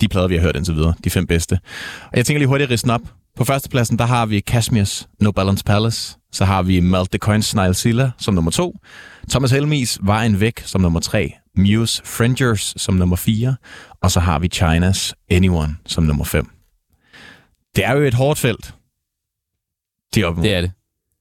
[0.02, 0.94] de plader, vi har hørt indtil videre.
[1.04, 1.60] De fem bedste.
[2.12, 3.02] Og jeg tænker lige hurtigt at ridse op.
[3.36, 6.18] På førstepladsen, der har vi Kashmirs No Balance Palace.
[6.32, 8.76] Så har vi Melt the Coin Snilezilla som nummer to.
[9.30, 11.34] Thomas Helmis Vejen Væk som nummer tre.
[11.58, 13.56] Muse Frangers som nummer fire.
[14.02, 16.50] Og så har vi Chinas Anyone som nummer fem.
[17.76, 18.74] Det er jo et hårdt felt.
[20.16, 20.72] Det er, Det er det.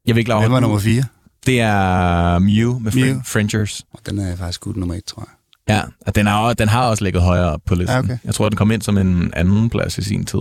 [0.07, 1.05] Jeg vil ikke lade Hvem var nummer fire?
[1.47, 3.05] Det er Mew med Mew.
[3.15, 3.82] Fran- Frangers.
[3.93, 5.36] Og Den er faktisk skudt nummer et, tror jeg.
[5.69, 7.95] Ja, og den, er, også- den har også ligget højere op på listen.
[7.95, 8.19] Ja, okay.
[8.25, 10.39] Jeg tror, den kom ind som en anden plads i sin tid.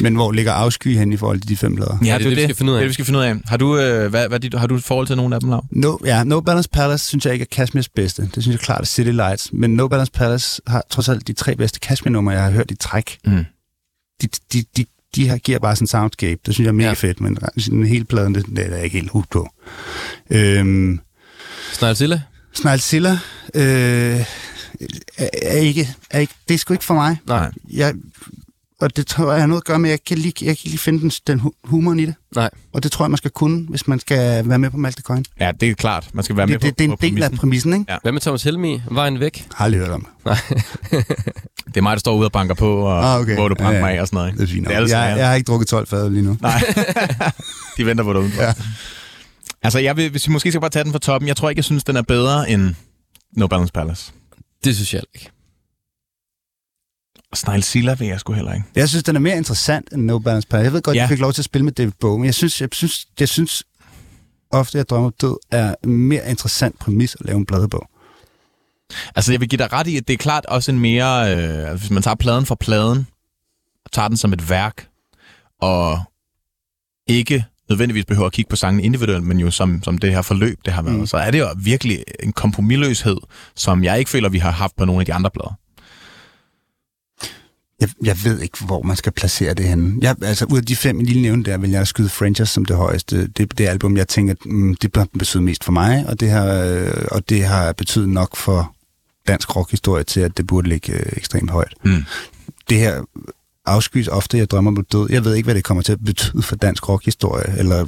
[0.00, 1.98] Men hvor ligger afsky hen i forhold til de fem plader?
[1.98, 2.80] det er det, vi skal finde ud af.
[2.80, 3.34] Det, det, vi skal finde ud af.
[3.46, 5.64] Har du, øh, hvad, hvad, dit- har du et forhold til nogle af dem, Lav?
[5.70, 8.22] No, ja, no Balance Palace synes jeg ikke er Kashmirs bedste.
[8.22, 9.50] Det synes jeg klart er City Lights.
[9.52, 12.74] Men No Balance Palace har trods alt de tre bedste Kashmir-numre, jeg har hørt i
[12.74, 13.18] træk.
[13.24, 13.44] Mm.
[14.22, 14.84] De, de, de,
[15.16, 16.40] de her giver bare sådan en soundscape.
[16.46, 16.90] Det synes jeg er mega Ja.
[16.90, 16.94] ja.
[16.94, 19.48] fedt, men sådan hele pladen, det, det er jeg ikke helt hooked på.
[20.30, 21.00] Øhm,
[21.72, 22.20] Snarlzilla?
[22.54, 23.18] Snarlzilla
[23.54, 24.20] øh,
[25.18, 26.34] er, ikke, er ikke...
[26.48, 27.16] Det er sgu ikke for mig.
[27.26, 27.50] Nej.
[27.72, 27.94] Jeg,
[28.80, 30.50] og det tror jeg har noget at gøre med, at jeg kan lige, jeg kan
[30.50, 32.14] ikke lige finde den, den hu- humoren i det.
[32.34, 32.50] Nej.
[32.72, 35.24] Og det tror jeg, man skal kunne, hvis man skal være med på Malte Coin.
[35.40, 36.08] Ja, det er klart.
[36.12, 37.38] Man skal være med Det, på, det, det er en på del af præmissen.
[37.38, 37.84] præmissen, ikke?
[37.92, 37.96] Ja.
[38.02, 38.82] Hvad med Thomas Helmi?
[38.90, 39.46] Vejen væk?
[39.54, 41.06] Har aldrig hørt om det.
[41.66, 43.34] Det er mig, der står ude og banker på, og Ah, okay.
[43.34, 43.84] hvor du brænder Ja, ja.
[43.84, 44.28] mig af og sådan noget.
[44.28, 44.38] ikke?
[44.40, 44.66] Det er fint.
[44.66, 46.36] Det er alle jeg, jeg har ikke drukket 12 fad lige nu.
[46.40, 46.62] Nej,
[47.76, 48.42] de venter på dig udenfor.
[48.42, 48.52] Ja.
[49.62, 51.58] Altså, jeg vil, hvis vi måske skal bare tage den fra toppen, jeg tror ikke,
[51.58, 52.74] jeg synes, den er bedre end
[53.36, 54.12] No Balance Palace.
[54.64, 55.30] Det synes jeg ikke.
[57.30, 58.66] Og Snegl vil jeg sgu heller ikke.
[58.74, 60.64] Jeg synes, den er mere interessant end No Balance Palace.
[60.64, 60.98] Jeg ved godt, Ja.
[60.98, 61.02] ja.
[61.02, 63.28] jeg fik lov til at spille med David Bowie, men jeg synes, jeg synes, jeg
[63.28, 63.64] synes
[64.50, 67.86] ofte, jeg drømmer om død, er en mere interessant præmis at lave en plade på.
[69.16, 71.36] Altså, jeg vil give dig ret i, at det er klart også en mere...
[71.36, 73.06] Øh, hvis man tager pladen for pladen,
[73.84, 74.88] og tager den som et værk,
[75.60, 76.00] og
[77.06, 80.58] ikke nødvendigvis behøver at kigge på sangen individuelt, men jo som, som det her forløb,
[80.64, 81.06] det har været, mm.
[81.06, 83.16] Så er det jo virkelig en kompromilløshed,
[83.56, 85.58] som jeg ikke føler, vi har haft på nogle af de andre plader.
[87.80, 89.98] Jeg, jeg ved ikke, hvor man skal placere det henne.
[90.00, 92.64] Jeg, altså, ud af de fem, jeg lige nævnte der, vil jeg skyde Frangers som
[92.64, 93.26] det højeste.
[93.26, 96.46] Det, det album, jeg tænker, mm, det har betydet mest for mig, og det har,
[97.10, 98.74] og det har betydet nok for
[99.28, 101.74] dansk rockhistorie til, at det burde ligge øh, ekstremt højt.
[101.84, 102.04] Mm.
[102.70, 103.02] Det her
[103.66, 105.06] afskys ofte, jeg drømmer om død.
[105.10, 107.86] Jeg ved ikke, hvad det kommer til at betyde for dansk rockhistorie, eller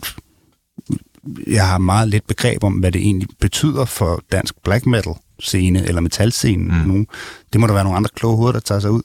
[1.46, 5.86] jeg har meget lidt begreb om, hvad det egentlig betyder for dansk black metal scene,
[5.88, 6.64] eller metalscene.
[6.64, 6.88] Mm.
[6.88, 7.06] Nogen.
[7.52, 9.02] Det må der være nogle andre kloge hoveder, der tager sig ud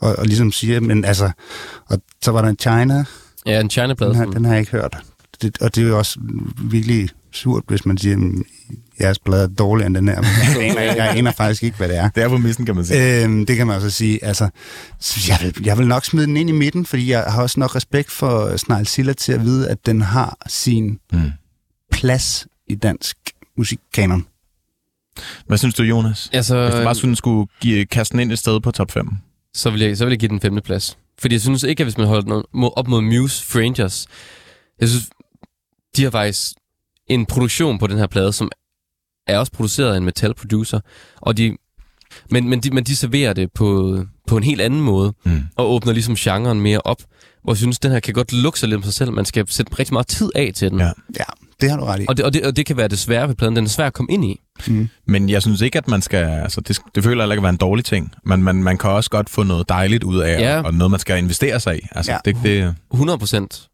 [0.00, 1.30] og, og ligesom siger, men altså,
[1.86, 3.04] og så var der en China,
[3.46, 4.10] Ja, en China-plade.
[4.14, 4.96] den, som- den har jeg ikke hørt.
[5.42, 6.18] Det, og det er jo også
[6.62, 8.44] virkelig surt, hvis man siger, at
[9.00, 10.22] jeres blad er dårligere end den her.
[10.54, 12.08] Jeg aner, jeg aner faktisk ikke, hvad det er.
[12.08, 13.24] Det er på missen, kan man sige.
[13.24, 14.24] Øhm, det kan man også sige.
[14.24, 14.48] Altså,
[15.00, 17.60] så jeg, vil, jeg vil nok smide den ind i midten, fordi jeg har også
[17.60, 21.20] nok respekt for Snarl til at vide, at den har sin Mm.
[21.92, 23.16] plads i dansk
[23.58, 24.26] musikkanon.
[25.46, 26.30] Hvad synes du, Jonas?
[26.32, 29.08] Altså, Hvis du bare sådan skulle give, kaste den ind et sted på top 5.
[29.54, 30.98] så vil, jeg, så vil jeg give den femte plads.
[31.18, 34.06] Fordi jeg synes ikke, at hvis man holder den mod- op mod Muse Frangers,
[34.80, 35.10] jeg synes,
[35.96, 36.52] de har faktisk
[37.06, 38.50] en produktion på den her plade, som
[39.26, 40.80] er også produceret af en metal producer,
[41.16, 41.56] og de,
[42.30, 45.40] men, men, de, men de serverer det på, på en helt anden måde, Mm.
[45.56, 47.02] og åbner ligesom genren mere op,
[47.42, 49.12] hvor jeg synes, den her kan godt lukke sig lidt om sig selv.
[49.12, 50.78] Man skal sætte rigtig meget tid af til den.
[50.78, 50.86] Ja.
[51.18, 51.24] Ja,
[51.60, 52.06] det har du ret i.
[52.08, 53.56] Og, det, og, det, og det kan være det svære ved pladen.
[53.56, 54.40] Den er svær at komme ind i.
[54.66, 54.88] Mm.
[55.06, 56.24] Men jeg synes ikke, at man skal...
[56.24, 58.12] Altså, det, det føler jeg heller ikke at være en dårlig ting.
[58.24, 60.54] Men man, man kan også godt få noget dejligt ud af, Ja.
[60.56, 60.62] ja.
[60.62, 61.80] og noget, man skal investere sig i.
[61.92, 62.18] Altså, ja.
[62.24, 63.68] det, det, 100 procent.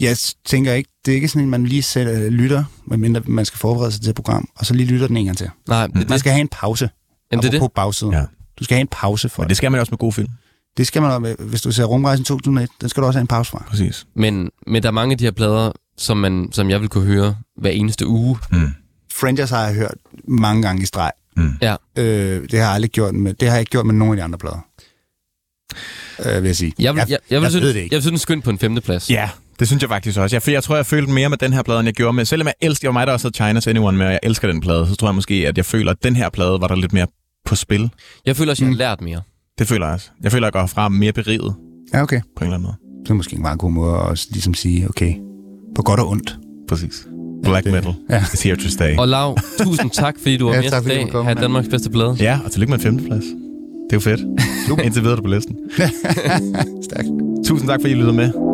[0.00, 3.58] Jeg tænker ikke, det er ikke sådan, at man lige sætter, lytter, medmindre man skal
[3.58, 5.50] forberede sig til et program, og så lige lytter den en gang til.
[5.68, 6.90] Nej, det, Man skal have en pause.
[7.32, 7.60] jamen, det er det.
[7.60, 8.12] På bagsiden.
[8.12, 8.24] Ja.
[8.58, 9.48] Du skal have en pause for men det.
[9.48, 10.28] det skal man også med gode film.
[10.76, 13.26] Det skal man også, hvis du ser Rumrejsen 2001, den skal du også have en
[13.26, 13.64] pause fra.
[13.68, 14.06] Præcis.
[14.14, 17.04] Men, men der er mange af de her plader, som, man, som jeg vil kunne
[17.06, 18.38] høre hver eneste uge.
[18.52, 18.68] Mm.
[19.12, 21.10] Frangers har jeg hørt mange gange i streg.
[21.36, 21.52] Mm.
[21.62, 21.76] Ja.
[21.98, 24.16] Øh, det har jeg aldrig gjort med, det har jeg ikke gjort med nogen af
[24.16, 24.66] de andre plader.
[26.26, 26.72] Øh, vil jeg sige.
[26.78, 27.94] Jeg vil, jeg, jeg, jeg, vil jeg synes, ved det ikke.
[27.94, 29.10] jeg vil synes, den skønt på en femteplads.
[29.10, 29.30] Ja,
[29.60, 30.36] det synes jeg faktisk også.
[30.36, 32.24] Jeg, jeg tror, jeg følte mere med den her plade, end jeg gjorde med...
[32.24, 34.48] Selvom jeg elsker, det var mig, der også havde China's Anyone med, og jeg elsker
[34.48, 36.74] den plade, så tror jeg måske, at jeg føler, at den her plade var der
[36.74, 37.06] lidt mere
[37.46, 37.90] på spil.
[38.26, 38.78] Jeg føler også, jeg har Mm.
[38.78, 39.20] lært mere.
[39.58, 40.10] Det føler jeg også.
[40.22, 41.54] Jeg føler, at jeg går fra mere beriget
[41.94, 42.20] Ja, okay.
[42.20, 42.76] på en eller anden måde.
[43.04, 45.14] Det er måske en meget god måde at også ligesom sige, okay,
[45.76, 46.36] på godt og ondt.
[46.68, 47.06] Præcis.
[47.42, 48.24] Black det- metal ja.
[48.34, 48.96] is here to stay.
[48.96, 51.08] Og Lav, tusind tak, fordi du var Ja, med tak, i dag.
[51.10, 51.38] komme, Her mand.
[51.42, 52.16] Danmarks bedste plade.
[52.20, 53.24] Ja, og tillykke med en femteplads.
[53.24, 54.20] Det er jo fedt.
[54.84, 55.56] Indtil videre er du på listen.
[56.88, 57.08] Stærkt.
[57.46, 58.49] Tusind tak, fordi I lyttede med.